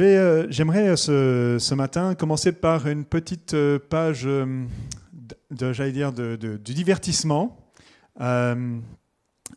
Euh, 0.00 0.46
j'aimerais 0.48 0.96
ce, 0.96 1.56
ce, 1.58 1.74
matin 1.74 2.14
commencer 2.14 2.52
par 2.52 2.86
une 2.86 3.04
petite 3.04 3.56
page 3.90 4.24
de, 4.24 5.72
j'allais 5.72 5.92
dire, 5.92 6.12
du 6.12 6.74
divertissement. 6.74 7.58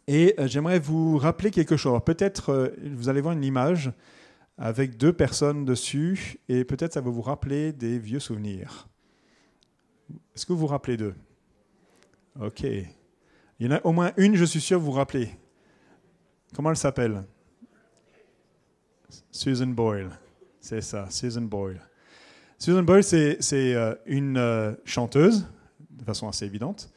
et 0.08 0.36
j'aimerais 0.46 0.80
vous 0.80 1.18
rappeler 1.18 1.52
quelque 1.52 1.78
chose. 1.78 2.00
Peut-être 2.06 2.74
vous 2.96 3.10
allez 3.10 3.22
voir 3.22 3.34
une 3.34 3.44
image 3.44 3.92
avec 4.58 4.98
deux 4.98 5.14
personnes 5.14 5.66
dessus, 5.66 6.40
et 6.48 6.64
peut-être 6.64 6.94
ça 6.94 7.02
va 7.02 7.10
vous 7.10 7.22
rappeler 7.22 7.74
des 7.74 8.00
vieux 8.00 8.20
souvenirs. 8.20 8.88
Est-ce 10.36 10.46
que 10.46 10.54
vous 10.54 10.60
vous 10.60 10.68
rappelez 10.68 10.98
d'eux? 10.98 11.16
Ok. 12.40 12.64
Il 12.64 13.66
y 13.66 13.68
en 13.68 13.72
a 13.72 13.82
au 13.86 13.92
moins 13.92 14.12
une, 14.18 14.36
je 14.36 14.46
suis 14.46 14.62
sûr, 14.62 14.80
vous 14.80 14.88
vous 14.88 14.92
rappelez. 14.92 15.30
Comment 16.54 16.70
elle 16.72 16.78
s'appelle? 16.78 17.24
Susan 19.32 19.68
Boyle. 19.68 20.12
C'est 20.68 20.82
ça, 20.82 21.06
Susan 21.12 21.44
Boyle. 21.44 21.80
Susan 22.58 22.82
Boyle, 22.82 23.04
c'est 23.04 23.38
euh, 23.54 23.94
une 24.08 24.38
euh, 24.38 24.74
chanteuse, 24.84 25.46
de 25.92 26.04
façon 26.04 26.28
assez 26.28 26.44
évidente, 26.44 26.90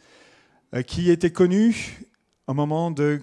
euh, 0.74 0.80
qui 0.80 1.10
était 1.10 1.32
connue 1.32 2.00
au 2.46 2.54
moment 2.54 2.90
de 2.90 3.20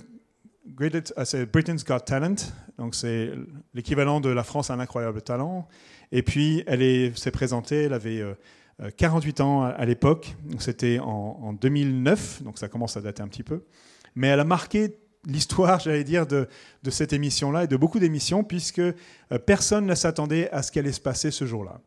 Britain's 0.68 1.84
Got 1.84 2.02
Talent, 2.02 2.36
donc 2.78 2.94
c'est 2.94 3.32
l'équivalent 3.74 4.22
de 4.22 4.30
la 4.30 4.44
France 4.44 4.70
a 4.70 4.76
un 4.76 4.80
incroyable 4.80 5.24
talent. 5.24 5.68
Et 6.12 6.22
puis 6.22 6.64
elle 6.68 7.18
s'est 7.18 7.32
présentée, 7.32 7.86
elle 7.86 7.94
avait 7.94 8.22
48 8.98 9.42
ans 9.42 9.64
à, 9.64 9.84
l'époque, 9.84 10.36
c'était 10.60 11.00
en, 11.00 11.54
2009, 11.54 12.44
donc 12.44 12.60
ça 12.60 12.68
commence 12.68 12.98
à 12.98 13.02
dater 13.02 13.24
un 13.24 13.28
petit 13.28 13.42
peu. 13.42 13.64
Mais 14.14 14.28
elle 14.28 14.42
a 14.42 14.46
marqué 14.46 14.96
l'histoire, 15.26 15.80
j'allais 15.80 16.04
dire, 16.04 16.28
de, 16.28 16.48
cette 16.90 17.14
émission-là 17.14 17.64
et 17.64 17.68
de 17.68 17.78
beaucoup 17.78 18.00
d'émissions, 18.00 18.44
puisque 18.44 18.80
euh, 18.80 18.94
personne 19.46 19.86
ne 19.86 19.96
s'attendait 19.96 20.50
à 20.52 20.62
ce 20.62 20.72
qu'elle 20.72 20.86
allait 20.86 20.94
se 20.94 21.02
passer 21.02 21.32
ce 21.32 21.46
jour-là. 21.46 21.80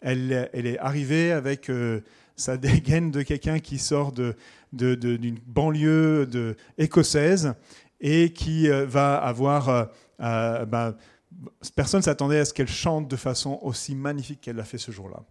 Elle, 0.00 0.50
elle, 0.52 0.66
est 0.66 0.78
arrivée 0.78 1.32
avec 1.32 1.68
euh, 1.68 2.00
sa 2.36 2.56
dégaine 2.56 3.10
de 3.10 3.22
quelqu'un 3.22 3.58
qui 3.58 3.78
sort 3.78 4.12
d'une 4.12 4.34
de, 4.72 4.94
de, 4.94 5.18
banlieue 5.46 6.26
de, 6.26 6.56
écossaise 6.78 7.54
et 8.00 8.32
qui 8.32 8.68
euh, 8.68 8.86
va 8.86 9.16
avoir... 9.16 9.88
Ben, 10.18 10.94
personne 11.74 12.00
ne 12.00 12.04
s'attendait 12.04 12.40
à 12.40 12.44
ce 12.44 12.52
qu'elle 12.52 12.68
chante 12.68 13.08
de 13.08 13.16
façon 13.16 13.58
aussi 13.62 13.94
magnifique 13.94 14.42
qu'elle 14.42 14.56
l'a 14.56 14.64
fait 14.64 14.78
ce 14.78 14.90
jour-là. 14.90 15.22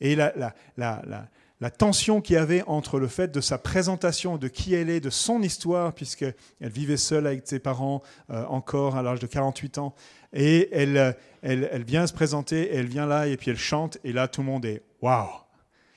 Et 0.00 0.14
la, 0.14 0.32
la, 0.76 1.28
tension 1.70 2.20
qu'il 2.20 2.34
y 2.34 2.38
avait 2.38 2.62
entre 2.66 3.00
le 3.00 3.08
fait 3.08 3.32
de 3.32 3.40
sa 3.40 3.58
présentation, 3.58 4.36
de 4.36 4.48
qui 4.48 4.74
elle 4.74 4.90
est, 4.90 5.00
de 5.00 5.10
son 5.10 5.42
histoire, 5.42 5.92
puisqu'elle 5.92 6.34
vivait 6.60 6.96
seule 6.96 7.26
avec 7.26 7.46
ses 7.46 7.58
parents 7.58 8.02
euh, 8.30 8.44
encore 8.46 8.96
à 8.96 9.02
l'âge 9.02 9.18
de 9.18 9.26
48 9.26 9.78
ans, 9.78 9.94
et 10.32 10.68
elle, 10.72 11.16
elle, 11.42 11.68
elle, 11.72 11.84
vient 11.84 12.06
se 12.06 12.12
présenter, 12.12 12.72
elle 12.72 12.86
vient 12.86 13.06
là, 13.06 13.26
et 13.26 13.36
puis 13.36 13.50
elle 13.50 13.58
chante, 13.58 13.98
et 14.04 14.12
là 14.12 14.28
tout 14.28 14.42
le 14.42 14.46
monde 14.46 14.64
est 14.64 14.82
Waouh 15.02 15.28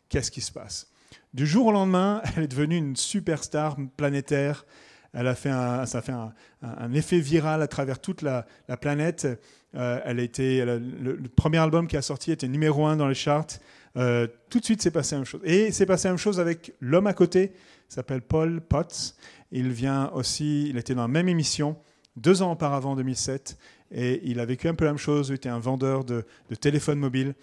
Qu'est-ce 0.09 0.31
qui 0.31 0.41
se 0.41 0.51
passe? 0.51 0.87
Du 1.33 1.45
jour 1.45 1.67
au 1.67 1.71
lendemain, 1.71 2.21
elle 2.35 2.43
est 2.43 2.47
devenue 2.47 2.77
une 2.77 2.95
superstar 2.95 3.77
planétaire. 3.97 4.65
Elle 5.13 5.27
a 5.27 5.35
fait 5.35 5.49
ça 5.49 5.97
a 5.97 6.01
fait 6.01 6.13
un, 6.13 6.93
effet 6.93 7.19
viral 7.19 7.61
à 7.61 7.67
travers 7.67 7.99
toute 7.99 8.21
la, 8.21 8.45
la 8.69 8.77
planète. 8.77 9.27
Euh, 9.75 9.99
elle 10.05 10.19
a 10.19 10.23
été, 10.23 10.63
le, 10.65 11.17
premier 11.35 11.57
album 11.57 11.87
qui 11.87 11.97
a 11.97 12.01
sorti 12.01 12.31
était 12.31 12.47
numéro 12.47 12.85
un 12.85 12.95
dans 12.95 13.07
les 13.07 13.15
charts. 13.15 13.59
Euh, 13.97 14.27
tout 14.49 14.59
de 14.59 14.65
suite, 14.65 14.81
c'est 14.81 14.91
passé 14.91 15.15
la 15.15 15.19
même 15.19 15.25
chose. 15.25 15.41
Et 15.43 15.71
c'est 15.71 15.85
passé 15.85 16.07
la 16.07 16.13
même 16.13 16.19
chose 16.19 16.39
avec 16.39 16.73
l'homme 16.79 17.07
à 17.07 17.13
côté, 17.13 17.51
il 17.89 17.93
s'appelle 17.93 18.21
Paul 18.21 18.61
Potts. 18.61 19.15
Il 19.51 19.69
vient 19.69 20.09
aussi, 20.11 20.69
il 20.69 20.77
était 20.77 20.95
dans 20.95 21.01
la 21.01 21.07
même 21.07 21.27
émission 21.27 21.77
deux 22.15 22.41
ans 22.41 22.51
auparavant, 22.51 22.91
en 22.91 22.95
2007, 22.95 23.57
et 23.91 24.21
il 24.25 24.39
a 24.39 24.45
vécu 24.45 24.67
un 24.67 24.73
peu 24.73 24.85
la 24.85 24.91
même 24.91 24.97
chose. 24.97 25.29
Il 25.29 25.35
était 25.35 25.49
un 25.49 25.59
vendeur 25.59 26.03
de, 26.03 26.25
de 26.49 26.55
téléphones 26.55 26.99
mobiles. 26.99 27.35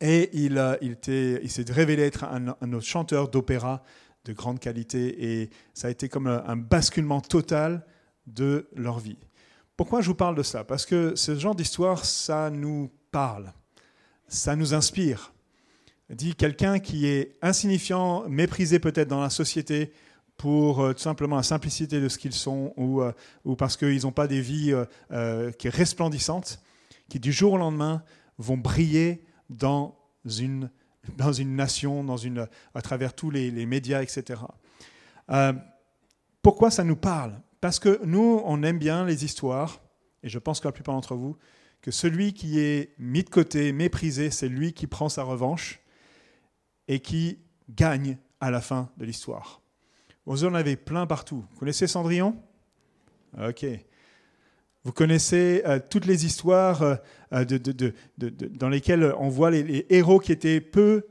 Et 0.00 0.30
il, 0.34 0.56
s'est 1.48 1.64
révélé 1.68 2.02
être 2.02 2.24
un, 2.24 2.56
un 2.60 2.80
chanteur 2.80 3.28
d'opéra 3.28 3.82
de 4.24 4.32
grande 4.32 4.58
qualité. 4.58 5.42
Et 5.42 5.50
ça 5.72 5.88
a 5.88 5.90
été 5.90 6.08
comme 6.08 6.26
un 6.26 6.56
basculement 6.56 7.20
total 7.20 7.86
de 8.26 8.68
leur 8.74 8.98
vie. 8.98 9.18
Pourquoi 9.76 10.00
je 10.00 10.08
vous 10.08 10.14
parle 10.14 10.34
de 10.34 10.42
ça? 10.42 10.64
Parce 10.64 10.84
que 10.84 11.14
ce 11.14 11.36
genre 11.36 11.54
d'histoire, 11.54 12.04
ça 12.04 12.50
nous 12.50 12.90
parle, 13.10 13.52
ça 14.26 14.56
nous 14.56 14.74
inspire 14.74 15.32
dit 16.10 16.34
quelqu'un 16.34 16.78
qui 16.78 17.06
est 17.06 17.36
insignifiant, 17.42 18.28
méprisé 18.28 18.78
peut-être 18.78 19.08
dans 19.08 19.20
la 19.20 19.30
société 19.30 19.92
pour 20.36 20.80
euh, 20.80 20.92
tout 20.92 21.00
simplement 21.00 21.36
la 21.36 21.42
simplicité 21.42 22.00
de 22.00 22.08
ce 22.08 22.18
qu'ils 22.18 22.34
sont 22.34 22.72
ou, 22.76 23.02
euh, 23.02 23.12
parce 23.56 23.76
qu'ils 23.76 24.02
n'ont 24.02 24.12
pas 24.12 24.26
des 24.26 24.40
vies 24.40 24.74
euh, 25.10 25.50
qui 25.52 25.66
est 25.66 25.74
resplendissantes, 25.74 26.60
qui 27.08 27.18
du 27.18 27.32
jour 27.32 27.54
au 27.54 27.58
lendemain 27.58 28.02
vont 28.38 28.56
briller 28.56 29.24
dans 29.48 29.96
une, 30.24 30.70
dans 31.16 31.32
une 31.32 31.56
nation, 31.56 32.04
dans 32.04 32.16
une, 32.16 32.46
à 32.74 32.82
travers 32.82 33.14
tous 33.14 33.30
les, 33.30 33.50
les 33.50 33.66
médias, 33.66 34.02
etc. 34.02 34.40
pourquoi 36.42 36.70
ça 36.70 36.84
nous 36.84 36.96
parle? 36.96 37.40
Parce 37.60 37.78
que 37.78 38.00
nous, 38.04 38.42
on 38.44 38.62
aime 38.62 38.78
bien 38.78 39.04
les 39.04 39.24
histoires, 39.24 39.80
et 40.22 40.28
je 40.28 40.38
pense 40.38 40.60
que 40.60 40.68
la 40.68 40.72
plupart 40.72 40.94
d'entre 40.94 41.14
vous, 41.14 41.36
que 41.80 41.90
celui 41.90 42.32
qui 42.32 42.60
est 42.60 42.94
mis 42.98 43.24
de 43.24 43.30
côté, 43.30 43.72
méprisé, 43.72 44.30
c'est 44.30 44.48
lui 44.48 44.72
qui 44.72 44.86
prend 44.86 45.08
sa 45.08 45.22
revanche 45.22 45.80
et 46.88 47.00
qui 47.00 47.38
gagne 47.70 48.18
à 48.40 48.50
la 48.50 48.60
fin 48.60 48.90
de 48.98 49.04
l'histoire. 49.04 49.62
Vous 50.26 50.44
en 50.44 50.54
avez 50.54 50.76
plein 50.76 51.06
partout. 51.06 51.44
Vous 51.52 51.58
connaissez 51.58 51.86
Cendrillon? 51.86 52.36
Ok. 53.40 53.64
Vous 54.84 54.92
connaissez 54.92 55.62
euh, 55.66 55.80
toutes 55.90 56.06
les 56.06 56.26
histoires 56.26 56.82
euh, 56.82 57.44
dans 58.50 58.68
lesquelles 58.68 59.12
on 59.18 59.28
voit 59.28 59.50
les, 59.50 59.86
héros 59.90 60.20
qui 60.20 60.32
étaient 60.32 60.60
peu 60.60 61.06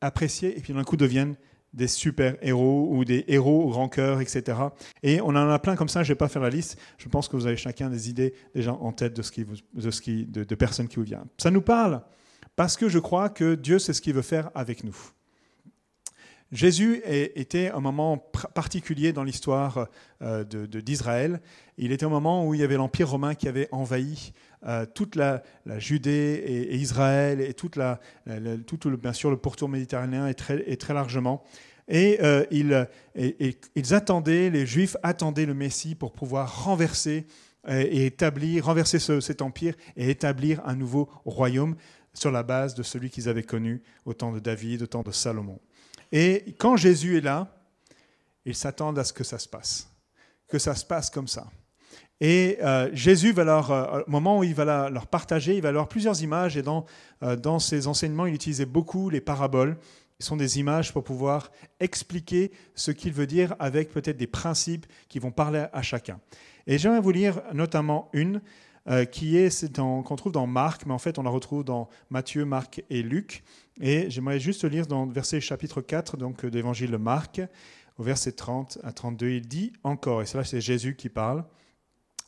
appréciés 0.00 0.58
et 0.58 0.60
puis 0.60 0.72
d'un 0.72 0.82
coup 0.82 0.96
deviennent 0.96 1.36
des 1.72 1.86
super 1.86 2.36
héros 2.42 2.88
ou 2.90 3.04
des 3.04 3.24
héros 3.28 3.62
au 3.62 3.70
grand 3.70 3.88
cœur, 3.88 4.20
etc. 4.20 4.58
Et 5.02 5.20
on 5.20 5.28
en 5.28 5.48
a 5.48 5.58
plein 5.58 5.76
comme 5.76 5.88
ça, 5.88 6.02
je 6.02 6.08
ne 6.08 6.14
vais 6.14 6.18
pas 6.18 6.28
faire 6.28 6.42
la 6.42 6.50
liste. 6.50 6.78
Je 6.98 7.08
pense 7.08 7.28
que 7.28 7.36
vous 7.36 7.46
avez 7.46 7.56
chacun 7.56 7.88
des 7.88 8.10
idées 8.10 8.34
déjà 8.54 8.72
en 8.72 8.92
tête 8.92 9.14
de, 9.14 9.22
ce 9.22 9.30
qui, 9.30 10.26
de, 10.26 10.44
de 10.44 10.54
personnes 10.54 10.88
qui 10.88 10.96
vous 10.96 11.04
viennent. 11.04 11.28
Ça 11.38 11.50
nous 11.50 11.62
parle 11.62 12.02
parce 12.56 12.76
que 12.76 12.88
je 12.88 12.98
crois 12.98 13.28
que 13.28 13.54
Dieu 13.54 13.78
sait 13.78 13.92
ce 13.92 14.00
qu'il 14.00 14.14
veut 14.14 14.22
faire 14.22 14.50
avec 14.54 14.84
nous. 14.84 14.96
Jésus 16.52 17.00
était 17.06 17.70
un 17.70 17.80
moment 17.80 18.18
particulier 18.54 19.14
dans 19.14 19.24
l'histoire 19.24 19.88
euh, 20.20 20.44
d'Israël. 20.44 21.40
Il 21.78 21.92
était 21.92 22.04
un 22.04 22.10
moment 22.10 22.46
où 22.46 22.52
il 22.52 22.60
y 22.60 22.62
avait 22.62 22.76
l'Empire 22.76 23.08
romain 23.08 23.34
qui 23.34 23.48
avait 23.48 23.68
envahi 23.72 24.34
euh, 24.66 24.84
toute 24.84 25.16
la, 25.16 25.42
Judée 25.78 26.42
et, 26.46 26.76
Israël 26.76 27.40
et 27.40 27.54
toute 27.54 27.76
la, 27.76 28.00
tout, 28.66 28.78
bien 28.98 29.14
sûr 29.14 29.30
le 29.30 29.38
pourtour 29.38 29.70
méditerranéen 29.70 30.28
et 30.28 30.34
très, 30.34 30.62
et 30.66 30.78
largement. 30.92 31.42
Et, 31.88 32.18
euh, 32.22 32.44
ils, 32.50 32.86
ils, 33.74 33.94
attendaient, 33.94 34.50
les 34.50 34.66
Juifs 34.66 34.98
attendaient 35.02 35.46
le 35.46 35.54
Messie 35.54 35.94
pour 35.94 36.12
pouvoir 36.12 36.64
renverser 36.64 37.26
et 37.66 38.06
établir, 38.06 38.66
renverser 38.66 38.98
cet 38.98 39.40
empire 39.40 39.74
et 39.96 40.10
établir 40.10 40.60
un 40.66 40.74
nouveau 40.74 41.08
royaume 41.24 41.76
sur 42.14 42.30
la 42.30 42.42
base 42.42 42.74
de 42.74 42.82
celui 42.82 43.10
qu'ils 43.10 43.28
avaient 43.28 43.42
connu 43.42 43.82
au 44.04 44.14
temps 44.14 44.32
de 44.32 44.38
David, 44.38 44.82
au 44.82 44.86
temps 44.86 45.02
de 45.02 45.12
Salomon. 45.12 45.60
Et 46.10 46.54
quand 46.58 46.76
Jésus 46.76 47.18
est 47.18 47.22
là, 47.22 47.56
ils 48.44 48.54
s'attendent 48.54 48.98
à 48.98 49.04
ce 49.04 49.12
que 49.12 49.24
ça 49.24 49.38
se 49.38 49.48
passe, 49.48 49.88
que 50.48 50.58
ça 50.58 50.74
se 50.74 50.84
passe 50.84 51.10
comme 51.10 51.28
ça. 51.28 51.46
Et 52.20 52.58
euh, 52.62 52.88
Jésus 52.92 53.32
va 53.32 53.42
leur, 53.42 53.70
euh, 53.72 54.02
au 54.06 54.10
moment 54.10 54.38
où 54.38 54.44
il 54.44 54.54
va 54.54 54.88
leur 54.90 55.06
partager, 55.08 55.56
il 55.56 55.62
va 55.62 55.72
leur 55.72 55.88
plusieurs 55.88 56.22
images. 56.22 56.56
Et 56.56 56.62
dans, 56.62 56.84
euh, 57.24 57.34
dans 57.34 57.58
ses 57.58 57.88
enseignements, 57.88 58.26
il 58.26 58.34
utilisait 58.34 58.66
beaucoup 58.66 59.10
les 59.10 59.20
paraboles. 59.20 59.76
Ce 60.20 60.28
sont 60.28 60.36
des 60.36 60.60
images 60.60 60.92
pour 60.92 61.02
pouvoir 61.02 61.50
expliquer 61.80 62.52
ce 62.76 62.92
qu'il 62.92 63.12
veut 63.12 63.26
dire 63.26 63.56
avec 63.58 63.90
peut-être 63.90 64.18
des 64.18 64.28
principes 64.28 64.86
qui 65.08 65.18
vont 65.18 65.32
parler 65.32 65.66
à 65.72 65.82
chacun. 65.82 66.20
Et 66.68 66.78
j'aimerais 66.78 67.00
vous 67.00 67.10
lire 67.10 67.42
notamment 67.54 68.08
une 68.12 68.40
euh, 68.88 69.04
qui 69.04 69.36
est 69.36 69.76
qu'on 69.76 70.16
trouve 70.16 70.32
dans 70.32 70.46
Marc, 70.46 70.86
mais 70.86 70.92
en 70.92 70.98
fait 70.98 71.18
on 71.18 71.22
la 71.22 71.30
retrouve 71.30 71.64
dans 71.64 71.88
Matthieu, 72.10 72.44
Marc 72.44 72.82
et 72.90 73.02
Luc. 73.02 73.44
Et 73.80 74.10
j'aimerais 74.10 74.40
juste 74.40 74.64
lire 74.64 74.86
dans 74.86 75.06
le 75.06 75.12
verset 75.12 75.40
chapitre 75.40 75.80
4 75.80 76.16
donc, 76.16 76.44
d'évangile 76.44 76.90
de 76.90 76.96
Marc, 76.96 77.40
au 77.98 78.02
verset 78.02 78.32
30 78.32 78.78
à 78.82 78.92
32, 78.92 79.28
il 79.30 79.46
dit 79.46 79.72
encore, 79.84 80.22
et 80.22 80.26
cela 80.26 80.44
c'est 80.44 80.60
Jésus 80.60 80.96
qui 80.96 81.08
parle, 81.08 81.44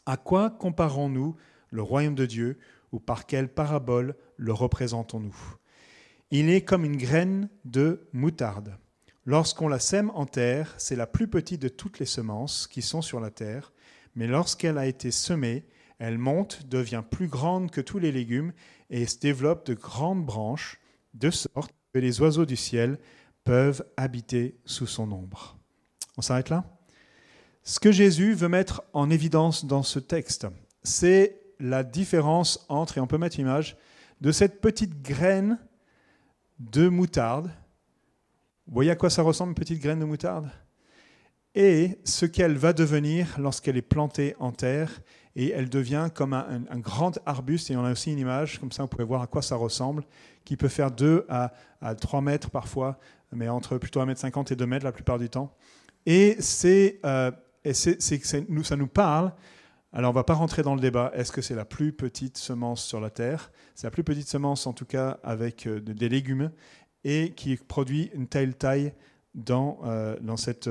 À 0.06 0.16
quoi 0.16 0.50
comparons-nous 0.50 1.36
le 1.70 1.82
royaume 1.82 2.14
de 2.14 2.26
Dieu 2.26 2.58
ou 2.92 3.00
par 3.00 3.26
quelle 3.26 3.48
parabole 3.48 4.14
le 4.36 4.52
représentons-nous? 4.52 5.36
Il 6.30 6.50
est 6.50 6.62
comme 6.62 6.84
une 6.84 6.96
graine 6.96 7.48
de 7.64 8.08
moutarde. 8.12 8.76
Lorsqu'on 9.26 9.68
la 9.68 9.78
sème 9.78 10.10
en 10.14 10.26
terre, 10.26 10.74
c'est 10.78 10.96
la 10.96 11.06
plus 11.06 11.28
petite 11.28 11.62
de 11.62 11.68
toutes 11.68 11.98
les 11.98 12.06
semences 12.06 12.66
qui 12.66 12.82
sont 12.82 13.02
sur 13.02 13.20
la 13.20 13.30
terre, 13.30 13.72
mais 14.14 14.26
lorsqu'elle 14.26 14.78
a 14.78 14.86
été 14.86 15.10
semée, 15.10 15.64
elle 16.04 16.18
monte, 16.18 16.66
devient 16.66 17.02
plus 17.08 17.28
grande 17.28 17.70
que 17.70 17.80
tous 17.80 17.98
les 17.98 18.12
légumes 18.12 18.52
et 18.90 19.06
se 19.06 19.18
développe 19.18 19.66
de 19.66 19.74
grandes 19.74 20.24
branches, 20.24 20.78
de 21.14 21.30
sorte 21.30 21.72
que 21.92 21.98
les 21.98 22.20
oiseaux 22.20 22.44
du 22.44 22.56
ciel 22.56 22.98
peuvent 23.44 23.84
habiter 23.96 24.58
sous 24.66 24.86
son 24.86 25.10
ombre. 25.12 25.58
On 26.16 26.22
s'arrête 26.22 26.50
là? 26.50 26.64
Ce 27.62 27.80
que 27.80 27.90
Jésus 27.90 28.34
veut 28.34 28.48
mettre 28.48 28.82
en 28.92 29.08
évidence 29.08 29.64
dans 29.64 29.82
ce 29.82 29.98
texte, 29.98 30.46
c'est 30.82 31.40
la 31.58 31.82
différence 31.82 32.66
entre, 32.68 32.98
et 32.98 33.00
on 33.00 33.06
peut 33.06 33.16
mettre 33.16 33.38
l'image, 33.38 33.76
de 34.20 34.30
cette 34.30 34.60
petite 34.60 35.00
graine 35.00 35.58
de 36.58 36.88
moutarde. 36.88 37.46
Vous 38.66 38.74
voyez 38.74 38.90
à 38.90 38.96
quoi 38.96 39.08
ça 39.08 39.22
ressemble 39.22 39.50
une 39.50 39.54
petite 39.54 39.80
graine 39.80 40.00
de 40.00 40.04
moutarde? 40.04 40.50
Et 41.54 41.98
ce 42.04 42.26
qu'elle 42.26 42.58
va 42.58 42.74
devenir 42.74 43.38
lorsqu'elle 43.38 43.76
est 43.78 43.82
plantée 43.82 44.34
en 44.38 44.52
terre 44.52 45.00
et 45.36 45.50
elle 45.50 45.68
devient 45.68 46.08
comme 46.14 46.32
un, 46.32 46.78
grand 46.78 47.18
arbuste, 47.26 47.70
et 47.70 47.76
on 47.76 47.84
a 47.84 47.92
aussi 47.92 48.12
une 48.12 48.18
image, 48.18 48.60
comme 48.60 48.70
ça 48.70 48.82
vous 48.82 48.88
pouvez 48.88 49.04
voir 49.04 49.22
à 49.22 49.26
quoi 49.26 49.42
ça 49.42 49.56
ressemble, 49.56 50.04
qui 50.44 50.56
peut 50.56 50.68
faire 50.68 50.90
2 50.90 51.26
à, 51.28 51.52
3 51.94 52.20
mètres 52.20 52.50
parfois, 52.50 52.98
mais 53.32 53.48
entre 53.48 53.78
plutôt 53.78 54.00
1 54.00 54.06
mètre 54.06 54.20
50 54.20 54.52
et 54.52 54.56
2 54.56 54.66
mètres 54.66 54.84
la 54.84 54.92
plupart 54.92 55.18
du 55.18 55.28
temps. 55.28 55.52
Et, 56.06 56.38
euh, 57.04 57.30
ça 57.72 58.76
nous 58.76 58.86
parle, 58.86 59.32
alors 59.92 60.10
on 60.10 60.12
ne 60.12 60.18
va 60.18 60.24
pas 60.24 60.34
rentrer 60.34 60.62
dans 60.62 60.74
le 60.74 60.80
débat, 60.80 61.10
est-ce 61.14 61.32
que 61.32 61.42
c'est 61.42 61.54
la 61.54 61.64
plus 61.64 61.92
petite 61.92 62.36
semence 62.36 62.84
sur 62.84 63.00
la 63.00 63.10
Terre? 63.10 63.50
C'est 63.74 63.86
la 63.86 63.90
plus 63.90 64.04
petite 64.04 64.28
semence 64.28 64.66
en 64.66 64.72
tout 64.72 64.86
cas 64.86 65.18
avec 65.24 65.66
euh, 65.66 65.80
des 65.80 66.08
légumes, 66.08 66.52
et 67.02 67.32
qui 67.32 67.56
produit 67.56 68.10
une 68.14 68.28
telle 68.28 68.54
taille 68.54 68.92
dans, 69.34 69.80
euh, 69.84 70.16
dans 70.20 70.36
cette... 70.36 70.68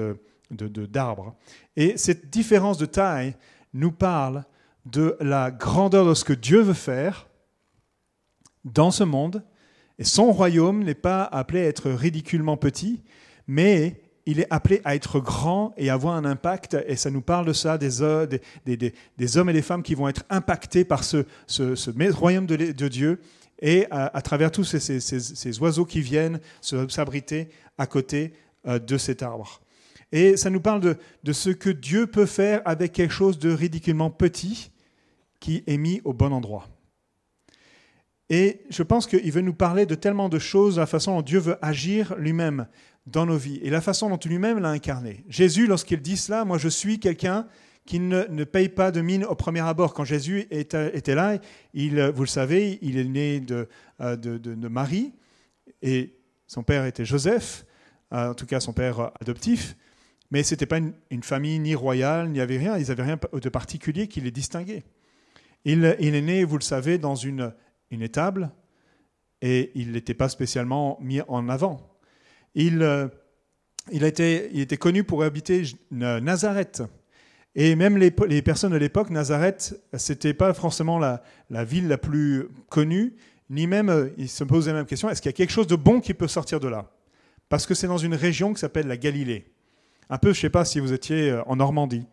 De, 0.52 0.86
d'arbre. 0.86 1.36
Et 1.76 1.98
cette 1.98 2.30
différence 2.30 2.78
de 2.78 2.86
taille 2.86 3.36
nous 3.74 3.92
parle 3.92 4.46
de 4.86 5.16
la 5.20 5.52
grandeur 5.52 6.06
de 6.06 6.14
ce 6.14 6.24
que 6.24 6.34
Dieu 6.34 6.62
veut 6.62 6.74
faire 6.74 7.28
dans 8.66 8.92
ce 8.92 9.04
monde. 9.04 9.44
Et 10.00 10.04
son 10.04 10.32
royaume 10.32 10.84
n'est 10.84 10.96
pas 10.96 11.24
appelé 11.24 11.62
à 11.62 11.68
être 11.68 11.90
ridiculement 11.90 12.58
petit, 12.58 13.04
mais 13.48 14.02
il 14.26 14.40
est 14.40 14.48
appelé 14.50 14.82
à 14.86 14.96
être 14.96 15.20
grand 15.20 15.74
et 15.78 15.90
avoir 15.90 16.16
un 16.16 16.26
impact. 16.26 16.78
Et 16.88 16.96
ça 16.96 17.12
nous 17.12 17.22
parle 17.22 17.46
de 17.46 17.54
ça, 17.54 17.78
des, 17.78 17.90
des, 18.66 19.38
hommes 19.38 19.50
et 19.50 19.54
des 19.54 19.62
femmes 19.62 19.84
qui 19.84 19.96
vont 19.96 20.08
être 20.08 20.24
impactés 20.30 20.86
par 20.86 21.04
ce, 21.04 21.26
royaume 22.12 22.46
de, 22.46 22.88
Dieu 22.88 23.20
et 23.60 23.86
à, 23.92 24.22
travers 24.22 24.52
tous 24.52 24.64
ces, 24.64 25.60
oiseaux 25.60 25.86
qui 25.86 26.02
viennent 26.02 26.40
s'abriter 26.62 27.50
à 27.78 27.86
côté 27.86 28.34
euh, 28.68 28.80
de 28.80 28.98
cet 28.98 29.24
arbre. 29.24 29.62
Et 30.12 30.38
ça 30.38 30.50
nous 30.50 30.62
parle 30.62 30.98
de, 31.24 31.34
ce 31.34 31.50
que 31.50 31.70
Dieu 31.70 32.08
peut 32.08 32.28
faire 32.28 32.62
avec 32.66 32.94
quelque 32.94 33.14
chose 33.14 33.40
de 33.40 33.52
ridiculement 33.52 34.12
petit 34.12 34.72
qui 35.44 35.62
est 35.68 35.76
mis 35.76 36.00
au 36.06 36.14
bon 36.14 36.32
endroit. 36.32 36.70
Et 38.30 38.62
je 38.70 38.82
pense 38.82 39.08
qu'il 39.08 39.30
veut 39.30 39.42
nous 39.42 39.54
parler 39.54 39.86
de 39.86 39.94
tellement 39.94 40.30
de 40.30 40.40
choses, 40.40 40.80
la 40.80 40.86
façon 40.86 41.16
dont 41.16 41.22
Dieu 41.22 41.40
veut 41.40 41.58
agir 41.62 42.16
lui-même 42.18 42.66
dans 43.08 43.26
nos 43.26 43.36
vies 43.36 43.60
et 43.62 43.70
la 43.70 43.82
façon 43.82 44.10
dont 44.10 44.20
lui-même 44.24 44.60
l'a 44.60 44.70
incarné. 44.70 45.26
Jésus, 45.28 45.68
lorsqu'il 45.68 46.00
dit 46.00 46.16
cela, 46.16 46.46
moi 46.46 46.58
je 46.58 46.70
suis 46.70 46.98
quelqu'un 46.98 47.46
qui 47.86 48.00
ne, 48.00 48.24
ne, 48.30 48.46
paye 48.46 48.70
pas 48.70 48.92
de 48.92 49.02
mine 49.02 49.26
au 49.26 49.36
premier 49.36 49.60
abord. 49.60 49.94
Quand 49.94 50.06
Jésus 50.06 50.48
était, 50.50 51.14
là, 51.14 51.38
vous 51.74 52.24
le 52.24 52.28
savez, 52.28 52.80
il 52.82 52.98
est 52.98 53.04
né 53.04 53.42
de, 53.42 53.68
euh, 54.00 54.16
de, 54.16 54.38
de, 54.38 54.68
Marie 54.70 55.12
et 55.82 56.16
son 56.48 56.64
père 56.64 56.86
était 56.86 57.04
Joseph, 57.04 57.66
euh, 58.14 58.30
en 58.30 58.34
tout 58.34 58.46
cas 58.46 58.62
son 58.62 58.72
père 58.72 59.12
adoptif, 59.20 59.76
mais 60.32 60.42
ce 60.42 60.54
n'était 60.54 60.68
pas 60.68 60.78
une, 60.78 60.94
une, 61.12 61.24
famille 61.24 61.60
ni 61.60 61.76
royale, 61.76 62.28
il 62.28 62.32
n'y 62.32 62.40
avait 62.40 62.58
rien, 62.58 62.78
ils 62.78 62.88
n'avaient 62.88 63.04
rien 63.04 63.20
de 63.34 63.50
particulier 63.50 64.08
qui 64.08 64.22
les 64.22 64.32
distinguait. 64.32 64.84
Il, 65.66 65.86
est 65.86 66.22
né, 66.22 66.44
vous 66.44 66.58
le 66.58 66.64
savez, 66.64 66.98
dans 66.98 67.16
une, 67.16 67.54
une 67.90 68.02
étable 68.02 68.52
et 69.42 69.72
il 69.76 69.92
n'était 69.92 70.14
pas 70.14 70.30
spécialement 70.30 70.98
mis 71.02 71.22
en 71.28 71.50
avant. 71.50 71.98
Il, 72.56 72.82
euh, 72.82 73.08
il, 73.92 74.04
était, 74.04 74.50
il 74.54 74.62
était 74.62 74.78
connu 74.78 75.04
pour 75.04 75.24
habiter 75.24 75.64
Nazareth. 75.92 76.84
Et 77.56 77.76
même 77.76 77.98
les, 77.98 78.14
les 78.28 78.42
personnes 78.42 78.72
de 78.72 78.78
l'époque, 78.78 79.10
Nazareth, 79.10 79.80
c'était 79.94 80.34
pas 80.34 80.54
forcément 80.54 80.98
la, 80.98 81.22
la, 81.50 81.64
ville 81.64 81.88
la 81.88 81.98
plus 81.98 82.48
connue, 82.70 83.16
ni 83.50 83.68
même, 83.68 83.90
euh, 83.90 84.10
ils 84.18 84.30
se 84.30 84.44
posaient 84.44 84.72
la 84.72 84.78
même 84.78 84.86
question, 84.86 85.10
est-ce 85.10 85.22
qu'il 85.22 85.30
y 85.30 85.34
a 85.34 85.38
quelque 85.38 85.52
chose 85.52 85.68
de 85.68 85.76
bon 85.76 86.00
qui 86.00 86.14
peut 86.14 86.28
sortir 86.28 86.60
de 86.60 86.68
là? 86.68 86.90
Parce 87.50 87.66
que 87.66 87.76
c'est 87.76 87.88
dans 87.88 87.98
une 87.98 88.16
région 88.16 88.54
qui 88.54 88.60
s'appelle 88.60 88.88
la 88.88 88.98
Galilée. 88.98 89.46
Un 90.10 90.18
peu, 90.18 90.34
je 90.34 90.40
ne 90.40 90.42
sais 90.42 90.50
pas 90.50 90.66
si 90.66 90.80
vous 90.80 90.94
étiez 90.94 91.32
euh, 91.32 91.44
en 91.46 91.58
Normandie. 91.58 92.06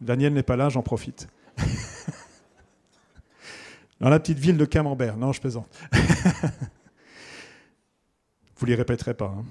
Daniel 0.00 0.34
n'est 0.34 0.42
pas 0.42 0.56
là, 0.56 0.68
j'en 0.68 0.82
profite. 0.82 1.28
Dans 4.00 4.08
la 4.08 4.20
petite 4.20 4.38
ville 4.38 4.56
de 4.56 4.64
Camembert. 4.64 5.16
Non, 5.16 5.32
je 5.32 5.40
plaisante. 5.40 5.68
Vous 8.56 8.66
ne 8.66 8.70
les 8.70 8.76
répéterez 8.76 9.14
pas. 9.14 9.34
Hein. 9.36 9.44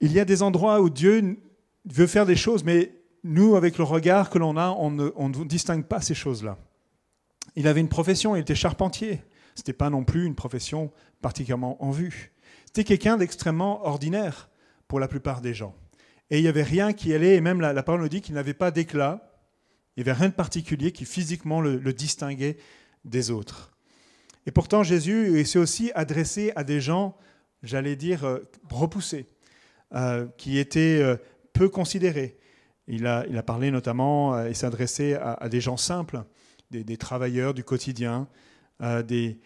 Il 0.00 0.12
y 0.12 0.20
a 0.20 0.24
des 0.24 0.42
endroits 0.42 0.80
où 0.80 0.90
Dieu 0.90 1.38
veut 1.86 2.06
faire 2.06 2.26
des 2.26 2.36
choses, 2.36 2.64
mais 2.64 2.92
nous, 3.24 3.56
avec 3.56 3.78
le 3.78 3.84
regard 3.84 4.30
que 4.30 4.38
l'on 4.38 4.56
a, 4.56 4.70
on 4.70 4.90
ne, 4.90 5.44
distingue 5.44 5.84
pas 5.84 6.00
ces 6.00 6.14
choses-là. 6.14 6.58
Il 7.56 7.66
avait 7.66 7.80
une 7.80 7.88
profession, 7.88 8.36
il 8.36 8.40
était 8.40 8.54
charpentier. 8.54 9.22
Ce 9.54 9.62
n'était 9.62 9.72
pas 9.72 9.88
non 9.88 10.04
plus 10.04 10.26
une 10.26 10.34
profession 10.34 10.92
particulièrement 11.22 11.82
en 11.82 11.90
vue. 11.90 12.32
C'était 12.66 12.84
quelqu'un 12.84 13.16
d'extrêmement 13.16 13.86
ordinaire 13.86 14.50
pour 14.86 15.00
la 15.00 15.08
plupart 15.08 15.40
des 15.40 15.54
gens. 15.54 15.74
Et 16.30 16.38
il 16.38 16.42
n'y 16.42 16.48
avait 16.48 16.62
rien 16.62 16.92
qui 16.92 17.14
allait, 17.14 17.36
et 17.36 17.40
même 17.40 17.60
la, 17.60 17.72
la 17.72 17.82
parole 17.82 18.02
nous 18.02 18.08
dit 18.08 18.20
qu'il 18.20 18.34
n'avait 18.34 18.52
pas 18.54 18.70
d'éclat, 18.70 19.25
il 19.96 20.02
n'y 20.04 20.10
avait 20.10 20.18
rien 20.18 20.28
de 20.28 20.34
particulier 20.34 20.92
qui 20.92 21.04
physiquement 21.04 21.60
le, 21.60 21.78
distinguait 21.92 22.58
des 23.04 23.30
autres. 23.30 23.72
Et 24.46 24.50
pourtant, 24.50 24.82
Jésus 24.82 25.44
s'est 25.44 25.58
aussi 25.58 25.90
adressé 25.94 26.52
à 26.54 26.64
des 26.64 26.80
gens, 26.80 27.16
j'allais 27.62 27.96
dire, 27.96 28.24
euh, 28.24 28.40
repoussés, 28.70 29.26
euh, 29.94 30.26
qui 30.36 30.58
étaient 30.58 31.00
euh, 31.02 31.16
peu 31.52 31.68
considérés. 31.68 32.38
Il 32.86 33.06
a, 33.06 33.24
il 33.28 33.36
a 33.36 33.42
parlé 33.42 33.70
notamment 33.70 34.44
et 34.44 34.54
s'est 34.54 34.66
adressé 34.66 35.14
à, 35.14 35.48
des 35.48 35.60
gens 35.60 35.76
simples, 35.76 36.22
des, 36.70 36.96
travailleurs 36.96 37.52
du 37.52 37.64
quotidien, 37.64 38.28
des, 38.80 39.40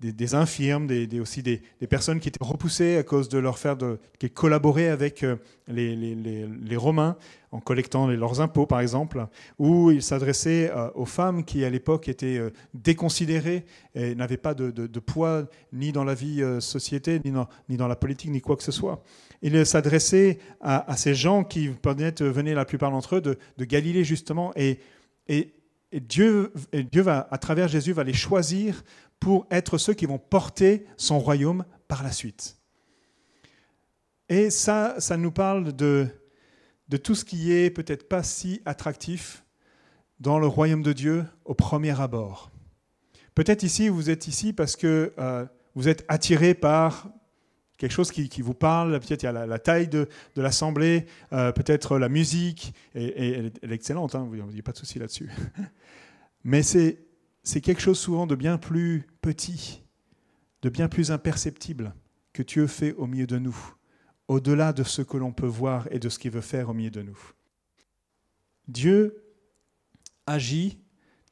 des, 0.00 0.34
infirmes, 0.34 0.86
des, 0.86 1.20
aussi 1.20 1.42
des, 1.42 1.60
personnes 1.88 2.20
qui 2.20 2.28
étaient 2.28 2.42
repoussées 2.42 2.96
à 2.96 3.02
cause 3.02 3.28
de 3.28 3.38
leur 3.38 3.58
faire 3.58 3.76
de, 3.76 3.98
qui 4.18 4.30
collaboraient 4.30 4.88
avec 4.88 5.22
euh, 5.22 5.36
les, 5.68 6.76
Romains 6.76 7.16
en 7.52 7.60
collectant 7.60 8.06
leurs 8.06 8.40
impôts, 8.40 8.64
par 8.64 8.80
exemple, 8.80 9.26
ou 9.58 9.90
il 9.90 10.02
s'adressait 10.02 10.70
euh, 10.70 10.88
aux 10.94 11.04
femmes 11.04 11.44
qui, 11.44 11.64
à 11.64 11.70
l'époque, 11.70 12.08
étaient 12.08 12.38
euh, 12.38 12.50
déconsidérées 12.72 13.66
et 13.94 14.14
n'avaient 14.14 14.38
pas 14.38 14.54
de, 14.54 15.00
poids 15.00 15.46
ni 15.72 15.92
dans 15.92 16.04
la 16.04 16.14
vie 16.14 16.42
société, 16.60 17.20
ni 17.24 17.76
dans, 17.76 17.88
la 17.88 17.96
politique, 17.96 18.30
ni 18.30 18.40
quoi 18.40 18.56
que 18.56 18.62
ce 18.62 18.72
soit. 18.72 19.02
Il 19.42 19.66
s'adressait 19.66 20.38
à, 20.60 20.96
ces 20.96 21.14
gens 21.14 21.44
qui 21.44 21.68
venaient 21.68 22.54
la 22.54 22.64
plupart 22.64 22.90
d'entre 22.90 23.16
eux 23.16 23.20
de, 23.20 23.64
Galilée, 23.64 24.04
justement, 24.04 24.52
et, 24.56 24.78
Dieu, 25.92 26.52
Dieu 26.72 27.02
va, 27.02 27.26
à 27.32 27.38
travers 27.38 27.66
Jésus, 27.66 27.92
va 27.92 28.04
les 28.04 28.12
choisir 28.12 28.84
pour 29.20 29.46
être 29.50 29.78
ceux 29.78 29.94
qui 29.94 30.06
vont 30.06 30.18
porter 30.18 30.86
son 30.96 31.18
royaume 31.18 31.64
par 31.86 32.02
la 32.02 32.10
suite. 32.10 32.56
Et 34.28 34.50
ça, 34.50 34.94
ça 34.98 35.16
nous 35.16 35.30
parle 35.30 35.74
de, 35.74 36.08
de 36.88 36.96
tout 36.96 37.14
ce 37.14 37.24
qui 37.24 37.52
est 37.52 37.70
peut-être 37.70 38.08
pas 38.08 38.22
si 38.22 38.62
attractif 38.64 39.44
dans 40.18 40.38
le 40.38 40.46
royaume 40.46 40.82
de 40.82 40.92
Dieu 40.92 41.24
au 41.44 41.54
premier 41.54 42.00
abord. 42.00 42.50
Peut-être 43.34 43.62
ici, 43.62 43.88
vous 43.88 44.10
êtes 44.10 44.26
ici 44.26 44.52
parce 44.52 44.76
que 44.76 45.12
euh, 45.18 45.46
vous 45.74 45.88
êtes 45.88 46.04
attiré 46.08 46.54
par 46.54 47.08
quelque 47.76 47.92
chose 47.92 48.10
qui, 48.12 48.42
vous 48.42 48.54
parle. 48.54 49.00
Peut-être 49.00 49.22
il 49.22 49.26
y 49.26 49.28
a 49.28 49.46
la, 49.46 49.58
taille 49.58 49.88
de, 49.88 50.08
de 50.36 50.42
l'assemblée, 50.42 51.06
euh, 51.32 51.50
peut-être 51.52 51.98
la 51.98 52.08
musique, 52.08 52.74
et, 52.94 53.32
elle, 53.32 53.46
est, 53.46 53.72
excellente, 53.72 54.14
hein, 54.14 54.28
n'y 54.30 54.58
a 54.58 54.62
pas 54.62 54.72
de 54.72 54.76
souci 54.76 54.98
là-dessus. 54.98 55.30
Mais 56.44 56.62
c'est 56.62 56.98
c'est 57.42 57.60
quelque 57.60 57.80
chose 57.80 57.98
souvent 57.98 58.26
de 58.26 58.34
bien 58.34 58.58
plus 58.58 59.06
petit, 59.22 59.82
de 60.62 60.68
bien 60.68 60.88
plus 60.88 61.10
imperceptible 61.10 61.94
que 62.32 62.42
Dieu 62.42 62.66
fait 62.66 62.92
au 62.94 63.06
milieu 63.06 63.26
de 63.26 63.38
nous, 63.38 63.56
au-delà 64.28 64.72
de 64.72 64.82
ce 64.82 65.02
que 65.02 65.16
l'on 65.16 65.32
peut 65.32 65.46
voir 65.46 65.88
et 65.90 65.98
de 65.98 66.08
ce 66.08 66.18
qu'il 66.18 66.30
veut 66.30 66.40
faire 66.40 66.68
au 66.68 66.74
milieu 66.74 66.90
de 66.90 67.02
nous. 67.02 67.18
Dieu 68.68 69.24
agit 70.26 70.78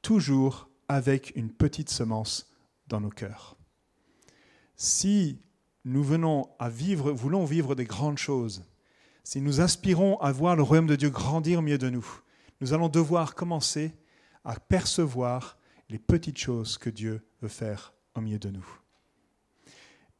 toujours 0.02 0.68
avec 0.88 1.32
une 1.36 1.50
petite 1.50 1.90
semence 1.90 2.50
dans 2.86 3.00
nos 3.00 3.10
cœurs. 3.10 3.56
Si 4.76 5.40
nous 5.84 6.02
venons 6.02 6.48
à 6.58 6.68
vivre, 6.68 7.12
voulons 7.12 7.44
vivre 7.44 7.74
des 7.74 7.84
grandes 7.84 8.18
choses, 8.18 8.64
si 9.22 9.40
nous 9.40 9.60
aspirons 9.60 10.18
à 10.20 10.32
voir 10.32 10.56
le 10.56 10.62
royaume 10.62 10.86
de 10.86 10.96
Dieu 10.96 11.10
grandir 11.10 11.58
au 11.58 11.62
milieu 11.62 11.78
de 11.78 11.90
nous, 11.90 12.06
nous 12.60 12.72
allons 12.72 12.88
devoir 12.88 13.34
commencer 13.34 13.94
à 14.44 14.58
percevoir 14.58 15.57
les 15.88 15.98
petites 15.98 16.38
choses 16.38 16.78
que 16.78 16.90
Dieu 16.90 17.26
veut 17.40 17.48
faire 17.48 17.94
au 18.14 18.20
milieu 18.20 18.38
de 18.38 18.50
nous. 18.50 18.66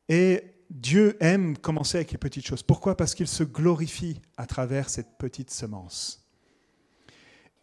Et 0.09 0.43
Dieu 0.71 1.17
aime 1.21 1.57
commencer 1.57 1.99
avec 1.99 2.13
les 2.13 2.19
petites 2.19 2.47
choses. 2.47 2.63
Pourquoi? 2.63 2.97
Parce 2.97 3.15
qu'il 3.15 3.29
se 3.29 3.45
glorifie 3.45 4.21
à 4.37 4.47
travers 4.47 4.91
cette 4.91 5.19
petite 5.19 5.51
semence. 5.51 6.27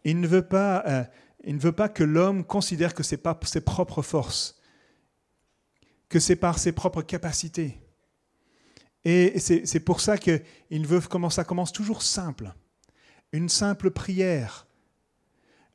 Il 0.04 0.20
ne 0.20 0.28
veut 0.28 0.46
pas, 0.46 0.84
euh, 0.86 1.04
il 1.44 1.56
ne 1.56 1.60
veut 1.60 1.72
pas 1.72 1.88
que 1.88 2.04
l'homme 2.04 2.44
considère 2.44 2.94
que 2.94 3.02
ce 3.02 3.14
n'est 3.14 3.22
pas 3.22 3.38
ses 3.44 3.60
propres 3.60 4.02
forces, 4.02 4.60
que 6.08 6.20
c'est 6.20 6.36
par 6.36 6.58
ses 6.58 6.72
propres 6.72 7.02
capacités. 7.02 7.80
Et 9.04 9.38
c'est 9.38 9.80
pour 9.80 10.00
ça 10.00 10.18
qu'il 10.18 10.42
veut 10.86 11.00
comment 11.00 11.30
ça 11.30 11.44
commence 11.44 11.72
toujours 11.72 12.02
simple. 12.02 12.52
Une 13.30 13.48
simple 13.48 13.92
prière, 13.92 14.65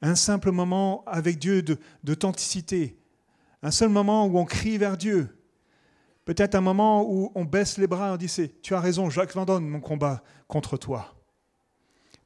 un 0.01 0.15
simple 0.15 0.51
moment 0.51 1.03
avec 1.05 1.37
Dieu 1.37 1.63
d'authenticité, 2.03 2.97
un 3.61 3.71
seul 3.71 3.89
moment 3.89 4.25
où 4.25 4.37
on 4.37 4.45
crie 4.45 4.77
vers 4.77 4.97
Dieu, 4.97 5.29
peut-être 6.25 6.55
un 6.55 6.61
moment 6.61 7.03
où 7.07 7.31
on 7.35 7.45
baisse 7.45 7.77
les 7.77 7.87
bras 7.87 8.09
et 8.09 8.11
on 8.11 8.17
dit 8.17 8.31
Tu 8.61 8.73
as 8.73 8.79
raison, 8.79 9.09
Jacques 9.09 9.33
Vendôme, 9.33 9.67
mon 9.67 9.79
combat 9.79 10.23
contre 10.47 10.77
toi. 10.77 11.15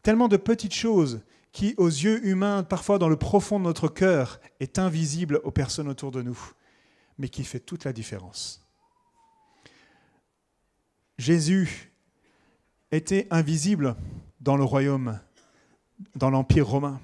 Tellement 0.04 0.28
de 0.28 0.38
petites 0.38 0.74
choses 0.74 1.22
qui, 1.52 1.74
aux 1.78 1.88
yeux 1.88 2.26
humains, 2.26 2.64
parfois 2.64 3.00
dans 3.00 3.10
le 3.10 3.16
profond 3.16 3.60
de 3.60 3.66
notre 3.66 3.88
cœur, 3.88 4.40
est 4.60 4.78
invisible 4.78 5.42
aux 5.44 5.52
personnes 5.52 5.88
autour 5.88 6.12
de 6.12 6.22
nous, 6.22 6.38
mais 7.18 7.30
qui 7.30 7.44
fait 7.44 7.60
toute 7.60 7.86
la 7.86 7.94
différence. 7.94 8.62
Jésus 11.18 11.92
était 12.92 13.28
invisible 13.32 13.96
dans 14.42 14.58
le 14.58 14.64
royaume, 14.64 15.20
dans 16.16 16.30
l'Empire 16.30 16.68
romain. 16.68 17.00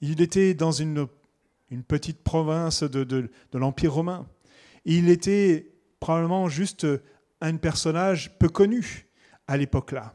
Il 0.00 0.20
était 0.20 0.54
dans 0.54 0.72
une, 0.72 1.06
une 1.70 1.82
petite 1.82 2.22
province 2.22 2.82
de, 2.82 3.04
de, 3.04 3.30
de 3.52 3.58
l'Empire 3.58 3.92
romain. 3.92 4.26
Il 4.84 5.08
était 5.08 5.72
probablement 6.00 6.48
juste 6.48 6.86
un 7.40 7.56
personnage 7.56 8.38
peu 8.38 8.48
connu 8.48 9.06
à 9.46 9.56
l'époque-là. 9.56 10.14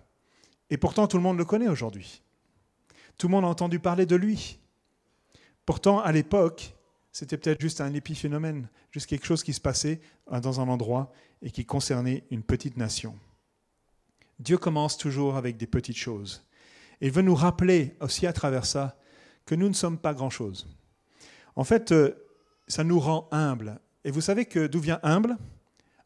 Et 0.70 0.78
pourtant, 0.78 1.08
tout 1.08 1.18
le 1.18 1.24
monde 1.24 1.38
le 1.38 1.46
connaît 1.46 1.68
aujourd'hui. 1.68 2.24
Tout 3.18 3.28
le 3.28 3.32
monde 3.32 3.46
a 3.46 3.48
entendu 3.48 3.80
parler 3.80 4.06
de 4.06 4.16
lui. 4.16 4.60
Pourtant, 5.66 6.00
à 6.00 6.12
l'époque, 6.12 6.76
c'était 7.12 7.38
peut-être 7.38 7.62
juste 7.62 7.82
un 7.82 7.94
épiphénomène, 7.94 8.68
juste 8.92 9.08
quelque 9.08 9.26
chose 9.26 9.44
qui 9.44 9.54
se 9.54 9.62
passait 9.62 10.02
dans 10.30 10.60
un 10.60 10.68
endroit 10.68 11.12
et 11.42 11.52
qui 11.52 11.66
concernait 11.66 12.24
une 12.30 12.44
petite 12.44 12.78
nation. 12.78 13.18
Dieu 14.40 14.58
commence 14.58 14.98
toujours 14.98 15.38
avec 15.38 15.58
des 15.58 15.68
petites 15.68 15.98
choses. 15.98 16.46
Et 17.00 17.08
il 17.08 17.12
veut 17.12 17.22
nous 17.22 17.36
rappeler 17.36 17.96
aussi 18.02 18.28
à 18.28 18.34
travers 18.34 18.66
ça 18.66 18.98
que 19.46 19.56
nous 19.56 19.70
ne 19.70 19.74
sommes 19.74 19.98
pas 19.98 20.14
grand-chose. 20.14 20.68
En 21.56 21.64
fait, 21.64 21.92
euh, 21.92 22.14
ça 22.68 22.84
nous 22.84 23.00
rend 23.00 23.28
humbles. 23.32 23.80
Et 24.04 24.12
vous 24.12 24.22
savez 24.22 24.46
que 24.46 24.68
d'où 24.68 24.80
vient 24.80 25.00
humble? 25.04 25.38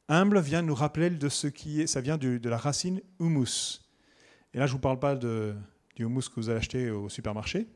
Humble 0.08 0.40
vient 0.40 0.62
nous 0.62 0.76
rappeler 0.76 1.10
de 1.10 1.30
ce 1.30 1.48
qui 1.48 1.82
est, 1.82 1.88
ça 1.88 2.02
vient 2.02 2.18
de 2.18 2.50
la 2.50 2.58
racine 2.58 3.02
humus. 3.20 3.82
Et 4.54 4.60
là, 4.60 4.66
je 4.66 4.72
ne 4.72 4.78
vous 4.78 4.82
parle 4.82 5.00
pas 5.00 5.16
du 5.16 5.54
humus 5.98 6.30
que 6.30 6.36
vous 6.36 6.50
allez 6.50 6.58
acheter 6.58 6.90
au 6.90 7.10
supermarché, 7.10 7.68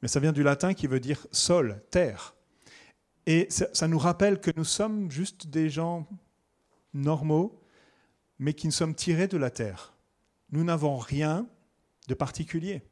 mais 0.00 0.08
ça 0.08 0.20
vient 0.20 0.32
du 0.32 0.42
latin 0.42 0.72
qui 0.72 0.86
veut 0.86 1.00
dire 1.00 1.26
sol, 1.32 1.82
terre. 1.90 2.34
Et 3.26 3.46
ça, 3.50 3.66
ça 3.72 3.88
nous 3.88 3.98
rappelle 3.98 4.40
que 4.40 4.50
nous 4.56 4.64
sommes 4.64 5.10
juste 5.10 5.48
des 5.48 5.68
gens 5.68 6.06
normaux, 6.94 7.60
mais 8.38 8.54
qui 8.54 8.66
ne 8.66 8.72
sommes 8.72 8.94
tirés 8.94 9.28
de 9.28 9.36
la 9.36 9.50
terre. 9.50 9.94
Nous 10.50 10.64
n'avons 10.64 10.96
rien 10.96 11.46
de 12.08 12.14
particulier, 12.14 12.82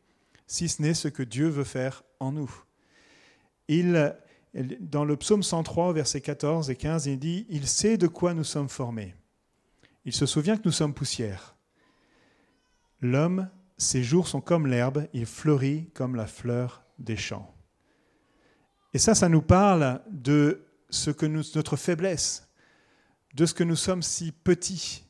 si 0.46 0.68
ce 0.68 0.82
n'est 0.82 0.94
ce 0.94 1.08
que 1.08 1.22
Dieu 1.22 1.48
veut 1.48 1.64
faire 1.64 2.02
en 2.20 2.32
nous. 2.32 2.52
Il, 3.68 4.14
dans 4.80 5.04
le 5.04 5.16
psaume 5.16 5.42
103, 5.42 5.92
versets 5.92 6.20
14 6.20 6.70
et 6.70 6.76
15, 6.76 7.06
il 7.06 7.18
dit 7.18 7.46
Il 7.48 7.66
sait 7.66 7.96
de 7.96 8.06
quoi 8.06 8.34
nous 8.34 8.44
sommes 8.44 8.68
formés. 8.68 9.14
Il 10.04 10.12
se 10.12 10.26
souvient 10.26 10.56
que 10.56 10.62
nous 10.64 10.72
sommes 10.72 10.94
poussière. 10.94 11.56
L'homme, 13.00 13.48
ses 13.78 14.02
jours 14.02 14.28
sont 14.28 14.40
comme 14.40 14.66
l'herbe, 14.66 15.08
il 15.12 15.26
fleurit 15.26 15.90
comme 15.94 16.14
la 16.14 16.26
fleur 16.26 16.84
des 16.98 17.16
champs. 17.16 17.54
Et 18.92 18.98
ça, 18.98 19.14
ça 19.14 19.28
nous 19.28 19.42
parle 19.42 20.00
de 20.10 20.66
ce 20.90 21.10
que 21.10 21.26
nous, 21.26 21.42
notre 21.56 21.76
faiblesse, 21.76 22.48
de 23.34 23.46
ce 23.46 23.54
que 23.54 23.64
nous 23.64 23.76
sommes 23.76 24.02
si 24.02 24.30
petits, 24.30 25.04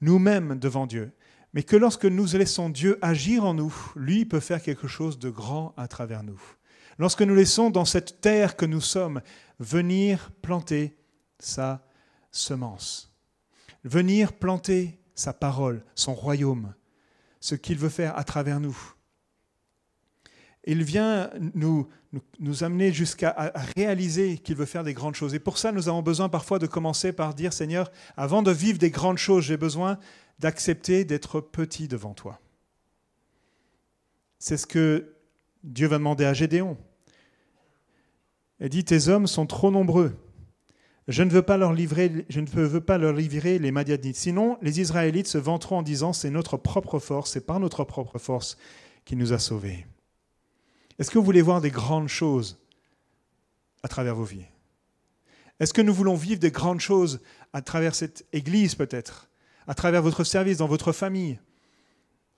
nous-mêmes 0.00 0.58
devant 0.58 0.86
Dieu, 0.86 1.12
mais 1.56 1.62
que 1.62 1.74
lorsque 1.74 2.04
nous 2.04 2.26
laissons 2.34 2.68
Dieu 2.68 2.98
agir 3.00 3.46
en 3.46 3.54
nous, 3.54 3.74
lui 3.96 4.26
peut 4.26 4.40
faire 4.40 4.60
quelque 4.60 4.86
chose 4.86 5.18
de 5.18 5.30
grand 5.30 5.72
à 5.78 5.88
travers 5.88 6.22
nous. 6.22 6.38
Lorsque 6.98 7.22
nous 7.22 7.34
laissons 7.34 7.70
dans 7.70 7.86
cette 7.86 8.20
terre 8.20 8.56
que 8.56 8.66
nous 8.66 8.82
sommes 8.82 9.22
venir 9.58 10.32
planter 10.42 10.98
sa 11.38 11.82
semence, 12.30 13.10
venir 13.84 14.34
planter 14.34 15.00
sa 15.14 15.32
parole, 15.32 15.82
son 15.94 16.14
royaume, 16.14 16.74
ce 17.40 17.54
qu'il 17.54 17.78
veut 17.78 17.88
faire 17.88 18.18
à 18.18 18.24
travers 18.24 18.60
nous. 18.60 18.76
Il 20.64 20.84
vient 20.84 21.30
nous, 21.54 21.88
nous, 22.38 22.64
amener 22.64 22.92
jusqu'à 22.92 23.52
réaliser 23.76 24.36
qu'il 24.36 24.56
veut 24.56 24.66
faire 24.66 24.84
des 24.84 24.92
grandes 24.92 25.14
choses. 25.14 25.32
Et 25.32 25.38
pour 25.38 25.56
ça, 25.56 25.72
nous 25.72 25.88
avons 25.88 26.02
besoin 26.02 26.28
parfois 26.28 26.58
de 26.58 26.66
commencer 26.66 27.14
par 27.14 27.32
dire, 27.32 27.54
Seigneur, 27.54 27.90
avant 28.14 28.42
de 28.42 28.50
vivre 28.50 28.78
des 28.78 28.90
grandes 28.90 29.16
choses, 29.16 29.44
j'ai 29.44 29.56
besoin 29.56 29.98
d'accepter 30.38 31.04
d'être 31.04 31.40
petit 31.40 31.88
devant 31.88 32.14
toi. 32.14 32.40
C'est 34.38 34.56
ce 34.56 34.66
que 34.66 35.14
Dieu 35.64 35.88
va 35.88 35.98
demander 35.98 36.24
à 36.24 36.34
Gédéon. 36.34 36.76
Il 38.60 38.68
dit, 38.68 38.84
tes 38.84 39.08
hommes 39.08 39.26
sont 39.26 39.46
trop 39.46 39.70
nombreux. 39.70 40.16
Je 41.08 41.22
ne 41.22 41.30
veux 41.30 41.42
pas 41.42 41.56
leur 41.56 41.72
livrer, 41.72 42.26
je 42.28 42.40
ne 42.40 42.46
veux 42.46 42.80
pas 42.80 42.98
leur 42.98 43.12
livrer 43.12 43.58
les 43.58 43.70
Madianites. 43.70 44.16
Sinon, 44.16 44.58
les 44.60 44.80
Israélites 44.80 45.28
se 45.28 45.38
vanteront 45.38 45.78
en 45.78 45.82
disant, 45.82 46.12
c'est 46.12 46.30
notre 46.30 46.56
propre 46.56 46.98
force, 46.98 47.32
c'est 47.32 47.46
par 47.46 47.60
notre 47.60 47.84
propre 47.84 48.18
force 48.18 48.56
qui 49.04 49.14
nous 49.14 49.32
a 49.32 49.38
sauvés. 49.38 49.86
Est-ce 50.98 51.10
que 51.10 51.18
vous 51.18 51.24
voulez 51.24 51.42
voir 51.42 51.60
des 51.60 51.70
grandes 51.70 52.08
choses 52.08 52.58
à 53.82 53.88
travers 53.88 54.16
vos 54.16 54.24
vies? 54.24 54.46
Est-ce 55.60 55.72
que 55.72 55.82
nous 55.82 55.94
voulons 55.94 56.16
vivre 56.16 56.40
des 56.40 56.50
grandes 56.50 56.80
choses 56.80 57.20
à 57.52 57.62
travers 57.62 57.94
cette 57.94 58.26
Église 58.32 58.74
peut-être? 58.74 59.25
À 59.66 59.74
travers 59.74 60.02
votre 60.02 60.24
service, 60.24 60.58
dans 60.58 60.66
votre 60.66 60.92
famille 60.92 61.38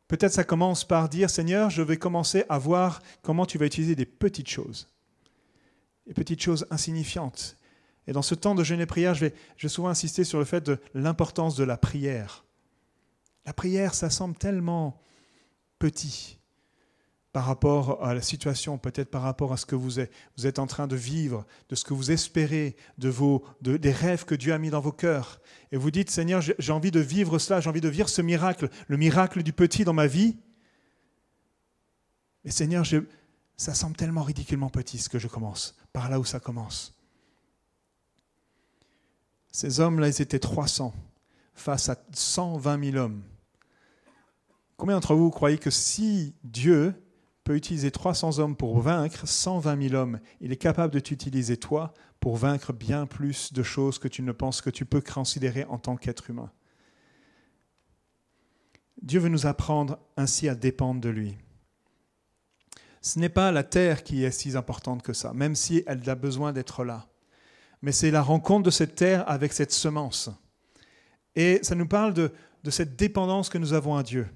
Peut-être 0.08 0.32
ça 0.32 0.44
commence 0.44 0.84
par 0.84 1.10
dire, 1.10 1.28
Seigneur, 1.28 1.68
je 1.68 1.82
vais 1.82 1.98
commencer 1.98 2.44
à 2.48 2.56
voir 2.56 3.02
comment 3.22 3.44
tu 3.44 3.58
vas 3.58 3.66
utiliser 3.66 3.94
des 3.94 4.06
petites 4.06 4.48
choses, 4.48 4.88
des 6.06 6.14
petites 6.14 6.40
choses 6.40 6.66
insignifiantes. 6.70 7.58
Et 8.06 8.12
dans 8.12 8.22
ce 8.22 8.34
temps 8.34 8.54
de 8.54 8.64
jeûne 8.64 8.80
et 8.80 8.86
prière, 8.86 9.12
je 9.12 9.26
je 9.58 9.66
vais 9.66 9.68
souvent 9.68 9.90
insister 9.90 10.24
sur 10.24 10.38
le 10.38 10.46
fait 10.46 10.64
de 10.64 10.78
l'importance 10.94 11.56
de 11.56 11.64
la 11.64 11.76
prière. 11.76 12.46
La 13.44 13.52
prière, 13.52 13.94
ça 13.94 14.08
semble 14.08 14.34
tellement 14.34 14.98
petit 15.78 16.37
par 17.32 17.44
rapport 17.44 18.04
à 18.04 18.14
la 18.14 18.22
situation, 18.22 18.78
peut-être 18.78 19.10
par 19.10 19.22
rapport 19.22 19.52
à 19.52 19.56
ce 19.56 19.66
que 19.66 19.76
vous 19.76 20.00
êtes, 20.00 20.12
vous 20.36 20.46
êtes 20.46 20.58
en 20.58 20.66
train 20.66 20.86
de 20.86 20.96
vivre, 20.96 21.46
de 21.68 21.74
ce 21.74 21.84
que 21.84 21.92
vous 21.92 22.10
espérez, 22.10 22.76
de 22.96 23.08
vos, 23.08 23.44
de, 23.60 23.76
des 23.76 23.92
rêves 23.92 24.24
que 24.24 24.34
Dieu 24.34 24.52
a 24.52 24.58
mis 24.58 24.70
dans 24.70 24.80
vos 24.80 24.92
cœurs. 24.92 25.40
Et 25.70 25.76
vous 25.76 25.90
dites, 25.90 26.10
Seigneur, 26.10 26.40
j'ai 26.40 26.72
envie 26.72 26.90
de 26.90 27.00
vivre 27.00 27.38
cela, 27.38 27.60
j'ai 27.60 27.68
envie 27.68 27.82
de 27.82 27.88
vivre 27.88 28.08
ce 28.08 28.22
miracle, 28.22 28.70
le 28.86 28.96
miracle 28.96 29.42
du 29.42 29.52
petit 29.52 29.84
dans 29.84 29.92
ma 29.92 30.06
vie. 30.06 30.38
Mais 32.44 32.50
Seigneur, 32.50 32.84
ça 33.56 33.74
semble 33.74 33.96
tellement 33.96 34.22
ridiculement 34.22 34.70
petit 34.70 34.98
ce 34.98 35.10
que 35.10 35.18
je 35.18 35.28
commence, 35.28 35.76
par 35.92 36.08
là 36.08 36.18
où 36.18 36.24
ça 36.24 36.40
commence. 36.40 36.98
Ces 39.52 39.80
hommes-là, 39.80 40.08
ils 40.08 40.22
étaient 40.22 40.38
300 40.38 40.94
face 41.54 41.88
à 41.88 41.96
120 42.12 42.92
000 42.92 42.96
hommes. 42.96 43.22
Combien 44.76 44.94
d'entre 44.94 45.14
vous 45.14 45.30
croyez 45.30 45.58
que 45.58 45.70
si 45.70 46.34
Dieu 46.44 46.94
peut 47.48 47.56
utiliser 47.56 47.90
300 47.90 48.40
hommes 48.40 48.56
pour 48.56 48.78
vaincre 48.78 49.26
120 49.26 49.88
000 49.88 49.94
hommes. 49.94 50.20
Il 50.42 50.52
est 50.52 50.58
capable 50.58 50.92
de 50.92 51.00
t'utiliser 51.00 51.56
toi 51.56 51.94
pour 52.20 52.36
vaincre 52.36 52.74
bien 52.74 53.06
plus 53.06 53.54
de 53.54 53.62
choses 53.62 53.98
que 53.98 54.06
tu 54.06 54.20
ne 54.20 54.32
penses 54.32 54.60
que 54.60 54.68
tu 54.68 54.84
peux 54.84 55.00
considérer 55.00 55.64
en 55.64 55.78
tant 55.78 55.96
qu'être 55.96 56.28
humain. 56.28 56.50
Dieu 59.00 59.18
veut 59.18 59.30
nous 59.30 59.46
apprendre 59.46 59.98
ainsi 60.18 60.46
à 60.46 60.54
dépendre 60.54 61.00
de 61.00 61.08
lui. 61.08 61.38
Ce 63.00 63.18
n'est 63.18 63.30
pas 63.30 63.50
la 63.50 63.62
terre 63.62 64.04
qui 64.04 64.24
est 64.24 64.30
si 64.30 64.54
importante 64.54 65.00
que 65.00 65.14
ça, 65.14 65.32
même 65.32 65.54
si 65.54 65.82
elle 65.86 66.06
a 66.10 66.14
besoin 66.16 66.52
d'être 66.52 66.84
là. 66.84 67.08
Mais 67.80 67.92
c'est 67.92 68.10
la 68.10 68.20
rencontre 68.20 68.64
de 68.64 68.70
cette 68.70 68.94
terre 68.94 69.26
avec 69.26 69.54
cette 69.54 69.72
semence. 69.72 70.28
Et 71.34 71.60
ça 71.62 71.74
nous 71.74 71.88
parle 71.88 72.12
de, 72.12 72.30
de 72.62 72.70
cette 72.70 72.94
dépendance 72.94 73.48
que 73.48 73.56
nous 73.56 73.72
avons 73.72 73.96
à 73.96 74.02
Dieu. 74.02 74.28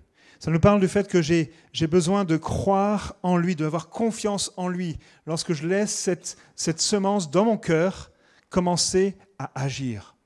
Ça 0.43 0.51
nous 0.51 0.59
parle 0.59 0.81
du 0.81 0.89
fait 0.89 1.07
que 1.07 1.23
j'ai 1.23 1.87
besoin 1.87 2.25
de 2.25 2.37
croire 2.37 3.15
en 3.23 3.37
lui, 3.37 3.55
d'avoir 3.55 3.91
confiance 3.91 4.53
en 4.57 4.67
lui. 4.67 4.99
Lorsque 5.25 5.53
je 5.53 5.69
laisse 5.69 5.95
cette, 5.95 6.37
cette 6.57 6.81
semence 6.81 7.31
dans 7.31 7.45
mon 7.45 7.57
cœur 7.57 8.11
commencer 8.51 9.17
à 9.39 9.53
agir. 9.55 10.17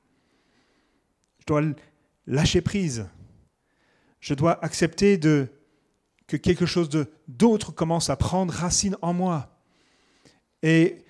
Je 1.41 1.45
dois 1.45 1.61
lâcher 2.27 2.63
prise. 2.63 3.07
Je 4.21 4.33
dois 4.33 4.59
accepter 4.65 5.19
de, 5.19 5.49
que 6.27 6.39
quelque 6.39 6.65
chose 6.65 6.89
d'autre 7.29 7.73
commence 7.73 8.09
à 8.09 8.17
prendre 8.17 8.55
racine 8.55 8.97
en 9.03 9.13
moi. 9.13 9.61
Et 10.63 11.05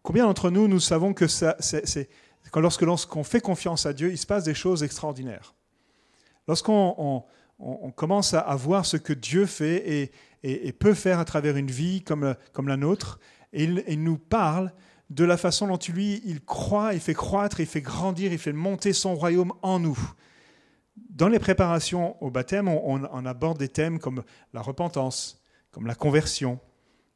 combien 0.00 0.24
d'entre 0.24 0.48
nous, 0.48 0.66
nous 0.66 0.80
savons 0.80 1.12
que 1.12 1.26
ça, 1.26 1.56
c'est, 1.60 2.08
lorsque 2.54 2.80
lorsqu'on 2.80 3.22
fait 3.22 3.42
confiance 3.42 3.84
à 3.84 3.92
Dieu, 3.92 4.10
il 4.10 4.16
se 4.16 4.26
passe 4.26 4.44
des 4.44 4.54
choses 4.54 4.82
extraordinaires. 4.82 5.54
Lorsqu'on 6.48 7.26
on, 7.58 7.90
commence 7.90 8.34
à, 8.34 8.54
voir 8.56 8.84
ce 8.84 8.96
que 8.96 9.12
Dieu 9.12 9.46
fait 9.46 10.12
et, 10.42 10.72
peut 10.72 10.94
faire 10.94 11.18
à 11.18 11.24
travers 11.24 11.56
une 11.56 11.70
vie 11.70 12.02
comme, 12.02 12.34
la 12.66 12.76
nôtre. 12.76 13.18
Et 13.52 13.64
il, 13.64 14.02
nous 14.02 14.18
parle 14.18 14.72
de 15.10 15.24
la 15.24 15.36
façon 15.36 15.66
dont 15.66 15.78
lui, 15.88 16.20
il 16.24 16.44
croit, 16.44 16.94
il 16.94 17.00
fait 17.00 17.14
croître, 17.14 17.60
il 17.60 17.66
fait 17.66 17.80
grandir, 17.80 18.32
il 18.32 18.38
fait 18.38 18.52
monter 18.52 18.92
son 18.92 19.14
royaume 19.14 19.52
en 19.62 19.78
nous. 19.78 19.98
Dans 21.10 21.28
les 21.28 21.38
préparations 21.38 22.22
au 22.22 22.30
baptême, 22.30 22.68
on, 22.68 23.26
aborde 23.26 23.58
des 23.58 23.68
thèmes 23.68 23.98
comme 23.98 24.22
la 24.52 24.60
repentance, 24.60 25.42
comme 25.70 25.86
la 25.86 25.94
conversion, 25.94 26.60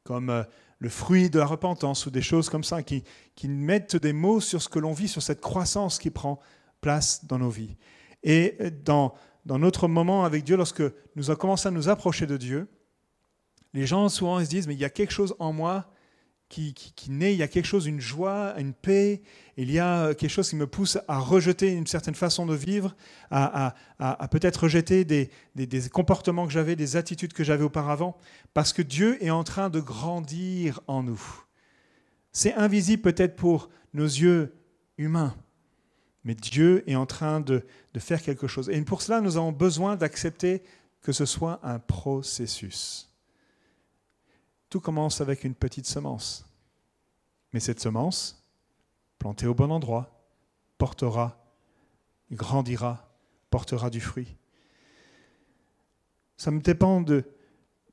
comme 0.04 0.30
euh, 0.30 0.42
le 0.78 0.88
fruit 0.88 1.28
de 1.28 1.38
la 1.38 1.47
repentance 1.47 2.06
ou 2.06 2.11
des 2.11 2.23
choses 2.23 2.49
comme 2.49 2.64
ça, 2.64 2.82
qui, 2.82 3.04
qui 3.35 3.49
mettent 3.49 3.97
des 3.97 4.14
mots 4.14 4.40
sur 4.40 4.62
ce 4.62 4.68
que 4.68 4.78
l'on 4.78 4.92
vit, 4.92 5.09
sur 5.09 5.23
cette 5.23 5.40
croissance 5.40 5.99
qui 5.99 6.11
prend 6.11 6.40
place 6.80 7.26
dans 7.26 7.38
nos 7.38 7.50
vies. 7.50 7.76
Et 8.23 8.56
dans, 8.85 9.14
dans 9.50 9.59
notre 9.59 9.88
moment 9.88 10.25
avec 10.25 10.45
Dieu, 10.45 10.57
lorsque 10.57 10.85
nous 11.16 11.28
avons 11.28 11.40
commencé 11.40 11.66
à 11.66 11.73
nous 11.73 11.88
approcher 11.88 12.25
de 12.25 12.37
Dieu, 12.37 12.69
les 13.75 13.85
gens 13.85 14.09
souvent 14.09 14.38
se 14.38 14.49
disent, 14.49 14.69
mais 14.69 14.75
il 14.75 14.80
y 14.80 14.85
a 14.85 14.90
quelque 14.90 15.11
chose 15.11 15.35
en 15.40 15.52
moi 15.52 15.90
qui, 16.49 16.73
naît, 17.09 17.33
il 17.33 17.38
y 17.38 17.42
a 17.42 17.49
quelque 17.49 17.66
chose, 17.66 17.87
une 17.87 18.00
joie, 18.00 18.54
une 18.59 18.73
paix, 18.73 19.23
il 19.57 19.73
y 19.73 19.80
a 19.80 20.14
quelque 20.14 20.30
chose 20.30 20.49
qui 20.49 20.54
me 20.54 20.69
pousse 20.69 20.99
à 21.09 21.19
rejeter 21.19 21.73
une 21.73 21.88
certaine 21.88 22.14
façon 22.14 22.47
de 22.47 22.54
vivre, 22.54 22.95
à, 23.33 23.75
peut-être 24.30 24.62
rejeter 24.62 25.04
des, 25.04 25.33
des 25.57 25.88
comportements 25.88 26.47
que 26.47 26.52
j'avais, 26.52 26.76
des 26.76 26.95
attitudes 26.95 27.33
que 27.33 27.42
j'avais 27.42 27.64
auparavant, 27.64 28.16
parce 28.54 28.73
que 28.73 28.83
Dieu 28.83 29.21
est 29.21 29.30
en 29.30 29.42
train 29.42 29.69
de 29.69 29.80
grandir 29.80 30.78
en 30.87 31.02
nous. 31.02 31.21
C'est 32.30 32.54
invisible 32.54 33.02
peut-être 33.02 33.35
pour 33.35 33.69
nos 33.95 34.04
yeux 34.04 34.54
humains, 34.97 35.35
mais 36.24 36.34
Dieu 36.34 36.88
est 36.88 36.96
en 36.96 37.06
train 37.06 37.40
de, 37.40 37.64
de 37.94 38.00
faire 38.00 38.22
quelque 38.22 38.46
chose. 38.46 38.68
Et 38.68 38.80
pour 38.82 39.02
cela, 39.02 39.20
nous 39.20 39.36
avons 39.36 39.52
besoin 39.52 39.96
d'accepter 39.96 40.62
que 41.02 41.12
ce 41.12 41.24
soit 41.24 41.60
un 41.62 41.78
processus. 41.78 43.08
Tout 44.68 44.80
commence 44.80 45.20
avec 45.20 45.44
une 45.44 45.54
petite 45.54 45.86
semence. 45.86 46.46
Mais 47.52 47.60
cette 47.60 47.80
semence, 47.80 48.46
plantée 49.18 49.46
au 49.46 49.54
bon 49.54 49.70
endroit, 49.70 50.24
portera, 50.78 51.36
grandira, 52.30 53.10
portera 53.50 53.90
du 53.90 54.00
fruit. 54.00 54.36
Ça 56.36 56.50
me 56.50 56.60
dépend 56.60 57.00
de, 57.00 57.24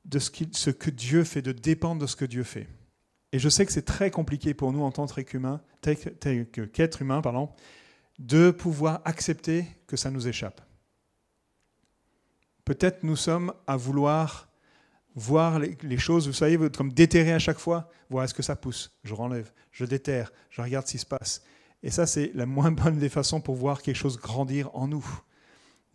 de 0.06 0.20
ce, 0.20 0.70
que 0.70 0.90
Dieu 0.90 1.24
fait, 1.24 1.42
de 1.42 1.52
dépendre 1.52 2.02
de 2.02 2.08
ce 2.08 2.16
que 2.16 2.26
Dieu 2.26 2.44
fait. 2.44 2.68
Et 3.32 3.40
je 3.40 3.50
sais 3.50 3.66
que 3.66 3.72
c'est 3.72 3.86
très 3.86 4.10
compliqué 4.10 4.54
pour 4.54 4.72
nous 4.72 4.82
en 4.82 4.92
tant 4.92 5.06
qu'être 5.06 5.34
humain, 5.34 5.62
qu'être 5.82 7.02
humain, 7.02 7.22
pardon, 7.22 7.50
de 8.20 8.52
pouvoir 8.52 9.02
accepter 9.06 9.66
que 9.86 9.98
ça 9.98 10.12
nous 10.12 10.28
échappe. 10.28 10.62
Peut-être 12.66 13.04
nous 13.04 13.16
sommes 13.16 13.54
à 13.66 13.78
vouloir 13.78 14.48
voir 15.16 15.60
les, 15.60 15.98
choses, 15.98 16.28
vous 16.28 16.34
savez, 16.34 16.70
comme 16.70 16.94
déterrer 16.94 17.34
à 17.34 17.40
chaque 17.40 17.58
fois, 17.58 17.90
voir 18.10 18.24
est-ce 18.24 18.36
que 18.36 18.44
ça 18.44 18.56
pousse, 18.56 18.92
je 19.04 19.16
renlève, 19.16 19.52
je 19.72 19.84
déterre, 19.84 20.32
je 20.52 20.62
regarde 20.62 20.86
ce 20.86 20.92
qui 20.92 20.98
se 21.00 21.06
passe. 21.06 21.42
Et 21.82 21.90
ça, 21.90 22.06
c'est 22.06 22.32
la 22.36 22.46
moins 22.46 22.72
bonne 22.72 23.00
des 23.00 23.10
façons 23.10 23.42
pour 23.42 23.56
voir 23.56 23.82
quelque 23.82 23.96
chose 23.96 24.18
grandir 24.18 24.70
en 24.76 24.88
nous. 24.88 25.06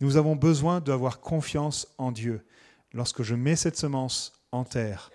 Nous 0.01 0.17
avons 0.17 0.35
besoin 0.35 0.81
d'avoir 0.81 1.21
confiance 1.21 1.87
en 1.97 2.11
Dieu. 2.11 2.45
Lorsque 2.91 3.23
je 3.23 3.35
mets 3.35 3.55
cette 3.55 3.77
semence 3.77 4.33
en 4.51 4.65
terre, 4.65 5.09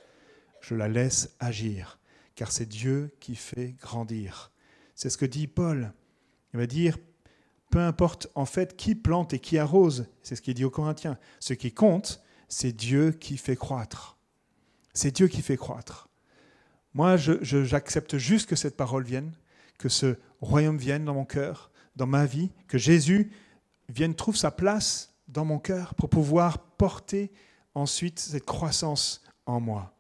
je 0.62 0.74
la 0.74 0.88
laisse 0.88 1.36
agir, 1.38 1.98
car 2.34 2.50
c'est 2.50 2.66
Dieu 2.66 3.14
qui 3.20 3.36
fait 3.36 3.74
grandir. 3.80 4.50
C'est 4.94 5.10
ce 5.10 5.18
que 5.18 5.26
dit 5.26 5.46
Paul. 5.46 5.92
Il 6.52 6.60
va 6.60 6.66
dire, 6.66 6.96
peu 7.70 7.80
importe 7.80 8.28
en 8.34 8.46
fait 8.46 8.76
qui 8.76 8.94
plante 8.94 9.34
et 9.34 9.38
qui 9.38 9.58
arrose, 9.58 10.06
c'est 10.22 10.36
ce 10.36 10.42
qu'il 10.42 10.54
dit 10.54 10.64
aux 10.64 10.70
Corinthiens, 10.70 11.18
ce 11.40 11.54
qui 11.54 11.72
compte, 11.72 12.22
c'est 12.48 12.72
Dieu 12.72 13.12
qui 13.12 13.36
fait 13.36 13.56
croître. 13.56 14.18
C'est 14.94 15.14
Dieu 15.14 15.28
qui 15.28 15.42
fait 15.42 15.56
croître. 15.56 16.08
Moi, 16.94 17.16
j'accepte 17.16 18.16
juste 18.16 18.48
que 18.48 18.56
cette 18.56 18.76
parole 18.76 19.04
vienne, 19.04 19.32
que 19.78 19.88
ce 19.88 20.16
royaume 20.40 20.78
vienne 20.78 21.04
dans 21.04 21.14
mon 21.14 21.24
cœur, 21.24 21.70
dans 21.96 22.06
ma 22.06 22.26
vie, 22.26 22.50
que 22.66 22.78
Jésus 22.78 23.30
vienne, 23.88 24.14
trouve 24.14 24.36
sa 24.36 24.50
place 24.50 25.14
dans 25.28 25.44
mon 25.44 25.58
cœur 25.58 25.94
pour 25.94 26.08
pouvoir 26.08 26.58
porter 26.58 27.30
ensuite 27.74 28.18
cette 28.18 28.46
croissance 28.46 29.22
en 29.46 29.60
moi. 29.60 29.94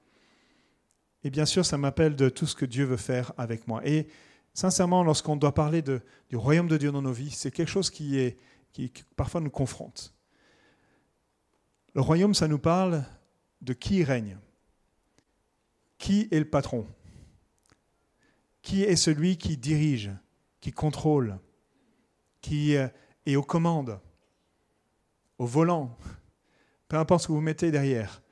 Et 1.22 1.30
bien 1.30 1.46
sûr, 1.46 1.66
ça 1.66 1.76
m'appelle 1.76 2.16
de 2.16 2.28
tout 2.28 2.46
ce 2.46 2.54
que 2.54 2.64
Dieu 2.64 2.84
veut 2.84 2.96
faire 2.96 3.32
avec 3.36 3.68
moi. 3.68 3.86
Et 3.86 4.08
sincèrement, 4.58 5.04
lorsqu'on 5.04 5.36
doit 5.36 5.54
parler 5.54 5.82
du 5.82 6.36
royaume 6.36 6.66
de 6.66 6.76
Dieu 6.76 6.90
dans 6.90 7.02
nos 7.02 7.12
vies, 7.12 7.30
c'est 7.30 7.52
quelque 7.52 7.70
chose 7.70 7.90
qui, 7.90 8.18
est, 8.18 8.36
qui 8.72 8.92
parfois 9.14 9.40
nous 9.40 9.50
confronte. 9.50 10.12
Le 11.94 12.00
royaume, 12.00 12.34
ça 12.34 12.48
nous 12.48 12.58
parle 12.58 13.04
de 13.60 13.72
qui 13.72 14.02
règne. 14.02 14.36
Qui 15.96 16.26
est 16.32 16.40
le 16.40 16.44
patron? 16.44 16.88
Qui 18.60 18.82
est 18.82 18.96
celui 18.96 19.36
qui 19.36 19.56
dirige, 19.56 20.10
qui 20.60 20.72
contrôle, 20.72 21.38
qui 22.40 22.76
euh, 22.76 22.88
est 23.26 23.36
aux 23.36 23.44
commandes, 23.44 24.00
au 25.38 25.46
volant, 25.46 25.96
peu 26.88 26.96
importe 26.96 27.22
ce 27.22 27.26
que 27.28 27.32
vous 27.32 27.40
mettez 27.40 27.70
derrière. 27.70 28.22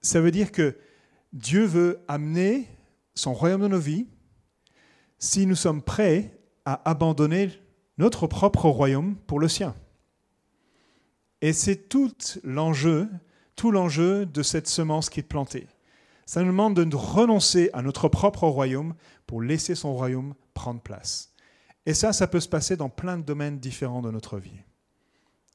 Ça 0.00 0.20
veut 0.20 0.30
dire 0.30 0.52
que 0.52 0.78
Dieu 1.32 1.64
veut 1.64 2.04
amener 2.06 2.68
son 3.16 3.34
royaume 3.34 3.62
dans 3.62 3.68
nos 3.68 3.80
vies 3.80 4.06
si 5.22 5.46
nous 5.46 5.54
sommes 5.54 5.82
prêts 5.82 6.36
à 6.64 6.82
abandonner 6.90 7.48
notre 7.96 8.26
propre 8.26 8.68
royaume 8.68 9.14
pour 9.28 9.38
le 9.38 9.46
sien. 9.46 9.72
Et 11.40 11.52
c'est 11.52 11.88
tout 11.88 12.12
l'enjeu, 12.42 13.08
tout 13.54 13.70
l'enjeu 13.70 14.26
de 14.26 14.42
cette 14.42 14.66
semence 14.66 15.10
qui 15.10 15.20
est 15.20 15.22
plantée. 15.22 15.68
Ça 16.26 16.40
nous 16.40 16.48
demande 16.48 16.74
de 16.74 16.96
renoncer 16.96 17.70
à 17.72 17.82
notre 17.82 18.08
propre 18.08 18.48
royaume 18.48 18.94
pour 19.28 19.40
laisser 19.40 19.76
son 19.76 19.94
royaume 19.94 20.34
prendre 20.54 20.80
place. 20.80 21.32
Et 21.86 21.94
ça, 21.94 22.12
ça 22.12 22.26
peut 22.26 22.40
se 22.40 22.48
passer 22.48 22.76
dans 22.76 22.88
plein 22.88 23.16
de 23.16 23.22
domaines 23.22 23.60
différents 23.60 24.02
de 24.02 24.10
notre 24.10 24.38
vie. 24.38 24.60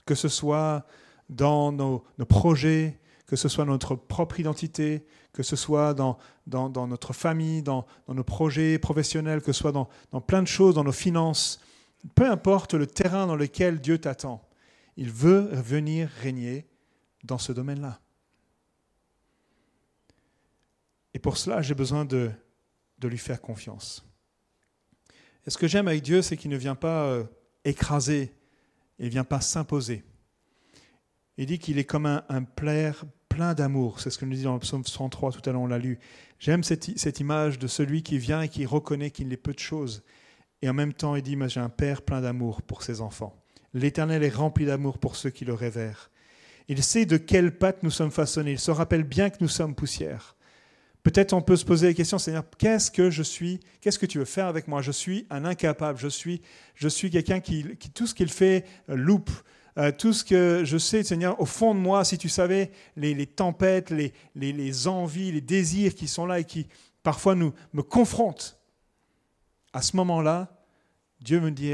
Que 0.06 0.16
ce 0.16 0.30
soit 0.30 0.86
dans 1.28 1.74
nos, 1.74 2.06
projets, 2.30 3.02
que 3.28 3.36
ce 3.36 3.50
soit 3.50 3.66
notre 3.66 3.96
propre 3.96 4.40
identité, 4.40 5.06
que 5.34 5.44
ce 5.44 5.56
soit 5.58 5.94
dans, 5.94 6.18
notre 6.48 7.14
famille, 7.14 7.62
dans, 7.62 7.86
nos 8.08 8.24
projets 8.24 8.80
professionnels, 8.80 9.42
que 9.42 9.52
ce 9.52 9.60
soit 9.60 9.74
dans, 9.74 9.90
dans 10.12 10.22
plein 10.22 10.42
de 10.42 10.48
choses, 10.48 10.76
dans 10.76 10.86
nos 10.86 10.94
finances. 10.94 11.60
Peu 12.16 12.30
importe 12.30 12.74
le 12.74 12.88
terrain 12.88 13.28
dans 13.28 13.36
lequel 13.36 13.82
Dieu 13.82 13.98
t'attend. 13.98 14.48
Il 14.96 15.12
veut 15.12 15.50
venir 15.54 16.10
régner 16.22 16.68
dans 17.24 17.38
ce 17.38 17.52
domaine-là. 17.52 18.00
Et 21.14 21.20
pour 21.20 21.38
cela, 21.38 21.62
j'ai 21.62 21.74
besoin 21.76 22.06
de, 22.06 22.32
lui 23.04 23.18
faire 23.18 23.42
confiance. 23.42 24.06
Et 25.46 25.50
ce 25.50 25.58
que 25.58 25.68
j'aime 25.68 25.88
avec 25.88 26.02
Dieu, 26.02 26.22
c'est 26.22 26.38
qu'il 26.38 26.52
ne 26.52 26.58
vient 26.58 26.76
pas 26.76 27.08
euh, 27.08 27.24
écraser, 27.66 28.34
il 29.00 29.06
ne 29.06 29.10
vient 29.10 29.24
pas 29.24 29.42
s'imposer. 29.42 30.04
Il 31.38 31.46
dit 31.46 31.60
qu'il 31.60 31.78
est 31.78 31.86
comme 31.86 32.06
un, 32.06 32.24
un 32.30 32.44
plein 33.38 33.54
d'amour. 33.54 34.00
C'est 34.00 34.10
ce 34.10 34.18
que 34.18 34.26
nous 34.26 34.34
dit 34.34 34.42
dans 34.42 34.56
le 34.56 34.60
psaume 34.60 34.84
103, 34.84 35.32
tout 35.32 35.48
à 35.48 35.54
l'heure 35.54 35.62
on 35.62 35.68
l'a 35.68 35.78
lu. 35.78 36.00
J'aime 36.40 36.64
cette, 36.64 36.98
cette, 36.98 37.20
image 37.20 37.60
de 37.60 37.68
celui 37.68 38.02
qui 38.02 38.18
vient 38.18 38.42
et 38.42 38.50
qui 38.50 38.66
reconnaît 38.66 39.12
qu'il 39.12 39.28
n'est 39.28 39.38
peu 39.38 39.54
de 39.54 39.60
choses. 39.60 40.02
Et 40.64 40.70
en 40.70 40.74
même 40.74 40.92
temps, 40.92 41.16
il 41.16 41.22
dit, 41.22 41.38
j'ai 41.46 41.60
un 41.60 41.70
père 41.70 42.02
plein 42.02 42.20
d'amour 42.20 42.64
pour 42.64 42.82
ses 42.82 43.00
enfants. 43.00 43.36
L'Éternel 43.76 44.24
est 44.24 44.36
rempli 44.36 44.66
d'amour 44.66 44.98
pour 44.98 45.16
ceux 45.16 45.30
qui 45.30 45.46
le 45.46 45.54
révèrent. 45.54 46.10
Il 46.68 46.82
sait 46.82 47.06
de 47.06 47.18
quelle 47.18 47.56
pâte 47.56 47.84
nous 47.84 47.92
sommes 47.92 48.10
façonnés. 48.10 48.54
Il 48.54 48.60
se 48.60 48.72
rappelle 48.72 49.04
bien 49.04 49.30
que 49.30 49.38
nous 49.40 49.48
sommes 49.48 49.76
poussière. 49.76 50.36
Peut-être 51.04 51.34
on 51.34 51.44
peut 51.44 51.58
se 51.58 51.66
poser 51.66 51.90
la 51.90 51.94
question, 51.94 52.18
Seigneur, 52.18 52.44
qu'est-ce 52.58 52.90
que 52.90 53.12
je 53.12 53.22
suis? 53.22 53.60
Qu'est-ce 53.82 54.00
que 54.00 54.08
tu 54.08 54.18
veux 54.18 54.26
faire 54.26 54.48
avec 54.48 54.68
moi? 54.68 54.82
Je 54.82 54.92
suis 54.92 55.28
un 55.30 55.46
incapable. 55.46 56.00
Je 56.00 56.08
suis, 56.08 56.42
je 56.74 56.88
suis 56.88 57.12
quelqu'un 57.12 57.40
qui, 57.40 57.64
tout 57.94 58.08
ce 58.08 58.16
qu'il 58.16 58.32
fait, 58.32 58.66
euh, 58.90 58.96
loupe. 58.96 59.30
Euh, 59.78 59.92
tout 59.92 60.12
ce 60.12 60.24
que 60.24 60.64
je 60.66 60.78
sais, 60.78 61.04
Seigneur, 61.04 61.40
au 61.40 61.46
fond 61.46 61.76
de 61.76 61.80
moi, 61.80 62.04
si 62.04 62.18
tu 62.18 62.30
savais 62.30 62.72
les, 62.96 63.28
tempêtes, 63.28 63.92
les, 63.92 64.88
envies, 64.88 65.32
les 65.32 65.42
désirs 65.42 65.94
qui 65.94 66.08
sont 66.08 66.26
là 66.26 66.40
et 66.40 66.46
qui 66.46 66.68
parfois 67.04 67.36
nous, 67.36 67.54
me 67.74 67.84
confrontent, 67.84 68.60
à 69.74 69.82
ce 69.84 69.96
moment-là, 69.98 70.64
Dieu 71.22 71.40
me 71.40 71.52
dit, 71.52 71.74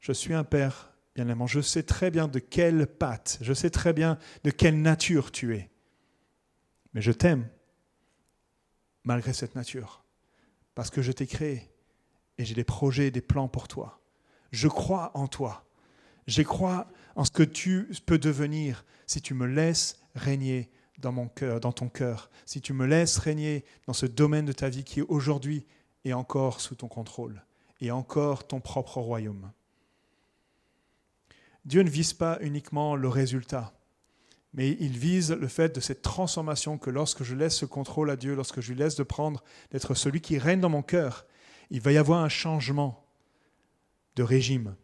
je 0.00 0.12
suis 0.12 0.34
un 0.34 0.44
père 0.44 0.92
bien 1.14 1.26
aimant, 1.28 1.46
je 1.46 1.60
sais 1.60 1.82
très 1.82 2.10
bien 2.10 2.28
de 2.28 2.38
quelle 2.38 2.86
patte, 2.86 3.38
je 3.40 3.54
sais 3.54 3.70
très 3.70 3.94
bien 3.94 4.18
de 4.44 4.50
quelle 4.50 4.80
nature 4.80 5.32
tu 5.32 5.56
es. 5.56 5.70
Mais 6.92 7.00
je 7.00 7.12
t'aime 7.12 7.48
malgré 9.04 9.32
cette 9.32 9.54
nature, 9.54 10.04
parce 10.74 10.90
que 10.90 11.00
je 11.00 11.12
t'ai 11.12 11.26
créé 11.26 11.70
et 12.36 12.44
j'ai 12.44 12.54
des 12.54 12.64
projets, 12.64 13.10
des 13.10 13.22
plans 13.22 13.48
pour 13.48 13.68
toi. 13.68 14.00
Je 14.52 14.68
crois 14.68 15.10
en 15.14 15.26
toi. 15.26 15.64
Je 16.26 16.42
crois 16.42 16.86
en 17.16 17.24
ce 17.24 17.30
que 17.30 17.42
tu 17.42 17.88
peux 18.06 18.18
devenir 18.18 18.84
si 19.06 19.20
tu 19.20 19.34
me 19.34 19.46
laisses 19.46 19.98
régner 20.14 20.70
dans 20.98 21.12
mon 21.12 21.28
cœur, 21.28 21.60
dans 21.60 21.72
ton 21.72 21.88
cœur, 21.88 22.30
si 22.46 22.60
tu 22.60 22.72
me 22.72 22.86
laisses 22.86 23.18
régner 23.18 23.64
dans 23.86 23.92
ce 23.92 24.06
domaine 24.06 24.44
de 24.44 24.52
ta 24.52 24.68
vie 24.68 24.84
qui 24.84 25.02
aujourd'hui 25.02 25.66
est 26.04 26.12
encore 26.12 26.60
sous 26.60 26.74
ton 26.74 26.88
contrôle 26.88 27.42
et 27.80 27.90
encore 27.90 28.46
ton 28.46 28.60
propre 28.60 28.98
royaume. 28.98 29.50
Dieu 31.64 31.82
ne 31.82 31.90
vise 31.90 32.12
pas 32.12 32.38
uniquement 32.40 32.96
le 32.96 33.08
résultat, 33.08 33.72
mais 34.52 34.76
il 34.80 34.96
vise 34.98 35.32
le 35.32 35.48
fait 35.48 35.74
de 35.74 35.80
cette 35.80 36.02
transformation 36.02 36.78
que 36.78 36.90
lorsque 36.90 37.22
je 37.22 37.34
laisse 37.34 37.56
ce 37.56 37.66
contrôle 37.66 38.10
à 38.10 38.16
Dieu, 38.16 38.34
lorsque 38.34 38.60
je 38.60 38.72
lui 38.72 38.78
laisse 38.78 38.96
de 38.96 39.02
prendre, 39.02 39.42
d'être 39.70 39.94
celui 39.94 40.20
qui 40.20 40.38
règne 40.38 40.60
dans 40.60 40.68
mon 40.68 40.82
cœur, 40.82 41.26
il 41.70 41.80
va 41.80 41.92
y 41.92 41.98
avoir 41.98 42.20
un 42.20 42.28
changement 42.28 43.06
de 44.16 44.22
régime, 44.22 44.74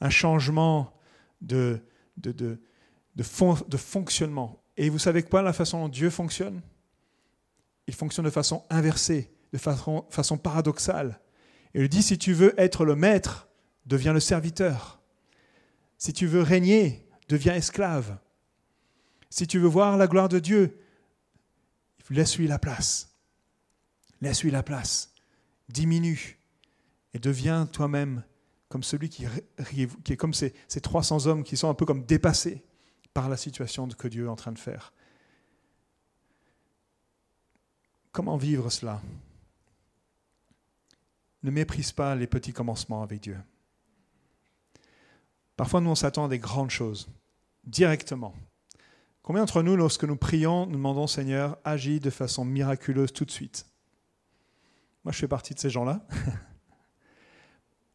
un 0.00 0.10
changement 0.10 0.92
de, 1.40 1.80
fonctionnement. 3.76 4.62
Et 4.76 4.88
vous 4.88 4.98
savez 4.98 5.22
quoi, 5.22 5.42
la 5.42 5.52
façon 5.52 5.82
dont 5.82 5.88
Dieu 5.88 6.10
fonctionne? 6.10 6.60
Il 7.86 7.94
fonctionne 7.94 8.24
de 8.24 8.30
façon 8.30 8.64
inversée, 8.68 9.32
de 9.52 9.58
façon, 9.58 10.38
paradoxale. 10.38 11.20
Il 11.74 11.88
dit, 11.88 12.02
si 12.02 12.18
tu 12.18 12.32
veux 12.32 12.58
être 12.60 12.84
le 12.84 12.96
maître, 12.96 13.48
deviens 13.86 14.12
le 14.12 14.20
serviteur. 14.20 15.00
Si 15.98 16.12
tu 16.12 16.26
veux 16.26 16.42
régner, 16.42 17.08
deviens 17.28 17.54
esclave. 17.54 18.18
Si 19.30 19.46
tu 19.46 19.58
veux 19.58 19.68
voir 19.68 19.96
la 19.96 20.06
gloire 20.06 20.28
de 20.28 20.38
Dieu, 20.38 20.78
laisse-lui 22.10 22.48
la 22.48 22.58
place. 22.58 23.16
Laisse-lui 24.20 24.50
la 24.50 24.62
place. 24.62 25.12
Diminue 25.68 26.38
et 27.16 27.18
deviens 27.18 27.66
toi-même 27.66 28.22
comme 28.68 28.82
celui 28.82 29.08
qui, 29.08 29.24
est 29.24 30.16
comme 30.16 30.34
ces, 30.34 30.54
ces 30.68 30.80
300 30.80 31.26
hommes 31.26 31.44
qui 31.44 31.56
sont 31.56 31.68
un 31.68 31.74
peu 31.74 31.86
comme 31.86 32.04
dépassés 32.04 32.64
par 33.14 33.28
la 33.28 33.36
situation 33.36 33.88
que 33.88 34.08
Dieu 34.08 34.26
est 34.26 34.28
en 34.28 34.36
train 34.36 34.52
de 34.52 34.58
faire. 34.58 34.92
Comment 38.12 38.36
vivre 38.36 38.70
cela? 38.70 39.00
Ne 41.42 41.50
méprise 41.50 41.92
pas 41.92 42.14
les 42.14 42.26
petits 42.26 42.52
commencements 42.52 43.02
avec 43.02 43.20
Dieu. 43.20 43.38
Parfois, 45.56 45.80
nous, 45.80 45.90
on 45.90 45.94
s'attend 45.94 46.24
à 46.24 46.28
des 46.28 46.38
grandes 46.38 46.70
choses, 46.70 47.08
directement. 47.64 48.34
Combien 49.22 49.42
d'entre 49.42 49.62
nous, 49.62 49.76
lorsque 49.76 50.04
nous 50.04 50.16
prions, 50.16 50.66
nous 50.66 50.76
demandons 50.76 51.06
Seigneur, 51.06 51.58
agis 51.64 52.00
de 52.00 52.10
façon 52.10 52.44
miraculeuse 52.44 53.12
tout 53.12 53.24
de 53.24 53.30
suite? 53.30 53.66
Moi, 55.04 55.12
je 55.12 55.18
fais 55.18 55.28
partie 55.28 55.54
de 55.54 55.58
ces 55.58 55.70
gens-là. 55.70 56.06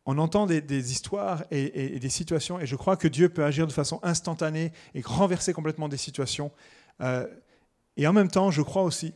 on 0.05 0.17
entend 0.17 0.47
des, 0.47 0.91
histoires 0.91 1.43
et, 1.51 1.99
des 1.99 2.09
situations, 2.09 2.59
et 2.59 2.65
je 2.65 2.75
crois 2.75 2.97
que 2.97 3.07
Dieu 3.07 3.29
peut 3.29 3.43
agir 3.43 3.67
de 3.67 3.71
façon 3.71 3.99
instantanée 4.01 4.71
et 4.95 5.01
renverser 5.01 5.53
complètement 5.53 5.89
des 5.89 5.97
situations. 5.97 6.51
Euh, 7.01 7.27
et 7.97 8.07
en 8.07 8.13
même 8.13 8.29
temps, 8.29 8.49
je 8.49 8.61
crois 8.63 8.83
aussi 8.83 9.13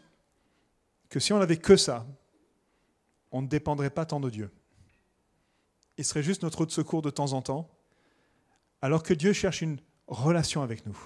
que 1.10 1.20
si 1.20 1.34
on 1.34 1.40
n'avait 1.40 1.58
que 1.58 1.76
ça, 1.76 2.06
on 3.32 3.42
ne 3.42 3.48
dépendrait 3.48 3.90
pas 3.90 4.06
tant 4.06 4.20
de 4.20 4.30
Dieu. 4.30 4.52
Il 5.98 6.06
serait 6.06 6.24
juste 6.24 6.44
notre 6.44 6.66
secours 6.68 7.02
de 7.02 7.10
temps 7.10 7.34
en 7.34 7.42
temps, 7.42 7.68
alors 8.82 9.02
que 9.02 9.14
Dieu 9.14 9.34
cherche 9.34 9.62
une 9.62 9.80
relation 10.08 10.62
avec 10.62 10.86
nous. 10.86 10.98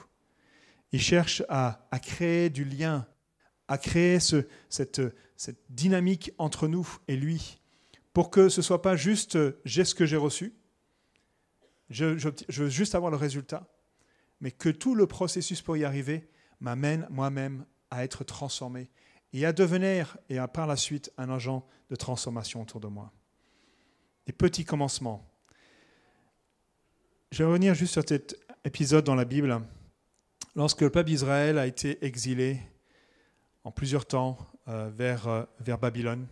Il 0.91 0.99
cherche 0.99 1.43
à, 1.47 1.79
créer 2.01 2.49
du 2.49 2.65
lien, 2.65 3.07
à 3.67 3.77
créer 3.77 4.19
ce, 4.19 4.47
cette, 4.69 5.01
cette 5.37 5.61
dynamique 5.69 6.33
entre 6.37 6.67
nous 6.67 6.87
et 7.07 7.15
lui 7.15 7.58
pour 8.19 8.31
que 8.31 8.49
ce 8.49 8.59
ne 8.59 8.63
soit 8.63 8.81
pas 8.81 8.97
juste 8.97 9.37
euh, 9.37 9.61
j'ai 9.63 9.85
ce 9.85 9.95
que 9.95 10.05
j'ai 10.05 10.17
reçu, 10.17 10.53
je, 11.89 12.05
veux 12.49 12.67
juste 12.67 12.93
avoir 12.93 13.11
le 13.11 13.15
résultat, 13.15 13.65
mais 14.41 14.51
que 14.51 14.67
tout 14.67 14.93
le 14.93 15.07
processus 15.07 15.61
pour 15.61 15.77
y 15.77 15.85
arriver 15.85 16.29
m'amène 16.59 17.07
moi-même 17.09 17.65
à 17.89 18.03
être 18.03 18.25
transformé 18.25 18.91
et 19.31 19.45
à 19.45 19.53
devenir, 19.53 20.17
et 20.27 20.37
à 20.37 20.49
par 20.49 20.67
la 20.67 20.75
suite, 20.75 21.13
un 21.17 21.29
agent 21.29 21.65
de 21.89 21.95
transformation 21.95 22.61
autour 22.61 22.81
de 22.81 22.87
moi. 22.87 23.13
Des 24.25 24.33
petits 24.33 24.65
commencements. 24.65 25.25
Je 27.31 27.37
vais 27.37 27.47
revenir 27.47 27.73
juste 27.73 27.93
sur 27.93 28.03
cet 28.05 28.37
épisode 28.65 29.05
dans 29.05 29.15
la 29.15 29.23
Bible. 29.23 29.61
Lorsque 30.57 30.81
le 30.81 30.89
peuple 30.89 31.07
d'Israël 31.07 31.57
a 31.57 31.67
été 31.67 32.03
exilé 32.05 32.59
en 33.63 33.71
plusieurs 33.71 34.05
temps 34.05 34.37
euh, 34.67 34.91
euh, 34.99 35.45
vers 35.61 35.77
Babylone, 35.77 36.27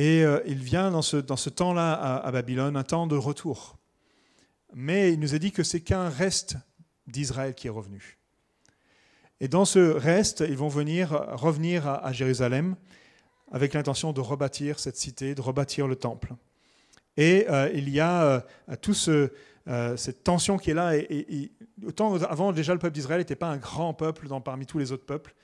et 0.00 0.24
euh, 0.24 0.40
il 0.46 0.62
vient 0.62 0.90
dans 0.90 1.02
ce, 1.02 1.18
dans 1.18 1.36
ce 1.36 1.50
temps-là 1.50 1.92
à, 1.92 2.30
Babylone, 2.32 2.74
un 2.74 2.84
temps 2.84 3.06
de 3.06 3.16
retour. 3.16 3.76
Mais 4.72 5.12
il 5.12 5.20
nous 5.20 5.34
a 5.34 5.38
dit 5.38 5.52
que 5.52 5.62
c'est 5.62 5.82
qu'un 5.82 6.08
reste 6.08 6.56
d'Israël 7.06 7.54
qui 7.54 7.66
est 7.66 7.70
revenu. 7.70 8.16
Et 9.40 9.48
dans 9.48 9.66
ce 9.66 9.78
reste, 9.78 10.42
ils 10.48 10.56
vont 10.56 10.68
venir 10.68 11.10
revenir 11.32 11.86
à, 11.86 12.14
Jérusalem 12.14 12.76
avec 13.52 13.74
l'intention 13.74 14.14
de 14.14 14.22
rebâtir 14.22 14.78
cette 14.78 14.96
cité, 14.96 15.34
de 15.34 15.42
rebâtir 15.42 15.86
le 15.86 15.96
temple. 15.96 16.32
Et 17.18 17.44
euh, 17.50 17.70
il 17.74 17.90
y 17.90 18.00
a 18.00 18.22
euh, 18.24 18.40
tout 18.80 18.94
ce, 18.94 19.30
cette 19.96 20.24
tension 20.24 20.56
qui 20.56 20.70
est 20.70 20.74
là. 20.74 20.94
Autant 21.86 22.14
avant, 22.22 22.52
déjà, 22.52 22.72
le 22.72 22.78
peuple 22.78 22.94
d'Israël 22.94 23.18
n'était 23.18 23.36
pas 23.36 23.50
un 23.50 23.58
grand 23.58 23.92
peuple 23.92 24.28
parmi 24.42 24.64
tous 24.64 24.78
les 24.78 24.92
autres 24.92 25.04
peuples. 25.04 25.34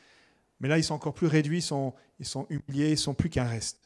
Mais 0.60 0.68
là, 0.68 0.78
ils 0.78 0.84
sont 0.84 0.94
encore 0.94 1.12
plus 1.12 1.26
réduits, 1.26 1.58
ils 1.58 1.62
sont, 1.62 1.92
ils 2.20 2.24
sont 2.24 2.46
humiliés, 2.48 2.92
ils 2.92 2.98
sont 2.98 3.12
plus 3.12 3.28
qu'un 3.28 3.44
reste. 3.44 3.85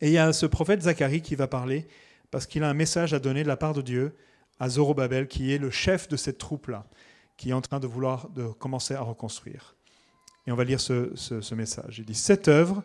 Et 0.00 0.08
il 0.08 0.12
y 0.12 0.18
a 0.18 0.32
ce 0.32 0.46
prophète 0.46 0.82
Zacharie 0.82 1.22
qui 1.22 1.34
va 1.34 1.46
parler 1.46 1.86
parce 2.30 2.46
qu'il 2.46 2.62
a 2.62 2.68
un 2.68 2.74
message 2.74 3.14
à 3.14 3.18
donner 3.18 3.42
de 3.42 3.48
la 3.48 3.56
part 3.56 3.72
de 3.72 3.82
Dieu 3.82 4.14
à 4.58 4.68
Zorobabel, 4.68 5.28
qui 5.28 5.52
est 5.52 5.58
le 5.58 5.70
chef 5.70 6.08
de 6.08 6.16
cette 6.16 6.38
troupe-là, 6.38 6.86
qui 7.36 7.50
est 7.50 7.52
en 7.52 7.60
train 7.60 7.80
de 7.80 7.86
vouloir 7.86 8.28
de 8.30 8.46
commencer 8.46 8.94
à 8.94 9.02
reconstruire. 9.02 9.76
Et 10.46 10.52
on 10.52 10.56
va 10.56 10.64
lire 10.64 10.80
ce, 10.80 11.14
ce 11.14 11.54
message. 11.54 11.98
Il 11.98 12.04
dit 12.04 12.14
Cette 12.14 12.48
œuvre, 12.48 12.82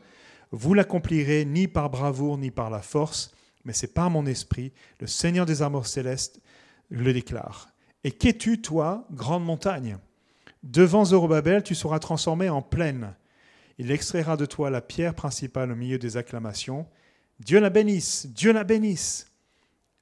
vous 0.51 0.73
l'accomplirez 0.73 1.45
ni 1.45 1.67
par 1.67 1.89
bravoure 1.89 2.37
ni 2.37 2.51
par 2.51 2.69
la 2.69 2.81
force, 2.81 3.31
mais 3.63 3.73
c'est 3.73 3.93
par 3.93 4.09
mon 4.09 4.25
esprit, 4.25 4.73
le 4.99 5.07
Seigneur 5.07 5.45
des 5.45 5.61
armures 5.61 5.87
célestes 5.87 6.41
le 6.89 7.13
déclare. 7.13 7.69
Et 8.03 8.11
qu'es-tu, 8.11 8.61
toi, 8.61 9.05
grande 9.11 9.45
montagne? 9.45 9.97
Devant 10.63 11.05
Zorobabel, 11.05 11.63
tu 11.63 11.73
seras 11.73 11.99
transformé 11.99 12.49
en 12.49 12.61
plaine 12.61 13.13
il 13.77 13.91
extraira 13.91 14.37
de 14.37 14.45
toi 14.45 14.69
la 14.69 14.81
pierre 14.81 15.15
principale 15.15 15.71
au 15.71 15.75
milieu 15.75 15.97
des 15.97 16.17
acclamations. 16.17 16.87
Dieu 17.39 17.59
la 17.59 17.69
bénisse, 17.69 18.27
Dieu 18.27 18.51
la 18.51 18.63
bénisse. 18.63 19.31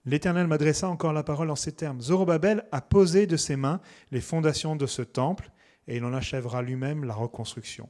L'Éternel 0.05 0.47
m'adressa 0.47 0.89
encore 0.89 1.13
la 1.13 1.23
parole 1.23 1.51
en 1.51 1.55
ces 1.55 1.71
termes. 1.71 2.01
Zorobabel 2.01 2.65
a 2.71 2.81
posé 2.81 3.27
de 3.27 3.37
ses 3.37 3.55
mains 3.55 3.81
les 4.11 4.21
fondations 4.21 4.75
de 4.75 4.87
ce 4.87 5.01
temple, 5.01 5.51
et 5.87 5.97
il 5.97 6.05
en 6.05 6.13
achèvera 6.13 6.61
lui-même 6.61 7.03
la 7.03 7.13
reconstruction. 7.13 7.89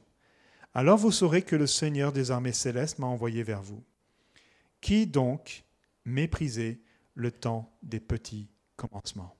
Alors 0.74 0.98
vous 0.98 1.12
saurez 1.12 1.42
que 1.42 1.56
le 1.56 1.66
Seigneur 1.66 2.12
des 2.12 2.30
armées 2.30 2.52
célestes 2.52 2.98
m'a 2.98 3.06
envoyé 3.06 3.42
vers 3.42 3.62
vous. 3.62 3.82
Qui 4.80 5.06
donc 5.06 5.64
méprisait 6.04 6.80
le 7.14 7.32
temps 7.32 7.76
des 7.82 8.00
petits 8.00 8.48
commencements? 8.76 9.36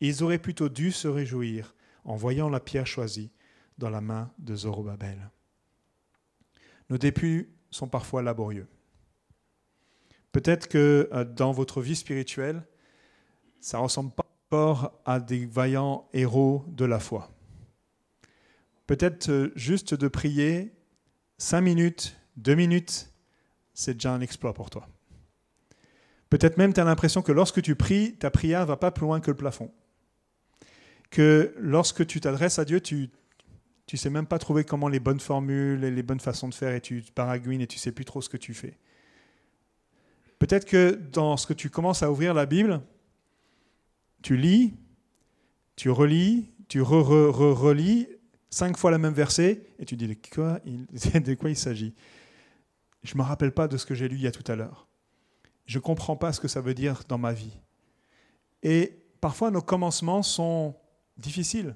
Ils 0.00 0.22
auraient 0.22 0.38
plutôt 0.38 0.68
dû 0.68 0.92
se 0.92 1.08
réjouir 1.08 1.74
en 2.04 2.16
voyant 2.16 2.48
la 2.48 2.60
pierre 2.60 2.86
choisie 2.86 3.32
dans 3.78 3.90
la 3.90 4.00
main 4.00 4.32
de 4.38 4.56
Zorobabel. 4.56 5.30
Nos 6.90 6.98
débuts 6.98 7.54
sont 7.70 7.88
parfois 7.88 8.20
laborieux. 8.22 8.66
Peut-être 10.32 10.68
que 10.68 11.08
euh, 11.12 11.24
dans 11.24 11.52
votre 11.52 11.80
vie 11.80 11.96
spirituelle, 11.96 12.64
ça 13.60 13.78
ne 13.78 13.84
ressemble 13.84 14.12
pas 14.12 14.26
encore 14.48 15.00
à 15.04 15.20
des 15.20 15.46
vaillants 15.46 16.08
héros 16.12 16.64
de 16.68 16.84
la 16.84 16.98
foi. 16.98 17.30
Peut-être 18.86 19.30
euh, 19.30 19.52
juste 19.54 19.94
de 19.94 20.08
prier 20.08 20.72
cinq 21.38 21.60
minutes, 21.60 22.16
deux 22.36 22.56
minutes, 22.56 23.08
c'est 23.72 23.94
déjà 23.94 24.12
un 24.12 24.20
exploit 24.20 24.52
pour 24.52 24.68
toi. 24.68 24.88
Peut-être 26.28 26.58
même 26.58 26.72
tu 26.72 26.80
as 26.80 26.84
l'impression 26.84 27.22
que 27.22 27.32
lorsque 27.32 27.62
tu 27.62 27.76
pries, 27.76 28.16
ta 28.16 28.30
prière 28.30 28.62
ne 28.62 28.66
va 28.66 28.76
pas 28.76 28.90
plus 28.90 29.04
loin 29.04 29.20
que 29.20 29.30
le 29.30 29.36
plafond. 29.36 29.70
Que 31.10 31.54
lorsque 31.58 32.06
tu 32.06 32.20
t'adresses 32.20 32.58
à 32.58 32.64
Dieu, 32.64 32.80
tu 32.80 33.10
tu 33.90 33.96
sais 33.96 34.08
même 34.08 34.26
pas 34.26 34.38
trouver 34.38 34.62
comment 34.62 34.86
les 34.86 35.00
bonnes 35.00 35.18
formules 35.18 35.82
et 35.82 35.90
les 35.90 36.04
bonnes 36.04 36.20
façons 36.20 36.48
de 36.48 36.54
faire 36.54 36.72
et 36.72 36.80
tu 36.80 37.02
paragouines 37.12 37.60
et 37.60 37.66
tu 37.66 37.76
sais 37.76 37.90
plus 37.90 38.04
trop 38.04 38.22
ce 38.22 38.28
que 38.28 38.36
tu 38.36 38.54
fais. 38.54 38.78
Peut-être 40.38 40.64
que 40.64 40.92
dans 40.92 41.36
ce 41.36 41.44
que 41.44 41.54
tu 41.54 41.70
commences 41.70 42.04
à 42.04 42.12
ouvrir 42.12 42.32
la 42.32 42.46
Bible, 42.46 42.82
tu 44.22 44.36
lis, 44.36 44.74
tu 45.74 45.90
relis, 45.90 46.52
tu 46.68 46.80
re-relis 46.80 48.06
cinq 48.48 48.76
fois 48.76 48.92
le 48.92 48.98
même 48.98 49.12
verset 49.12 49.66
et 49.80 49.84
tu 49.84 49.96
dis 49.96 50.06
de 50.06 50.14
quoi 50.32 50.60
il, 50.64 50.86
il 51.48 51.56
s'agit? 51.56 51.92
Je 53.02 53.14
ne 53.14 53.18
me 53.18 53.24
rappelle 53.24 53.50
pas 53.50 53.66
de 53.66 53.76
ce 53.76 53.86
que 53.86 53.96
j'ai 53.96 54.08
lu 54.08 54.14
il 54.14 54.22
y 54.22 54.28
a 54.28 54.30
tout 54.30 54.44
à 54.52 54.54
l'heure. 54.54 54.86
Je 55.66 55.80
comprends 55.80 56.14
pas 56.14 56.32
ce 56.32 56.38
que 56.38 56.46
ça 56.46 56.60
veut 56.60 56.74
dire 56.74 57.02
dans 57.08 57.18
ma 57.18 57.32
vie. 57.32 57.58
Et 58.62 59.02
parfois 59.20 59.50
nos 59.50 59.62
commencements 59.62 60.22
sont 60.22 60.76
difficiles 61.16 61.74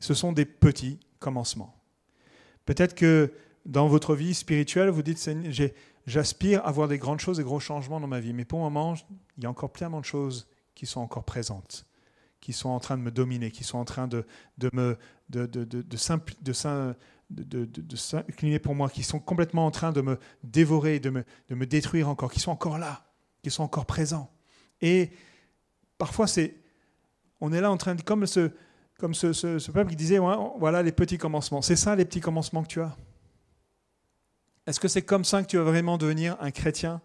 ce 0.00 0.14
sont 0.14 0.32
des 0.32 0.44
petits 0.44 0.98
commencements. 1.18 1.74
Peut-être 2.64 2.94
que 2.94 3.32
dans 3.66 3.88
votre 3.88 4.14
vie 4.14 4.34
spirituelle, 4.34 4.88
vous 4.88 5.02
dites, 5.02 5.30
j'aspire 6.06 6.66
à 6.66 6.72
voir 6.72 6.88
des 6.88 6.98
grandes 6.98 7.20
choses, 7.20 7.36
des 7.36 7.44
gros 7.44 7.60
changements 7.60 8.00
dans 8.00 8.06
ma 8.06 8.20
vie, 8.20 8.32
mais 8.32 8.44
pour 8.44 8.58
le 8.58 8.64
moment, 8.64 8.94
il 9.36 9.44
y 9.44 9.46
a 9.46 9.50
encore 9.50 9.72
plein 9.72 9.90
de 9.90 10.04
choses 10.04 10.48
qui 10.74 10.86
sont 10.86 11.00
encore 11.00 11.24
présentes, 11.24 11.86
qui 12.40 12.52
sont 12.52 12.70
en 12.70 12.80
train 12.80 12.96
de 12.96 13.02
me 13.02 13.10
dominer, 13.10 13.50
qui 13.50 13.64
sont 13.64 13.78
en 13.78 13.84
train 13.84 14.08
de, 14.08 14.26
de 14.58 14.70
me 14.72 14.96
de, 15.28 15.46
de, 15.46 15.64
de 17.64 17.96
s'incliner 17.96 18.58
pour 18.58 18.74
moi, 18.74 18.88
qui 18.88 19.02
sont 19.02 19.20
complètement 19.20 19.66
en 19.66 19.70
train 19.70 19.92
de 19.92 20.00
me 20.00 20.18
dévorer, 20.42 20.98
de 20.98 21.10
me, 21.10 21.24
de 21.48 21.54
me 21.54 21.66
détruire 21.66 22.08
encore, 22.08 22.32
qui 22.32 22.40
sont 22.40 22.50
encore 22.50 22.78
là, 22.78 23.04
qui 23.42 23.50
sont 23.50 23.62
encore 23.62 23.86
présents. 23.86 24.32
Et 24.80 25.10
parfois, 25.98 26.26
c'est, 26.26 26.56
on 27.40 27.52
est 27.52 27.60
là 27.60 27.70
en 27.70 27.76
train 27.76 27.94
de, 27.94 28.02
comme 28.02 28.26
ce, 28.26 28.50
comme 29.00 29.14
ce, 29.14 29.70
peuple 29.70 29.90
qui 29.90 29.96
disait, 29.96 30.18
voilà 30.58 30.82
les 30.82 30.92
petits 30.92 31.18
commencements. 31.18 31.62
C'est 31.62 31.76
ça 31.76 31.96
les 31.96 32.04
petits 32.04 32.20
commencements 32.20 32.62
que 32.62 32.68
tu 32.68 32.80
as? 32.80 32.96
Est-ce 34.66 34.78
que 34.78 34.88
c'est 34.88 35.02
comme 35.02 35.24
ça 35.24 35.42
que 35.42 35.48
tu 35.48 35.56
vas 35.56 35.64
vraiment 35.64 35.98
devenir 35.98 36.36
un 36.40 36.50
chrétien? 36.50 37.00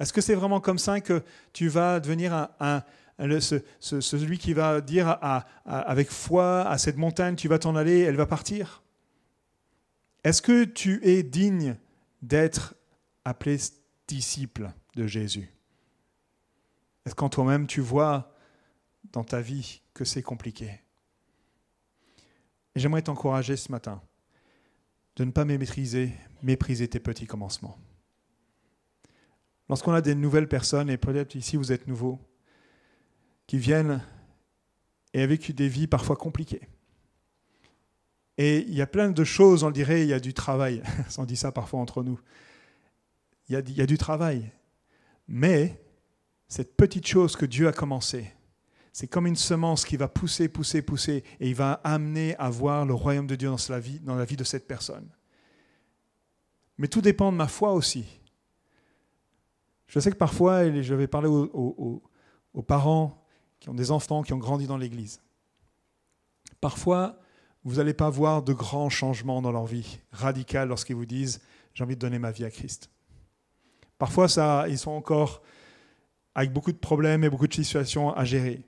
Est-ce 0.00 0.12
que 0.12 0.20
c'est 0.20 0.34
vraiment 0.34 0.60
comme 0.60 0.78
ça 0.78 1.00
que 1.00 1.22
tu 1.52 1.68
vas 1.68 2.00
devenir 2.00 2.48
celui 3.80 4.38
qui 4.38 4.54
va 4.54 4.80
dire 4.80 5.18
avec 5.66 6.10
foi 6.10 6.62
à 6.68 6.78
cette 6.78 6.96
montagne, 6.96 7.34
tu 7.34 7.48
vas 7.48 7.58
t'en 7.58 7.74
aller, 7.74 8.00
elle 8.00 8.16
va 8.16 8.26
partir? 8.26 8.82
Est-ce 10.24 10.40
que 10.40 10.64
tu 10.64 11.00
es 11.06 11.22
digne 11.22 11.76
d'être 12.22 12.74
appelé 13.24 13.58
disciple 14.06 14.70
de 14.94 15.06
Jésus? 15.06 15.50
Est-ce 17.04 17.14
qu'en 17.14 17.28
toi-même 17.28 17.66
tu 17.66 17.80
vois 17.80 18.34
dans 19.12 19.24
ta 19.24 19.40
vie 19.40 19.82
que 19.94 20.04
c'est 20.04 20.22
compliqué? 20.22 20.80
J'aimerais 22.78 23.02
t'encourager 23.02 23.56
ce 23.56 23.72
matin 23.72 24.00
de 25.16 25.24
ne 25.24 25.30
pas 25.32 25.44
mépriser, 25.44 26.12
mépriser 26.42 26.88
tes 26.88 27.00
petits 27.00 27.26
commencements. 27.26 27.76
Lorsqu'on 29.68 29.92
a 29.92 30.00
des 30.00 30.14
nouvelles 30.14 30.48
personnes, 30.48 30.88
et 30.88 30.96
peut-être 30.96 31.34
ici 31.34 31.56
vous 31.56 31.72
êtes 31.72 31.86
nouveaux, 31.86 32.20
qui 33.46 33.58
viennent 33.58 34.02
et 35.12 35.24
ont 35.24 35.26
vécu 35.26 35.52
des 35.52 35.68
vies 35.68 35.86
parfois 35.86 36.16
compliquées. 36.16 36.68
Et 38.36 38.58
il 38.58 38.74
y 38.74 38.82
a 38.82 38.86
plein 38.86 39.10
de 39.10 39.24
choses, 39.24 39.64
on 39.64 39.70
dirait, 39.70 40.02
il 40.02 40.08
y 40.08 40.12
a 40.12 40.20
du 40.20 40.32
travail. 40.32 40.82
on 41.18 41.24
dit 41.24 41.36
ça 41.36 41.50
parfois 41.50 41.80
entre 41.80 42.04
nous. 42.04 42.20
Il 43.48 43.54
y, 43.54 43.80
a, 43.80 43.86
du 43.86 43.96
travail. 43.96 44.52
Mais 45.26 45.82
cette 46.48 46.76
petite 46.76 47.06
chose 47.06 47.34
que 47.34 47.46
Dieu 47.46 47.66
a 47.66 47.72
commencé, 47.72 48.30
c'est 48.92 49.06
comme 49.06 49.26
une 49.26 49.36
semence 49.36 49.84
qui 49.84 49.96
va 49.96 50.08
pousser, 50.08 50.48
pousser, 50.48 50.82
pousser, 50.82 51.24
et 51.40 51.48
il 51.48 51.54
va 51.54 51.74
amener 51.84 52.34
à 52.36 52.50
voir 52.50 52.86
le 52.86 52.94
royaume 52.94 53.26
de 53.26 53.36
Dieu 53.36 53.48
dans 53.48 53.56
la 53.68 53.80
vie, 53.80 54.00
dans 54.00 54.14
la 54.14 54.24
vie 54.24 54.36
de 54.36 54.44
cette 54.44 54.66
personne. 54.66 55.08
Mais 56.78 56.88
tout 56.88 57.00
dépend 57.00 57.32
de 57.32 57.36
ma 57.36 57.48
foi 57.48 57.72
aussi. 57.72 58.06
Je 59.88 60.00
sais 60.00 60.10
que 60.10 60.16
parfois, 60.16 60.64
et 60.64 60.82
je 60.82 60.94
vais 60.94 61.06
parler 61.06 61.28
aux, 61.28 62.02
parents 62.66 63.24
qui 63.60 63.68
ont 63.68 63.74
des 63.74 63.90
enfants 63.90 64.22
qui 64.22 64.32
ont 64.32 64.38
grandi 64.38 64.66
dans 64.66 64.76
l'Église. 64.76 65.20
Parfois, 66.60 67.18
vous 67.64 67.76
n'allez 67.76 67.94
pas 67.94 68.10
voir 68.10 68.42
de 68.42 68.52
grands 68.52 68.90
changements 68.90 69.42
dans 69.42 69.52
leur 69.52 69.66
vie, 69.66 69.98
radicaux, 70.12 70.64
lorsqu'ils 70.66 70.96
vous 70.96 71.06
disent 71.06 71.40
j'ai 71.74 71.84
envie 71.84 71.94
de 71.94 72.00
donner 72.00 72.18
ma 72.18 72.32
vie 72.32 72.44
à 72.44 72.50
Christ. 72.50 72.90
Parfois, 73.98 74.26
ils 74.68 74.78
sont 74.78 74.90
encore 74.90 75.42
avec 76.34 76.52
beaucoup 76.52 76.72
de 76.72 76.78
problèmes 76.78 77.24
et 77.24 77.30
beaucoup 77.30 77.48
de 77.48 77.54
situations 77.54 78.12
à 78.12 78.24
gérer. 78.24 78.62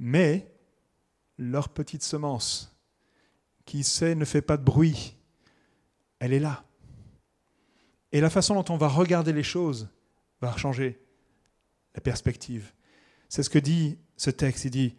Mais 0.00 0.54
leur 1.38 1.68
petite 1.68 2.04
semence, 2.04 2.72
qui 3.64 3.82
sait 3.82 4.14
ne 4.14 4.24
fait 4.24 4.42
pas 4.42 4.56
de 4.56 4.62
bruit, 4.62 5.16
elle 6.20 6.32
est 6.32 6.38
là. 6.38 6.64
Et 8.12 8.20
la 8.20 8.30
façon 8.30 8.54
dont 8.54 8.72
on 8.72 8.78
va 8.78 8.86
regarder 8.86 9.32
les 9.32 9.42
choses 9.42 9.88
va 10.40 10.56
changer 10.56 11.04
la 11.96 12.00
perspective. 12.00 12.72
C'est 13.28 13.42
ce 13.42 13.50
que 13.50 13.58
dit 13.58 13.98
ce 14.16 14.30
texte. 14.30 14.66
Il 14.66 14.70
dit, 14.70 14.96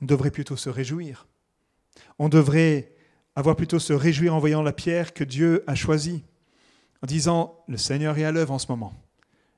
on 0.00 0.06
devrait 0.06 0.32
plutôt 0.32 0.56
se 0.56 0.68
réjouir. 0.68 1.28
On 2.18 2.28
devrait 2.28 2.92
avoir 3.36 3.54
plutôt 3.54 3.78
se 3.78 3.92
réjouir 3.92 4.34
en 4.34 4.40
voyant 4.40 4.62
la 4.62 4.72
pierre 4.72 5.14
que 5.14 5.22
Dieu 5.22 5.62
a 5.68 5.76
choisie, 5.76 6.24
en 7.02 7.06
disant, 7.06 7.64
le 7.68 7.76
Seigneur 7.76 8.18
est 8.18 8.24
à 8.24 8.32
l'œuvre 8.32 8.52
en 8.52 8.58
ce 8.58 8.66
moment. 8.66 8.92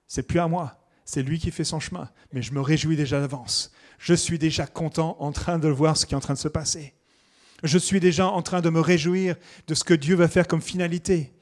C'est 0.07 0.23
plus 0.23 0.38
à 0.38 0.49
moi, 0.49 0.87
c'est 1.07 1.23
lui 1.23 1.38
qui 1.38 1.51
fait 1.51 1.64
son 1.64 1.81
chemin, 1.81 2.11
mais 2.33 2.42
je 2.42 2.53
me 2.53 2.61
réjouis 2.61 2.96
déjà 2.96 3.20
d'avance. 3.20 3.73
Je 4.01 4.15
suis 4.15 4.39
déjà 4.39 4.67
content 4.67 5.15
en 5.21 5.31
train 5.31 5.59
de 5.59 5.69
voir 5.69 5.95
ce 5.95 6.07
qui 6.07 6.15
est 6.15 6.17
en 6.17 6.21
train 6.21 6.33
de 6.33 6.39
se 6.39 6.49
passer. 6.49 6.95
Je 7.63 7.77
suis 7.77 8.01
déjà 8.01 8.29
en 8.29 8.41
train 8.41 8.63
de 8.63 8.71
me 8.71 8.81
réjouir 8.81 9.37
de 9.67 9.75
ce 9.75 9.85
que 9.85 9.93
Dieu 9.93 10.17
va 10.17 10.27
faire 10.27 10.49
comme 10.49 10.63
finalité. 10.63 11.35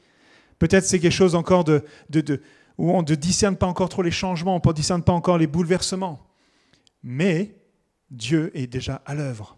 Peut-être 0.58 0.84
c'est 0.84 0.98
quelque 0.98 1.12
chose 1.12 1.36
encore 1.36 1.62
de, 1.62 1.84
de, 2.10 2.20
de, 2.20 2.42
où 2.76 2.90
on 2.90 3.02
ne 3.02 3.14
discerne 3.14 3.56
pas 3.56 3.68
encore 3.68 3.88
trop 3.88 4.02
les 4.02 4.10
changements, 4.10 4.60
on 4.62 4.68
ne 4.68 4.72
discerne 4.72 5.04
pas 5.04 5.12
encore 5.12 5.38
les 5.38 5.46
bouleversements. 5.46 6.26
Mais 7.04 7.54
Dieu 8.10 8.50
est 8.54 8.66
déjà 8.66 9.02
à 9.06 9.14
l'œuvre. 9.14 9.56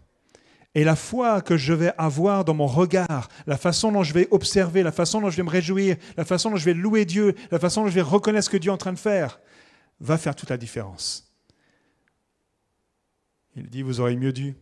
Et 0.75 0.83
la 0.83 0.95
foi 0.95 1.41
que 1.41 1.57
je 1.57 1.73
vais 1.73 1.93
avoir 1.97 2.45
dans 2.45 2.53
mon 2.53 2.67
regard, 2.67 3.29
la 3.47 3.57
façon 3.57 3.91
dont 3.91 4.03
je 4.03 4.13
vais 4.13 4.27
observer, 4.29 4.83
la 4.83 4.91
façon 4.91 5.21
dont 5.21 5.31
je 5.31 5.37
vais 5.37 5.43
me 5.43 5.49
réjouir, 5.49 5.97
la 6.17 6.23
façon 6.23 6.51
dont 6.51 6.55
je 6.55 6.65
vais 6.65 6.75
louer 6.75 7.05
Dieu, 7.05 7.33
la 7.49 7.57
façon 7.57 7.81
dont 7.81 7.89
je 7.89 7.95
vais 7.95 8.01
reconnaître 8.01 8.45
ce 8.45 8.49
que 8.51 8.57
Dieu 8.57 8.69
est 8.69 8.73
en 8.73 8.77
train 8.77 8.93
de 8.93 8.99
faire, 8.99 9.39
va 9.99 10.19
faire 10.19 10.35
toute 10.35 10.51
la 10.51 10.57
différence. 10.57 11.30
Il 13.55 13.69
dit, 13.69 13.81
vous 13.81 13.99
aurez 13.99 14.15
mieux 14.15 14.33
dû 14.33 14.55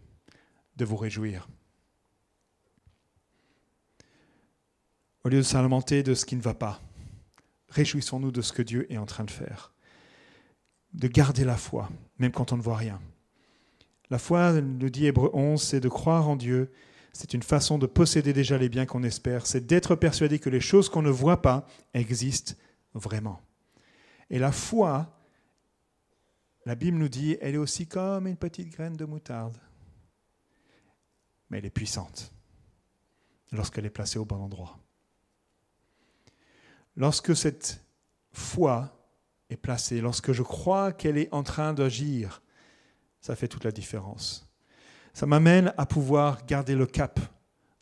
de 0.75 0.85
vous 0.85 0.97
réjouir. 0.97 1.47
Au 5.23 5.29
lieu 5.29 5.37
de 5.37 5.43
s'alimenter 5.43 6.01
de 6.01 6.13
ce 6.13 6.25
qui 6.25 6.35
ne 6.35 6.41
va 6.41 6.53
pas, 6.53 6.81
réjouissons-nous 7.69 8.31
de 8.31 8.41
ce 8.41 8.53
que 8.53 8.61
Dieu 8.61 8.91
est 8.91 8.97
en 8.97 9.05
train 9.05 9.25
de 9.25 9.31
faire. 9.31 9.73
De 10.93 11.07
garder 11.07 11.43
la 11.43 11.57
foi, 11.57 11.89
même 12.17 12.31
quand 12.31 12.51
on 12.51 12.57
ne 12.57 12.61
voit 12.61 12.77
rien. 12.77 12.99
La 14.09 14.17
foi, 14.17 14.53
le 14.53 14.89
dit 14.89 15.05
Hébreu 15.05 15.29
11, 15.33 15.61
c'est 15.61 15.79
de 15.79 15.89
croire 15.89 16.27
en 16.29 16.35
Dieu. 16.35 16.71
C'est 17.13 17.33
une 17.33 17.43
façon 17.43 17.77
de 17.77 17.85
posséder 17.85 18.33
déjà 18.33 18.57
les 18.57 18.69
biens 18.69 18.85
qu'on 18.85 19.03
espère. 19.03 19.45
C'est 19.45 19.65
d'être 19.65 19.95
persuadé 19.95 20.39
que 20.39 20.49
les 20.49 20.61
choses 20.61 20.89
qu'on 20.89 21.01
ne 21.01 21.11
voit 21.11 21.41
pas 21.41 21.67
existent 21.93 22.53
vraiment. 22.93 23.39
Et 24.31 24.39
la 24.39 24.51
foi, 24.51 25.18
la 26.69 26.75
Bible 26.75 26.99
nous 26.99 27.09
dit, 27.09 27.35
elle 27.41 27.55
est 27.55 27.57
aussi 27.57 27.87
comme 27.87 28.27
une 28.27 28.37
petite 28.37 28.69
graine 28.69 28.95
de 28.95 29.03
moutarde. 29.03 29.57
Mais 31.49 31.57
elle 31.57 31.65
est 31.65 31.71
puissante 31.71 32.31
lorsqu'elle 33.51 33.87
est 33.87 33.89
placée 33.89 34.19
au 34.19 34.25
bon 34.25 34.35
endroit. 34.35 34.77
Lorsque 36.95 37.35
cette 37.35 37.83
foi 38.33 38.95
est 39.49 39.57
placée, 39.57 39.99
lorsque 39.99 40.31
je 40.31 40.43
crois 40.43 40.93
qu'elle 40.93 41.17
est 41.17 41.33
en 41.33 41.41
train 41.41 41.73
d'agir, 41.73 42.43
ça 43.19 43.35
fait 43.35 43.47
toute 43.47 43.63
la 43.63 43.71
différence. 43.71 44.47
Ça 45.15 45.25
m'amène 45.25 45.73
à 45.75 45.87
pouvoir 45.87 46.45
garder 46.45 46.75
le 46.75 46.85
cap 46.85 47.19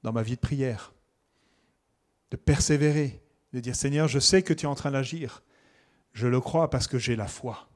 dans 0.02 0.14
ma 0.14 0.24
vie 0.24 0.36
de 0.36 0.40
prière, 0.40 0.94
de 2.32 2.38
persévérer, 2.38 3.22
de 3.52 3.60
dire 3.60 3.76
Seigneur, 3.76 4.08
je 4.08 4.20
sais 4.20 4.44
que 4.44 4.54
tu 4.54 4.64
es 4.64 4.70
en 4.70 4.76
train 4.76 4.92
d'agir. 4.92 5.44
Je 6.14 6.28
le 6.28 6.40
crois 6.40 6.70
parce 6.70 6.88
que 6.88 6.98
j'ai 6.98 7.18
la 7.18 7.28
foi. 7.28 7.67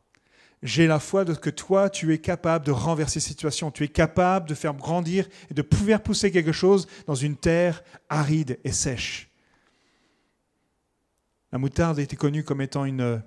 J'ai 0.64 0.86
la 0.86 1.00
foi 1.00 1.26
de 1.26 1.34
que 1.34 1.50
toi, 1.50 1.90
tu 1.90 2.14
es 2.14 2.20
capable 2.20 2.66
de 2.66 2.72
renverser 2.72 3.20
cette 3.20 3.30
situation. 3.30 3.72
Tu 3.72 3.84
es 3.84 3.88
capable 3.88 4.48
de 4.48 4.54
faire 4.54 4.76
grandir 4.76 5.28
et 5.50 5.56
de 5.56 5.62
pouvoir 5.64 6.04
pousser 6.04 6.32
quelque 6.32 6.52
chose 6.52 6.88
dans 7.08 7.16
une 7.16 7.36
terre 7.36 7.84
aride 8.10 8.60
et 8.64 8.72
sèche. 8.72 9.32
La 11.52 11.58
moutarde 11.58 12.00
était 12.00 12.16
connue 12.16 12.44
comme 12.44 12.62
étant 12.62 12.86
une, 12.86 13.24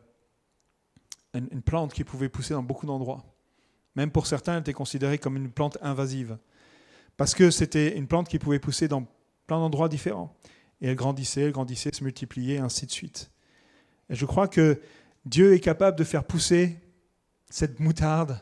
une, 1.34 1.62
plante 1.62 1.92
qui 1.92 2.04
pouvait 2.04 2.28
pousser 2.28 2.54
dans 2.54 2.62
beaucoup 2.62 2.86
d'endroits. 2.86 3.24
Même 3.96 4.10
pour 4.10 4.26
certains, 4.26 4.54
elle 4.54 4.60
était 4.60 4.72
considérée 4.72 5.18
comme 5.18 5.36
une 5.36 5.50
plante 5.50 5.76
invasive. 5.82 6.38
Parce 7.16 7.34
que 7.34 7.50
c'était 7.50 7.96
une 7.96 8.06
plante 8.06 8.28
qui 8.28 8.38
pouvait 8.38 8.60
pousser 8.60 8.86
dans 8.88 9.06
plein 9.46 9.58
d'endroits 9.58 9.88
différents. 9.88 10.34
Et 10.80 10.88
elle 10.88 10.96
grandissait, 10.96 11.42
elle 11.42 11.52
grandissait, 11.52 11.92
se 11.92 12.02
multipliait, 12.02 12.58
ainsi 12.58 12.86
de 12.86 12.92
suite. 12.92 13.30
Et 14.08 14.14
je 14.14 14.24
crois 14.24 14.48
que 14.48 14.80
Dieu 15.26 15.54
est 15.54 15.60
capable 15.60 15.98
de 15.98 16.04
faire 16.04 16.24
pousser 16.24 16.78
cette 17.54 17.78
moutarde, 17.78 18.40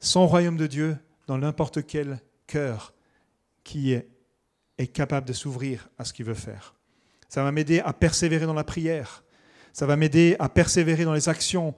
son 0.00 0.26
royaume 0.26 0.56
de 0.56 0.66
Dieu, 0.66 0.96
dans 1.28 1.38
n'importe 1.38 1.86
quel 1.86 2.18
cœur 2.48 2.92
qui 3.62 3.92
est, 3.92 4.08
est 4.76 4.88
capable 4.88 5.28
de 5.28 5.32
s'ouvrir 5.32 5.88
à 5.98 6.04
ce 6.04 6.12
qu'il 6.12 6.24
veut 6.24 6.34
faire. 6.34 6.74
Ça 7.28 7.44
va 7.44 7.52
m'aider 7.52 7.78
à 7.78 7.92
persévérer 7.92 8.46
dans 8.46 8.54
la 8.54 8.64
prière. 8.64 9.22
Ça 9.72 9.86
va 9.86 9.94
m'aider 9.94 10.34
à 10.40 10.48
persévérer 10.48 11.04
dans 11.04 11.12
les 11.12 11.28
actions. 11.28 11.76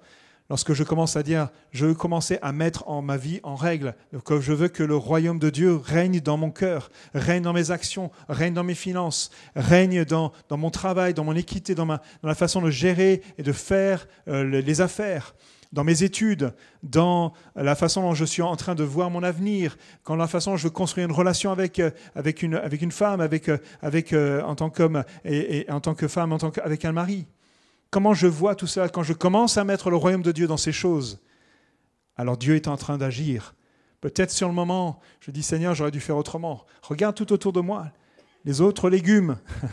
Lorsque 0.49 0.73
je 0.73 0.83
commence 0.83 1.15
à 1.15 1.23
dire, 1.23 1.51
je 1.73 1.85
veux 1.85 1.95
commencer 1.95 2.39
à 2.41 2.53
mettre 2.53 2.89
en 2.89 3.03
ma 3.03 3.19
vie 3.19 3.41
en 3.43 3.55
règle, 3.55 3.95
que 4.25 4.41
je 4.41 4.55
veux 4.55 4.69
que 4.69 4.83
le 4.83 4.97
royaume 4.97 5.39
de 5.39 5.51
Dieu 5.51 5.77
règne 5.77 6.21
dans 6.21 6.39
mon 6.39 6.51
cœur, 6.51 6.91
règne 7.13 7.43
dans 7.43 7.53
mes 7.53 7.71
actions, 7.71 8.11
règne 8.31 8.55
dans 8.55 8.65
mes 8.65 8.75
finances, 8.75 9.31
règne 9.57 10.07
dans, 10.07 10.33
mon 10.51 10.71
travail, 10.71 11.13
dans 11.13 11.25
mon 11.25 11.37
équité, 11.37 11.75
dans, 11.75 11.85
ma, 11.85 12.01
la 12.23 12.35
façon 12.35 12.63
de 12.63 12.71
gérer 12.71 13.21
et 13.37 13.43
de 13.43 13.53
faire 13.53 14.09
euh, 14.27 14.43
les 14.43 14.81
affaires 14.81 15.35
dans 15.73 15.85
mes 15.85 16.03
études, 16.03 16.53
dans 16.83 17.33
la 17.57 17.75
façon 17.75 18.03
dont 18.03 18.15
je 18.15 18.27
suis 18.27 18.43
en 18.43 18.57
train 18.57 18.75
de 18.75 18.85
voir 18.85 19.11
mon 19.11 19.23
avenir, 19.23 19.79
dans 20.07 20.17
la 20.17 20.29
façon 20.29 20.51
dont 20.53 20.57
je 20.59 20.65
veux 20.65 20.71
construire 20.71 21.07
une 21.07 21.15
relation 21.15 21.51
avec, 21.51 21.79
euh, 21.79 21.91
avec, 22.15 22.43
une, 22.43 22.57
avec 22.57 22.83
une 22.83 22.93
femme, 22.93 23.23
avec, 23.23 23.49
euh, 23.49 23.57
avec, 23.81 24.13
euh, 24.13 24.43
en 24.43 24.55
tant 24.55 24.69
qu'homme 24.69 25.03
et, 25.25 25.65
en 25.71 25.81
tant 25.81 25.95
que 25.95 26.09
femme, 26.09 26.33
en 26.33 26.39
tant 26.39 26.51
qu'avec 26.51 26.85
un 26.85 26.93
mari. 26.93 27.27
Comment 27.91 28.13
je 28.13 28.27
vois 28.27 28.55
tout 28.55 28.67
ça 28.67 28.89
quand 28.89 29.03
je 29.03 29.15
commence 29.15 29.57
à 29.57 29.65
mettre 29.65 29.89
le 29.91 29.97
royaume 29.97 30.23
de 30.23 30.33
Dieu 30.33 30.47
dans 30.47 30.59
ces 30.59 30.73
choses? 30.73 31.21
Alors 32.17 32.37
Dieu 32.37 32.55
est 32.55 32.69
en 32.69 32.77
train 32.77 32.99
d'agir. 32.99 33.55
Peut-être 34.03 34.31
sur 34.31 34.49
le 34.49 34.55
moment, 34.55 35.01
je 35.21 35.31
dis 35.31 35.43
Seigneur, 35.43 35.75
j'aurais 35.75 35.91
dû 35.91 36.01
faire 36.01 36.17
autrement. 36.17 36.67
Regarde 36.83 37.15
tout 37.15 37.33
autour 37.33 37.53
de 37.53 37.61
moi, 37.61 37.87
les 38.45 38.61
autres 38.61 38.91
légumes. 38.91 39.39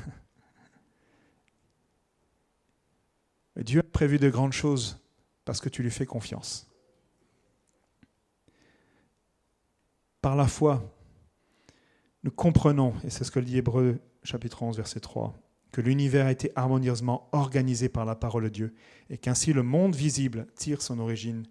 Dieu 3.57 3.79
a 3.81 3.83
prévu 3.83 4.17
de 4.19 4.29
grandes 4.29 4.53
choses 4.53 4.97
parce 5.49 5.61
que 5.61 5.69
tu 5.69 5.81
lui 5.81 5.89
fais 5.89 6.05
confiance. 6.05 6.69
Par 10.21 10.35
la 10.35 10.47
foi, 10.47 10.95
nous 12.21 12.29
comprenons, 12.29 12.93
et 13.03 13.09
c'est 13.09 13.23
ce 13.23 13.31
que 13.31 13.39
dit 13.39 13.57
Hébreu 13.57 13.97
chapitre 14.21 14.61
11, 14.61 14.77
verset 14.77 14.99
3, 14.99 15.33
que 15.71 15.81
l'univers 15.81 16.27
a 16.27 16.31
été 16.31 16.51
harmonieusement 16.55 17.29
organisé 17.31 17.89
par 17.89 18.05
la 18.05 18.13
parole 18.13 18.43
de 18.43 18.49
Dieu 18.49 18.75
et 19.09 19.17
qu'ainsi 19.17 19.51
le 19.51 19.63
monde 19.63 19.95
visible 19.95 20.45
tire 20.53 20.83
son 20.83 20.99
origine 20.99 21.47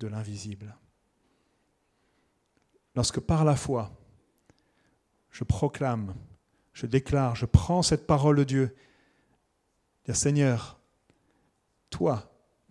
de 0.00 0.08
l'invisible. 0.08 0.76
Lorsque 2.96 3.20
par 3.20 3.44
la 3.44 3.54
foi, 3.54 3.96
je 5.30 5.44
proclame 5.44 6.12
je 6.72 6.86
déclare, 6.86 7.36
je 7.36 7.46
prends 7.46 7.82
cette 7.82 8.04
parole 8.04 8.34
de 8.34 8.42
Dieu. 8.42 8.76
Dire 10.06 10.16
Seigneur, 10.16 10.80
toi, 11.88 12.27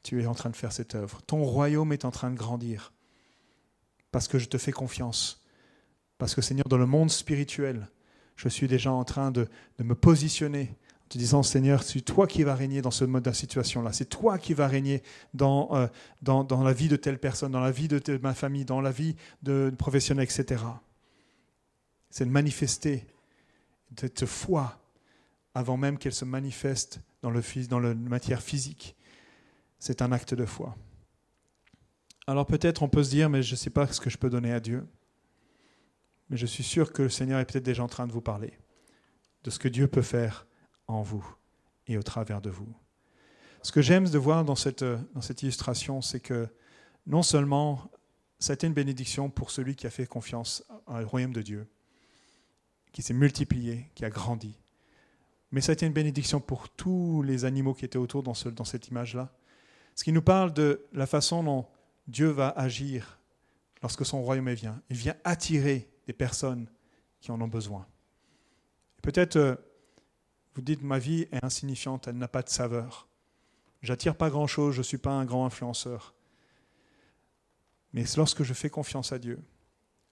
tu 0.08 0.22
es 0.22 0.26
en 0.26 0.34
train 0.34 0.50
de 0.50 0.56
faire 0.56 0.72
cette 0.72 0.96
œuvre. 0.96 1.22
Ton 1.24 1.43
royaume 1.43 1.91
est 1.91 2.06
en 2.06 2.12
train 2.12 2.32
de 2.32 2.38
grandir. 2.38 2.93
Parce 4.12 4.30
que 4.30 4.39
je 4.39 4.48
te 4.48 4.58
fais 4.58 4.72
confiance. 4.72 5.43
Parce 6.17 6.34
que 6.34 6.41
Seigneur, 6.41 6.70
dans 6.70 6.78
le 6.78 6.86
monde 6.86 7.12
spirituel, 7.12 7.89
je 8.38 8.48
suis 8.48 8.70
déjà 8.70 8.89
en 8.89 9.04
train 9.04 9.32
de, 9.32 9.50
me 9.80 9.96
positionner 9.96 10.78
en 11.04 11.08
te 11.10 11.17
disant, 11.17 11.43
Seigneur, 11.43 11.84
c'est 11.84 12.00
toi 12.00 12.26
qui 12.26 12.43
vas 12.43 12.56
régner 12.56 12.82
dans 12.82 12.91
ce 12.91 13.04
mode 13.04 13.24
de 13.24 13.34
situation-là. 13.34 13.91
C'est 13.91 14.06
toi 14.06 14.38
qui 14.38 14.54
vas 14.54 14.70
régner 14.70 15.04
dans, 15.34 15.76
euh, 15.76 15.88
dans, 16.22 16.63
la 16.63 16.72
vie 16.72 16.88
de 16.88 16.96
telle 16.96 17.20
personne, 17.20 17.52
dans 17.52 17.60
la 17.60 17.72
vie 17.72 17.89
de, 17.89 18.17
ma 18.24 18.34
famille, 18.34 18.63
dans 18.63 18.80
la 18.80 18.91
vie 18.91 19.17
de, 19.43 19.74
professionnels, 19.78 20.24
etc. 20.24 20.63
C'est 22.10 22.24
de 22.24 22.32
manifester 22.32 23.06
cette 24.00 24.26
foi 24.26 24.80
avant 25.54 25.76
même 25.76 25.98
qu'elle 25.98 26.13
se 26.13 26.24
manifeste 26.24 27.02
dans, 27.22 27.30
le, 27.30 27.41
dans 27.67 27.80
la 27.80 27.93
matière 27.93 28.41
physique. 28.41 28.97
C'est 29.80 30.02
un 30.02 30.12
acte 30.12 30.34
de 30.34 30.46
foi. 30.46 30.76
Alors 32.26 32.46
peut-être 32.46 32.84
on 32.84 32.90
peut 32.90 33.04
se 33.04 33.10
dire, 33.10 33.30
mais 33.30 33.42
je 33.42 33.52
ne 33.52 33.58
sais 33.58 33.70
pas 33.70 33.88
ce 33.88 34.02
que 34.02 34.10
je 34.10 34.18
peux 34.18 34.30
donner 34.30 34.52
à 34.52 34.60
Dieu. 34.60 34.88
Mais 36.30 36.38
je 36.38 36.46
suis 36.46 36.63
sûr 36.63 36.92
que 36.92 37.04
le 37.04 37.10
Seigneur 37.10 37.40
est 37.40 37.46
peut-être 37.46 37.63
déjà 37.63 37.84
en 37.84 37.88
train 37.88 38.08
de 38.08 38.12
vous 38.12 38.22
parler 38.22 38.54
de 39.44 39.50
ce 39.50 39.60
que 39.60 39.70
Dieu 39.70 39.88
peut 39.88 40.02
faire 40.02 40.46
en 40.88 41.02
vous 41.02 41.26
et 41.88 41.98
au 41.98 42.04
travers 42.04 42.42
de 42.42 42.50
vous. 42.50 42.68
Ce 43.62 43.72
que 43.72 43.82
j'aime 43.82 44.10
de 44.10 44.18
voir 44.18 44.44
dans 44.44 44.56
cette, 44.56 44.84
illustration, 45.42 46.02
c'est 46.02 46.20
que 46.20 46.48
non 47.06 47.24
seulement 47.24 47.90
ça 48.40 48.52
a 48.52 48.56
été 48.56 48.68
une 48.68 48.74
bénédiction 48.74 49.30
pour 49.30 49.52
celui 49.52 49.76
qui 49.76 49.88
a 49.88 49.90
fait 49.90 50.06
confiance 50.06 50.63
au 50.88 51.06
royaume 51.08 51.34
de 51.34 51.42
Dieu, 51.42 51.68
qui 52.92 53.02
s'est 53.02 53.13
multiplié, 53.13 53.90
qui 53.96 54.06
a 54.06 54.10
grandi, 54.10 54.60
mais 55.52 55.62
ça 55.62 55.72
a 55.72 55.74
été 55.74 55.86
une 55.86 55.94
bénédiction 55.94 56.40
pour 56.40 56.70
tous 56.70 57.24
les 57.24 57.46
animaux 57.46 57.74
qui 57.74 57.86
étaient 57.86 57.98
autour 57.98 58.22
dans 58.22 58.34
cette 58.34 58.88
image-là. 58.90 59.34
Ce 59.98 60.04
qui 60.04 60.12
nous 60.12 60.22
parle 60.22 60.54
de 60.54 60.86
la 60.94 61.08
façon 61.08 61.44
dont 61.44 61.66
Dieu 62.08 62.28
va 62.28 62.50
agir 62.50 63.20
lorsque 63.82 64.06
son 64.06 64.22
royaume 64.22 64.52
vient. 64.52 64.80
Il 64.92 64.96
vient 64.96 65.16
attirer 65.24 65.90
des 66.06 66.14
personnes 66.14 66.70
qui 67.20 67.32
en 67.32 67.42
ont 67.42 67.48
besoin. 67.48 67.88
Peut-être 69.02 69.38
euh, 69.38 69.56
vous 70.54 70.62
dites 70.62 70.84
ma 70.84 71.00
vie 71.00 71.28
est 71.32 71.44
insignifiante, 71.44 72.08
elle 72.08 72.18
n'a 72.20 72.28
pas 72.28 72.44
de 72.44 72.50
saveur. 72.50 73.08
J'attire 73.82 74.16
pas 74.16 74.30
grand-chose, 74.30 74.76
je 74.76 74.82
ne 74.82 74.84
suis 74.84 75.00
pas 75.00 75.14
un 75.14 75.26
grand 75.26 75.48
influenceur. 75.48 76.14
Mais 77.92 78.04
lorsque 78.18 78.44
je 78.44 78.54
fais 78.54 78.70
confiance 78.70 79.12
à 79.12 79.18
Dieu, 79.18 79.44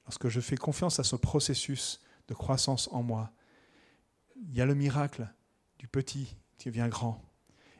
lorsque 0.06 0.30
je 0.30 0.42
fais 0.42 0.58
confiance 0.58 1.00
à 1.00 1.04
ce 1.04 1.16
processus 1.16 2.02
de 2.28 2.34
croissance 2.34 2.90
en 2.92 3.04
moi, 3.04 3.32
il 4.36 4.56
y 4.56 4.62
a 4.62 4.66
le 4.66 4.74
miracle 4.74 5.32
du 5.78 5.88
petit 5.88 6.36
qui 6.58 6.70
devient 6.70 6.88
grand 6.90 7.24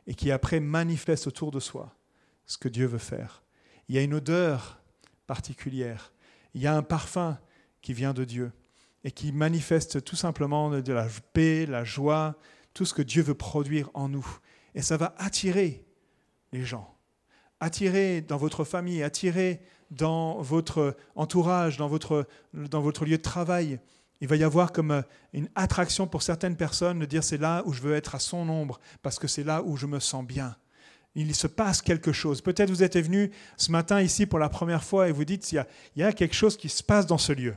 et 0.08 0.16
qui 0.16 0.32
après 0.32 0.60
manifeste 0.60 1.28
autour 1.28 1.52
de 1.52 1.60
soi 1.60 1.96
ce 2.46 2.58
que 2.58 2.70
Dieu 2.70 2.86
veut 2.86 2.98
faire. 2.98 3.44
Il 3.88 3.96
y 3.96 3.98
a 3.98 4.02
une 4.02 4.14
odeur 4.14 4.82
particulière, 5.28 6.14
il 6.54 6.62
y 6.62 6.68
a 6.68 6.76
un 6.76 6.84
parfum 6.84 7.40
qui 7.82 7.94
vient 7.94 8.14
de 8.14 8.24
Dieu 8.24 8.52
et 9.04 9.12
qui 9.12 9.32
manifeste 9.32 10.04
tout 10.04 10.16
simplement 10.16 10.70
de 10.70 10.94
la 10.94 11.08
paix, 11.34 11.66
la 11.66 11.84
joie, 11.84 12.36
tout 12.74 12.86
ce 12.86 12.94
que 12.94 13.02
Dieu 13.02 13.22
veut 13.22 13.36
produire 13.36 13.90
en 13.94 14.10
nous. 14.10 14.28
Et 14.74 14.82
ça 14.82 14.98
va 14.98 15.14
attirer 15.18 15.86
les 16.52 16.64
gens, 16.64 16.96
attirer 17.60 18.22
dans 18.22 18.38
votre 18.38 18.64
famille, 18.64 19.04
attirer 19.04 19.62
dans 19.92 20.42
votre 20.42 20.98
entourage, 21.16 21.78
dans 21.78 21.88
votre, 21.88 22.28
dans 22.54 22.82
votre 22.82 23.06
lieu 23.06 23.18
de 23.18 23.22
travail. 23.22 23.80
Il 24.22 24.28
va 24.28 24.36
y 24.36 24.44
avoir 24.44 24.72
comme 24.72 25.04
une 25.34 25.50
attraction 25.56 26.08
pour 26.08 26.24
certaines 26.24 26.56
personnes 26.56 27.00
de 27.00 27.06
dire 27.06 27.24
c'est 27.24 27.38
là 27.38 27.64
où 27.66 27.74
je 27.74 27.82
veux 27.82 27.96
être 27.96 28.16
à 28.16 28.20
son 28.20 28.48
ombre, 28.50 28.80
parce 29.02 29.20
que 29.20 29.28
c'est 29.28 29.44
là 29.44 29.62
où 29.62 29.78
je 29.78 29.86
me 29.86 30.00
sens 30.00 30.26
bien 30.26 30.56
il 31.16 31.34
se 31.34 31.48
passe 31.48 31.82
quelque 31.82 32.12
chose. 32.12 32.42
Peut-être 32.42 32.70
vous 32.70 32.84
êtes 32.84 32.98
venu 32.98 33.32
ce 33.58 33.72
matin 33.72 34.02
ici 34.02 34.26
pour 34.26 34.40
la 34.40 34.50
première 34.50 34.84
fois 34.84 35.08
et 35.08 35.12
vous 35.12 35.26
dites, 35.26 35.52
il 35.52 35.56
y, 35.56 35.60
a, 35.60 35.68
y 35.96 36.04
a 36.04 36.12
quelque 36.12 36.36
chose 36.36 36.58
qui 36.58 36.70
se 36.70 36.84
passe 36.84 37.06
dans 37.06 37.18
ce 37.18 37.32
lieu. 37.32 37.56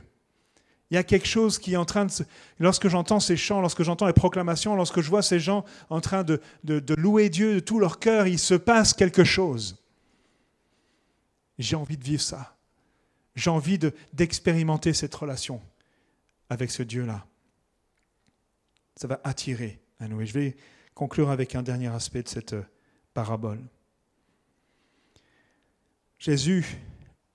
Il 0.89 0.95
y 0.95 0.97
a 0.97 1.03
quelque 1.03 1.27
chose 1.27 1.59
qui 1.59 1.73
est 1.73 1.77
en 1.77 1.85
train 1.85 2.05
de... 2.05 2.11
Lorsque 2.57 2.87
j'entends 2.87 3.19
ces 3.19 3.37
chants, 3.37 3.61
lorsque 3.61 3.83
j'entends 3.83 4.07
les 4.07 4.13
proclamations, 4.13 4.75
lorsque 4.75 5.01
je 5.01 5.09
vois 5.09 5.21
ces 5.21 5.39
gens 5.39 5.63
en 5.89 6.01
train 6.01 6.23
de, 6.23 6.41
de, 6.63 6.95
louer 6.95 7.29
Dieu 7.29 7.55
de 7.55 7.59
tout 7.59 7.79
leur 7.79 7.99
cœur, 7.99 8.25
il 8.25 8.39
se 8.39 8.55
passe 8.55 8.93
quelque 8.93 9.23
chose. 9.23 9.77
J'ai 11.59 11.75
envie 11.75 11.97
de 11.97 12.03
vivre 12.03 12.23
ça. 12.23 12.55
J'ai 13.35 13.51
envie 13.51 13.77
d'expérimenter 14.13 14.93
cette 14.93 15.13
relation 15.13 15.61
avec 16.49 16.71
ce 16.71 16.83
Dieu-là. 16.83 17.25
Ça 18.95 19.07
va 19.07 19.21
attirer 19.23 19.79
à 19.99 20.07
nous. 20.07 20.21
Et 20.21 20.25
je 20.25 20.33
vais 20.33 20.57
conclure 20.93 21.29
avec 21.29 21.55
un 21.55 21.63
dernier 21.63 21.87
aspect 21.87 22.23
de 22.23 22.27
cette 22.27 22.55
parabole. 23.13 23.61
Jésus 26.17 26.65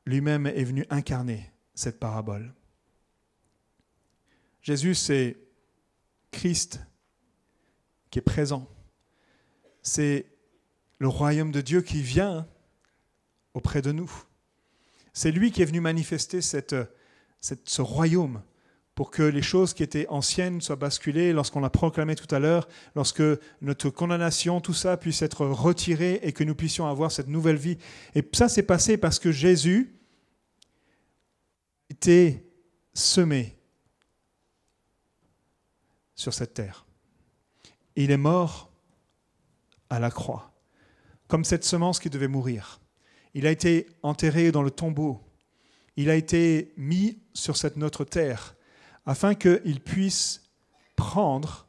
lui-même 0.05 0.47
est 0.47 0.65
venu 0.65 0.85
incarner 0.91 1.51
cette 1.75 1.99
parabole. 1.99 2.53
Jésus, 4.61 4.95
c'est 4.95 5.39
Christ 6.31 6.81
qui 8.11 8.19
est 8.19 8.23
présent. 8.23 8.69
C'est 9.83 10.27
le 10.99 11.09
royaume 11.09 11.53
de 11.53 11.61
Dieu 11.61 11.83
qui 11.83 12.03
vient 12.03 12.47
auprès 13.55 13.83
de 13.83 13.93
nous. 13.93 14.11
C'est 15.13 15.31
lui 15.31 15.53
qui 15.53 15.63
est 15.63 15.67
venu 15.67 15.81
manifester 15.81 16.41
cette, 16.43 16.77
ce 17.41 17.83
royaume 17.83 18.43
pour 18.95 19.11
que 19.11 19.23
les 19.23 19.43
choses 19.43 19.75
qui 19.75 19.83
étaient 19.83 20.07
anciennes 20.09 20.61
soient 20.61 20.77
basculées 20.77 21.33
lorsqu'on 21.33 21.61
l'a 21.61 21.71
proclamé 21.71 22.15
tout 22.15 22.33
à 22.33 22.39
l'heure, 22.39 22.69
lorsque 22.95 23.23
notre 23.61 23.91
condamnation, 23.91 24.61
tout 24.61 24.75
ça 24.75 24.97
puisse 24.97 25.23
être 25.23 25.47
retiré 25.47 26.21
et 26.23 26.33
que 26.33 26.45
nous 26.45 26.55
puissions 26.55 26.87
avoir 26.87 27.11
cette 27.11 27.29
nouvelle 27.29 27.57
vie. 27.57 27.79
Et 28.15 28.23
ça 28.33 28.49
s'est 28.49 28.63
passé 28.63 28.97
parce 28.97 29.19
que 29.19 29.33
Jésus 29.33 29.97
était 31.91 32.45
semé 32.93 33.59
sur 36.15 36.33
cette 36.33 36.55
terre. 36.55 36.87
il 37.97 38.11
est 38.11 38.17
mort 38.17 38.73
à 39.91 39.99
la 39.99 40.11
croix, 40.11 40.53
comme 41.29 41.45
cette 41.45 41.65
semence 41.65 41.99
qui 41.99 42.11
devait 42.11 42.29
mourir. 42.29 42.81
Il 43.35 43.47
a 43.47 43.51
été 43.51 43.87
enterré 44.03 44.53
dans 44.53 44.63
le 44.63 44.71
tombeau. 44.71 45.21
Il 45.97 46.09
a 46.09 46.15
été 46.15 46.73
mis 46.77 47.19
sur 47.33 47.57
cette 47.57 47.77
notre 47.77 48.05
terre 48.05 48.55
afin 49.07 49.35
qu'il 49.35 49.81
puisse 49.81 50.43
prendre 50.97 51.69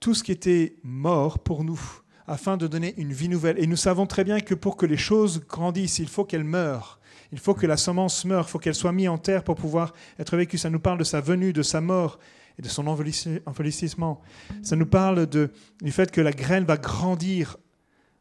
tout 0.00 0.14
ce 0.14 0.22
qui 0.22 0.32
était 0.32 0.76
mort 0.82 1.38
pour 1.38 1.64
nous, 1.64 1.80
afin 2.26 2.56
de 2.56 2.66
donner 2.66 2.94
une 2.96 3.12
vie 3.12 3.28
nouvelle. 3.28 3.58
Et 3.58 3.66
nous 3.66 3.76
savons 3.76 4.06
très 4.06 4.24
bien 4.24 4.40
que 4.40 4.54
pour 4.54 4.76
que 4.76 4.86
les 4.86 4.96
choses 4.96 5.40
grandissent, 5.46 5.98
il 5.98 6.08
faut 6.08 6.24
qu'elles 6.24 6.44
meurent. 6.44 7.00
Il 7.32 7.38
faut 7.38 7.54
que 7.54 7.66
la 7.66 7.76
semence 7.76 8.24
meure, 8.24 8.46
il 8.46 8.50
faut 8.50 8.58
qu'elle 8.58 8.74
soit 8.74 8.92
mise 8.92 9.08
en 9.08 9.18
terre 9.18 9.44
pour 9.44 9.56
pouvoir 9.56 9.92
être 10.18 10.36
vécue. 10.36 10.58
Ça 10.58 10.70
nous 10.70 10.78
parle 10.78 10.98
de 10.98 11.04
sa 11.04 11.20
venue, 11.20 11.52
de 11.52 11.62
sa 11.62 11.80
mort 11.80 12.18
et 12.58 12.62
de 12.62 12.68
son 12.68 12.86
envellissement. 12.86 14.20
Ça 14.62 14.76
nous 14.76 14.86
parle 14.86 15.26
du 15.26 15.92
fait 15.92 16.10
que 16.10 16.20
la 16.20 16.32
graine 16.32 16.64
va 16.64 16.76
grandir 16.76 17.56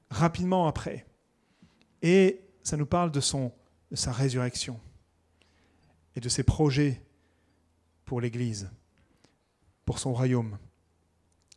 rapidement 0.10 0.67
après. 0.67 1.06
Et 2.02 2.41
ça 2.63 2.78
nous 2.78 2.86
parle 2.86 3.12
de, 3.12 3.19
son, 3.19 3.52
de 3.91 3.95
sa 3.95 4.12
résurrection 4.12 4.80
et 6.15 6.19
de 6.19 6.30
ses 6.30 6.43
projets 6.43 7.03
pour 8.06 8.22
l'Église, 8.22 8.70
pour 9.86 10.00
son 10.00 10.13
royaume. 10.13 10.58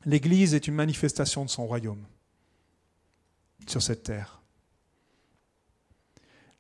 L'Église 0.05 0.55
est 0.55 0.69
une 0.69 0.75
manifestation 0.75 1.45
de 1.45 1.51
son 1.51 1.67
royaume 1.67 2.07
sur 3.67 3.83
cette 3.83 4.05
terre. 4.05 4.43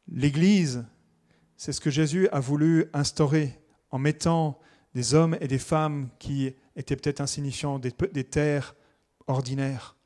L'Église, 0.09 0.84
c'est 1.57 1.72
ce 1.72 1.80
que 1.80 1.91
Jésus 1.91 2.28
a 2.28 2.41
voulu 2.41 2.87
instaurer 2.93 3.59
en 3.91 3.99
mettant 3.99 4.59
des 4.95 5.14
hommes 5.14 5.37
et 5.41 5.49
des 5.49 5.59
femmes 5.59 6.09
qui 6.18 6.55
étaient 6.74 6.97
peut-être 6.97 7.20
insignifiants, 7.20 7.78
des, 7.78 7.93
terres 8.24 8.74
ordinaires, 9.26 9.97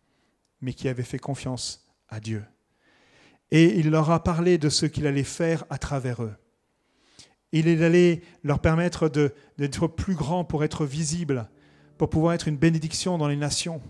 mais 0.60 0.72
qui 0.72 0.88
avaient 0.88 1.02
fait 1.02 1.18
confiance 1.18 1.88
à 2.08 2.20
Dieu. 2.20 2.44
Et 3.50 3.78
il 3.78 3.90
leur 3.90 4.10
a 4.10 4.22
parlé 4.22 4.58
de 4.58 4.68
ce 4.68 4.86
qu'il 4.86 5.06
allait 5.06 5.24
faire 5.24 5.64
à 5.70 5.78
travers 5.78 6.22
eux. 6.22 6.34
Il 7.52 7.66
est 7.66 7.82
allé 7.82 8.22
leur 8.44 8.60
permettre 8.60 9.08
d'être 9.58 9.88
plus 9.88 10.14
grands 10.14 10.44
pour 10.44 10.62
être 10.62 10.84
visibles, 10.84 11.48
pour 11.98 12.08
pouvoir 12.08 12.34
être 12.34 12.48
une 12.48 12.56
bénédiction 12.56 13.18
dans 13.18 13.28
les 13.28 13.36
nations. 13.36 13.80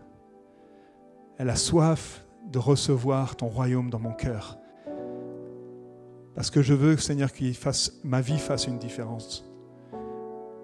Elle 1.36 1.51
a 1.51 1.57
soif 1.57 2.24
de 2.46 2.59
recevoir 2.59 3.36
ton 3.36 3.49
royaume 3.49 3.90
dans 3.90 3.99
mon 3.99 4.12
cœur. 4.12 4.59
Parce 6.34 6.51
que 6.51 6.62
je 6.62 6.72
veux, 6.72 6.96
Seigneur, 6.96 7.30
que 7.32 7.44
ma 8.05 8.20
vie 8.20 8.38
fasse 8.38 8.66
une 8.66 8.78
différence. 8.78 9.44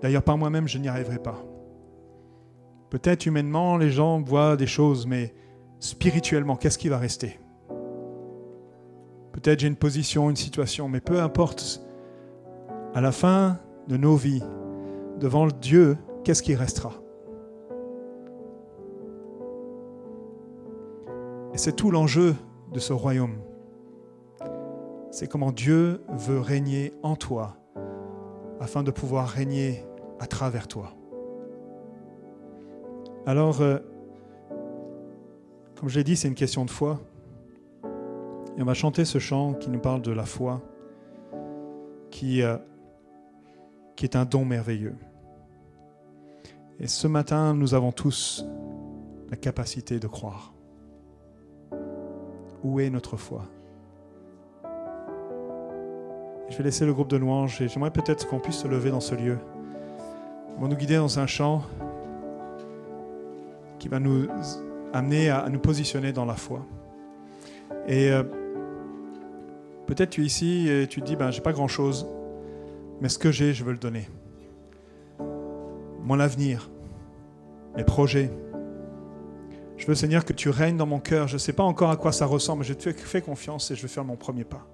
D'ailleurs, 0.01 0.23
par 0.23 0.39
moi-même, 0.39 0.67
je 0.67 0.79
n'y 0.79 0.89
arriverai 0.89 1.19
pas. 1.19 1.45
Peut-être 2.91 3.27
humainement, 3.27 3.77
les 3.77 3.91
gens 3.91 4.23
voient 4.23 4.57
des 4.57 4.67
choses, 4.67 5.07
mais 5.07 5.35
spirituellement, 5.79 6.57
qu'est-ce 6.57 6.79
qui 6.79 6.89
va 6.89 6.99
rester? 6.99 7.39
Peut-être 9.35 9.59
j'ai 9.59 9.67
une 9.67 9.77
position, 9.77 10.31
une 10.31 10.37
situation, 10.37 10.89
mais 10.89 11.01
peu 11.01 11.21
importe. 11.21 11.83
À 12.95 13.01
la 13.01 13.11
fin 13.11 13.59
de 13.89 13.97
nos 13.97 14.15
vies, 14.15 14.43
devant 15.19 15.49
Dieu, 15.49 15.99
qu'est-ce 16.23 16.41
qui 16.41 16.55
restera? 16.55 16.93
Et 21.53 21.59
c'est 21.59 21.73
tout 21.73 21.91
l'enjeu 21.91 22.37
de 22.73 22.79
ce 22.79 22.93
royaume. 22.93 23.35
C'est 25.11 25.27
comment 25.27 25.51
Dieu 25.51 26.01
veut 26.11 26.39
régner 26.39 26.93
en 27.03 27.17
toi 27.17 27.57
afin 28.61 28.85
de 28.85 28.93
pouvoir 28.93 29.29
régner 29.29 29.85
à 30.21 30.27
travers 30.29 30.69
toi. 30.69 30.93
Alors, 33.27 33.61
euh, 33.63 33.79
comme 35.79 35.89
je 35.89 35.99
l'ai 35.99 36.05
dit, 36.05 36.15
c'est 36.15 36.29
une 36.29 36.35
question 36.35 36.65
de 36.65 36.71
foi. 36.71 37.01
Et 38.57 38.63
on 38.63 38.65
va 38.65 38.75
chanter 38.75 39.05
ce 39.05 39.19
chant 39.19 39.55
qui 39.55 39.71
nous 39.71 39.81
parle 39.81 40.03
de 40.03 40.13
la 40.13 40.25
foi, 40.25 40.63
qui, 42.11 42.43
euh, 42.43 42.57
qui 43.97 44.05
est 44.05 44.17
un 44.17 44.25
don 44.25 44.45
merveilleux. 44.45 44.95
Et 46.79 46.87
ce 46.87 47.09
matin, 47.09 47.55
nous 47.55 47.75
avons 47.75 47.93
tous 47.93 48.45
la 49.31 49.37
capacité 49.37 49.99
de 49.99 50.07
croire. 50.07 50.55
Où 52.63 52.81
est 52.81 52.91
notre 52.91 53.17
foi? 53.17 53.45
Je 56.49 56.59
vais 56.59 56.65
laisser 56.65 56.87
le 56.87 56.93
groupe 56.93 57.09
de 57.09 57.17
louanges 57.17 57.61
et 57.61 57.69
j'aimerais 57.69 57.91
peut-être 57.91 58.29
qu'on 58.29 58.39
puisse 58.39 58.59
se 58.59 58.69
lever 58.69 58.91
dans 58.91 59.01
ce 59.01 59.15
lieu. 59.15 59.39
Ils 60.57 60.61
vont 60.61 60.69
nous 60.69 60.77
guider 60.77 60.97
dans 60.97 61.19
un 61.19 61.27
chant 61.27 61.63
qui 63.79 63.89
va 63.89 63.99
nous 63.99 64.29
amener 64.93 65.31
à, 65.31 65.49
nous 65.49 65.59
positionner 65.59 66.13
dans 66.13 66.25
la 66.25 66.35
foi. 66.35 66.65
Et 67.89 68.11
euh, 68.11 68.23
peut-être 69.87 70.11
tu 70.11 70.23
es 70.23 70.25
ici 70.25 70.69
et 70.69 70.87
tu 70.87 71.01
te 71.01 71.07
dis, 71.07 71.17
ben, 71.17 71.31
j'ai 71.31 71.41
pas 71.41 71.53
grand-chose, 71.53 72.07
mais 73.01 73.09
ce 73.09 73.19
que 73.19 73.31
j'ai, 73.31 73.53
je 73.53 73.65
veux 73.65 73.73
le 73.73 73.79
donner. 73.79 74.09
Mon 76.03 76.21
avenir, 76.21 76.71
mes 77.77 77.85
projets, 77.85 78.31
je 79.77 79.87
veux, 79.87 79.95
Seigneur, 79.95 80.25
que 80.25 80.33
tu 80.33 80.51
règnes 80.51 80.77
dans 80.77 80.87
mon 80.87 81.01
cœur. 81.01 81.29
Je 81.29 81.35
ne 81.35 81.39
sais 81.39 81.53
pas 81.53 81.65
encore 81.65 81.91
à 81.91 81.97
quoi 81.97 82.13
ça 82.13 82.27
ressemble, 82.27 82.61
mais 82.61 82.67
je 82.67 82.75
te 82.75 82.93
fais 82.93 83.21
confiance 83.21 83.71
et 83.71 83.77
je 83.77 83.83
vais 83.83 83.89
faire 83.89 84.05
mon 84.05 84.17
premier 84.17 84.45
pas. 84.45 84.67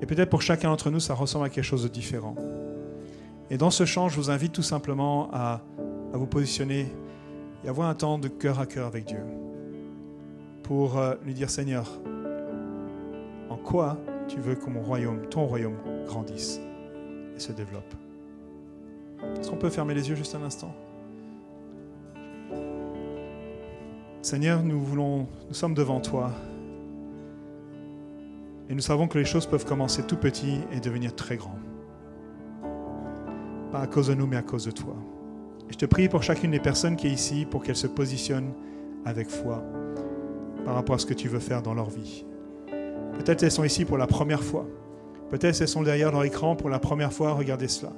Et 0.00 0.06
peut-être 0.06 0.30
pour 0.30 0.42
chacun 0.42 0.70
d'entre 0.70 0.90
nous, 0.90 1.00
ça 1.00 1.14
ressemble 1.14 1.46
à 1.46 1.48
quelque 1.50 1.64
chose 1.64 1.82
de 1.82 1.88
différent. 1.88 2.36
Et 3.50 3.58
dans 3.58 3.70
ce 3.70 3.84
chant, 3.84 4.08
je 4.08 4.16
vous 4.16 4.30
invite 4.30 4.52
tout 4.52 4.62
simplement 4.62 5.28
à, 5.32 5.62
vous 6.12 6.26
positionner 6.26 6.86
et 7.64 7.68
avoir 7.68 7.88
un 7.88 7.94
temps 7.94 8.18
de 8.18 8.28
cœur 8.28 8.58
à 8.58 8.66
cœur 8.66 8.86
avec 8.86 9.04
Dieu 9.04 9.20
pour 10.62 10.98
euh, 10.98 11.14
lui 11.24 11.34
dire 11.34 11.50
Seigneur, 11.50 12.00
quoi 13.64 13.98
tu 14.28 14.40
veux 14.40 14.54
que 14.54 14.68
mon 14.68 14.82
royaume, 14.82 15.26
ton 15.28 15.46
royaume, 15.46 15.76
grandisse 16.06 16.60
et 17.36 17.40
se 17.40 17.52
développe 17.52 17.94
Est-ce 19.38 19.50
qu'on 19.50 19.56
peut 19.56 19.70
fermer 19.70 19.94
les 19.94 20.08
yeux 20.08 20.16
juste 20.16 20.34
un 20.34 20.42
instant? 20.42 20.74
Seigneur, 24.22 24.62
nous 24.62 24.80
voulons, 24.80 25.26
nous 25.48 25.54
sommes 25.54 25.74
devant 25.74 26.00
toi. 26.00 26.30
Et 28.68 28.74
nous 28.74 28.82
savons 28.82 29.08
que 29.08 29.18
les 29.18 29.24
choses 29.24 29.46
peuvent 29.46 29.64
commencer 29.64 30.02
tout 30.02 30.16
petit 30.16 30.60
et 30.72 30.80
devenir 30.80 31.16
très 31.16 31.36
grands. 31.36 31.58
Pas 33.72 33.80
à 33.80 33.86
cause 33.86 34.08
de 34.08 34.14
nous, 34.14 34.26
mais 34.26 34.36
à 34.36 34.42
cause 34.42 34.66
de 34.66 34.70
toi. 34.70 34.94
Je 35.70 35.76
te 35.76 35.86
prie 35.86 36.08
pour 36.08 36.22
chacune 36.22 36.50
des 36.50 36.60
personnes 36.60 36.96
qui 36.96 37.06
est 37.06 37.12
ici, 37.12 37.46
pour 37.50 37.62
qu'elles 37.62 37.76
se 37.76 37.86
positionnent 37.86 38.52
avec 39.04 39.28
foi 39.28 39.64
par 40.64 40.74
rapport 40.74 40.96
à 40.96 40.98
ce 40.98 41.06
que 41.06 41.14
tu 41.14 41.28
veux 41.28 41.38
faire 41.38 41.62
dans 41.62 41.74
leur 41.74 41.88
vie. 41.88 42.24
Peut-être 43.20 43.42
elles 43.42 43.52
sont 43.52 43.64
ici 43.64 43.84
pour 43.84 43.98
la 43.98 44.06
première 44.06 44.42
fois. 44.42 44.66
Peut-être 45.28 45.60
elles 45.60 45.68
sont 45.68 45.82
derrière 45.82 46.10
leur 46.10 46.24
écran 46.24 46.56
pour 46.56 46.70
la 46.70 46.78
première 46.78 47.12
fois 47.12 47.28
à 47.28 47.32
regarder 47.34 47.68
cela. 47.68 47.92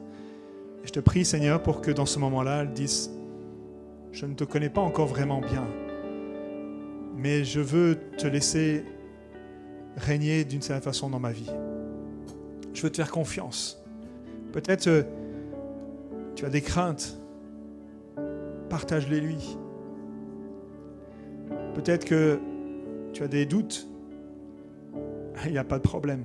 Je 0.82 0.90
te 0.90 0.98
prie, 0.98 1.24
Seigneur, 1.24 1.62
pour 1.62 1.80
que 1.80 1.92
dans 1.92 2.06
ce 2.06 2.18
moment-là, 2.18 2.62
elles 2.62 2.72
disent, 2.72 3.08
je 4.10 4.26
ne 4.26 4.34
te 4.34 4.42
connais 4.42 4.68
pas 4.68 4.80
encore 4.80 5.06
vraiment 5.06 5.40
bien, 5.40 5.64
mais 7.16 7.44
je 7.44 7.60
veux 7.60 7.98
te 8.18 8.26
laisser 8.26 8.84
régner 9.96 10.44
d'une 10.44 10.60
certaine 10.60 10.82
façon 10.82 11.08
dans 11.08 11.20
ma 11.20 11.30
vie. 11.30 11.52
Je 12.74 12.82
veux 12.82 12.90
te 12.90 12.96
faire 12.96 13.12
confiance. 13.12 13.80
Peut-être 14.52 14.88
euh, 14.88 15.02
tu 16.34 16.44
as 16.44 16.50
des 16.50 16.62
craintes. 16.62 17.16
Partage-les 18.68 19.20
lui. 19.20 19.56
Peut-être 21.74 22.06
que 22.06 22.40
tu 23.12 23.22
as 23.22 23.28
des 23.28 23.46
doutes. 23.46 23.86
Il 25.46 25.52
n'y 25.52 25.58
a 25.58 25.64
pas 25.64 25.78
de 25.78 25.82
problème. 25.82 26.24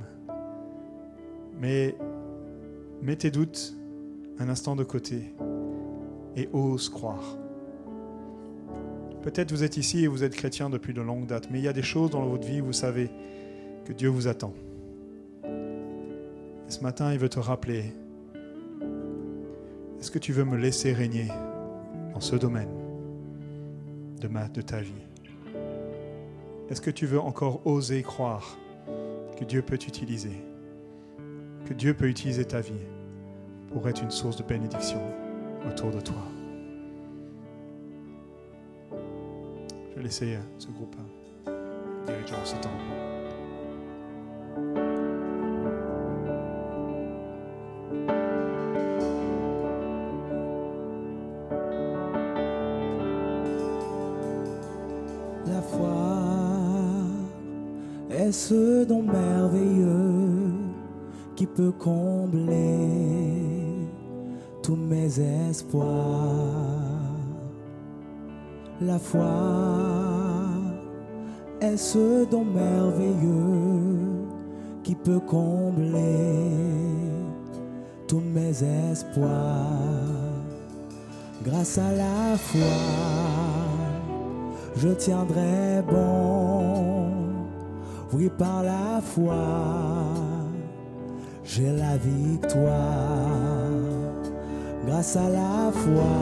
Mais 1.59 1.95
mets 3.01 3.15
tes 3.15 3.31
doutes 3.31 3.75
un 4.39 4.49
instant 4.49 4.75
de 4.75 4.83
côté 4.83 5.33
et 6.35 6.49
ose 6.53 6.89
croire. 6.89 7.37
Peut-être 9.23 9.51
vous 9.51 9.63
êtes 9.63 9.77
ici 9.77 10.03
et 10.03 10.07
vous 10.07 10.23
êtes 10.23 10.35
chrétien 10.35 10.69
depuis 10.69 10.93
de 10.93 11.01
longues 11.01 11.25
dates, 11.25 11.49
mais 11.51 11.59
il 11.59 11.65
y 11.65 11.67
a 11.67 11.73
des 11.73 11.81
choses 11.81 12.11
dans 12.11 12.25
votre 12.25 12.47
vie 12.47 12.61
où 12.61 12.65
vous 12.65 12.73
savez 12.73 13.09
que 13.85 13.93
Dieu 13.93 14.09
vous 14.09 14.27
attend. 14.27 14.53
Et 15.43 16.71
ce 16.71 16.81
matin, 16.81 17.11
il 17.11 17.19
veut 17.19 17.29
te 17.29 17.39
rappeler, 17.39 17.93
est-ce 19.99 20.11
que 20.11 20.19
tu 20.19 20.31
veux 20.31 20.45
me 20.45 20.57
laisser 20.57 20.93
régner 20.93 21.27
dans 22.13 22.19
ce 22.19 22.35
domaine 22.35 22.69
de, 24.21 24.61
ta 24.61 24.81
vie? 24.81 24.93
Est-ce 26.69 26.81
que 26.81 26.91
tu 26.91 27.05
veux 27.05 27.19
encore 27.19 27.65
oser 27.65 28.03
croire 28.03 28.57
que 29.37 29.45
Dieu 29.45 29.61
peut 29.61 29.77
t'utiliser, 29.77 30.43
que 31.65 31.73
Dieu 31.73 31.93
peut 31.93 32.09
utiliser 32.09 32.45
ta 32.45 32.59
vie 32.59 32.85
pour 33.71 33.87
être 33.87 34.01
une 34.01 34.11
source 34.11 34.35
de 34.35 34.43
bénédiction 34.43 35.01
autour 35.69 35.91
de 35.91 36.01
toi 36.01 36.23
Je 39.91 39.95
vais 39.95 40.03
laisser 40.03 40.37
ce 40.57 40.67
groupe 40.67 40.95
diriger 42.05 42.35
en 42.35 42.45
ce 42.45 42.55
temps. 42.57 43.06
La 68.79 68.99
foi 68.99 69.25
est 71.59 71.75
ce 71.75 72.25
don 72.29 72.45
merveilleux 72.45 74.27
qui 74.83 74.95
peut 74.95 75.19
combler 75.19 76.51
tous 78.07 78.21
mes 78.21 78.63
espoirs. 78.91 79.25
Grâce 81.43 81.77
à 81.77 81.91
la 81.91 82.37
foi, 82.37 82.61
je 84.77 84.89
tiendrai 84.89 85.81
bon. 85.89 87.11
Oui, 88.13 88.29
par 88.37 88.63
la 88.63 89.01
foi, 89.01 89.35
j'ai 91.43 91.71
la 91.71 91.97
victoire 91.97 93.66
grâce 94.87 95.17
à 95.17 95.29
la 95.29 95.71
foi, 95.71 96.15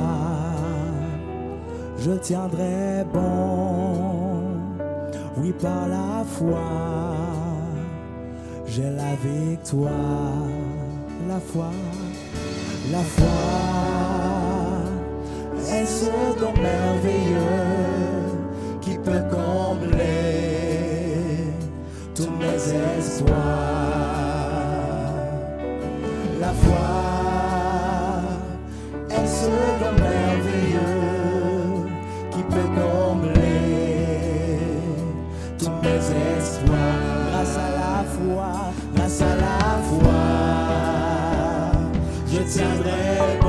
je 2.00 2.12
tiendrai 2.12 3.06
bon. 3.14 4.42
Oui, 5.38 5.54
par 5.62 5.88
la 5.88 6.24
foi, 6.26 7.16
j'ai 8.66 8.90
la 8.90 9.16
victoire. 9.24 9.92
La 11.28 11.40
foi, 11.40 11.72
la 12.92 13.00
foi 13.00 13.26
est 15.72 15.86
ce 15.86 16.12
don 16.40 16.54
merveilleux 16.62 17.40
qui 18.82 18.98
peut 18.98 19.24
combler 19.32 20.06
tous 22.14 22.30
mes 22.40 22.60
espoirs? 23.00 23.36
La 26.40 26.54
foi 26.54 27.05
second 29.46 29.96
merveilleux 30.02 31.86
qui 32.32 32.42
peut 32.54 32.70
combler 32.82 33.44
tous 35.60 35.76
mes 35.84 36.02
espoirs 36.38 37.30
grâce 37.32 37.58
à 37.58 37.70
la 37.80 37.96
foi, 38.16 38.52
grâce 38.96 39.22
à 39.22 39.36
la 39.36 39.60
foi, 39.88 40.22
je 42.32 42.40
tiendrai. 42.54 43.45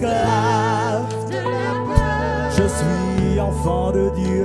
Peur. 0.00 1.08
Je 2.50 2.62
suis 2.68 3.40
enfant 3.40 3.92
de 3.92 4.10
Dieu. 4.14 4.44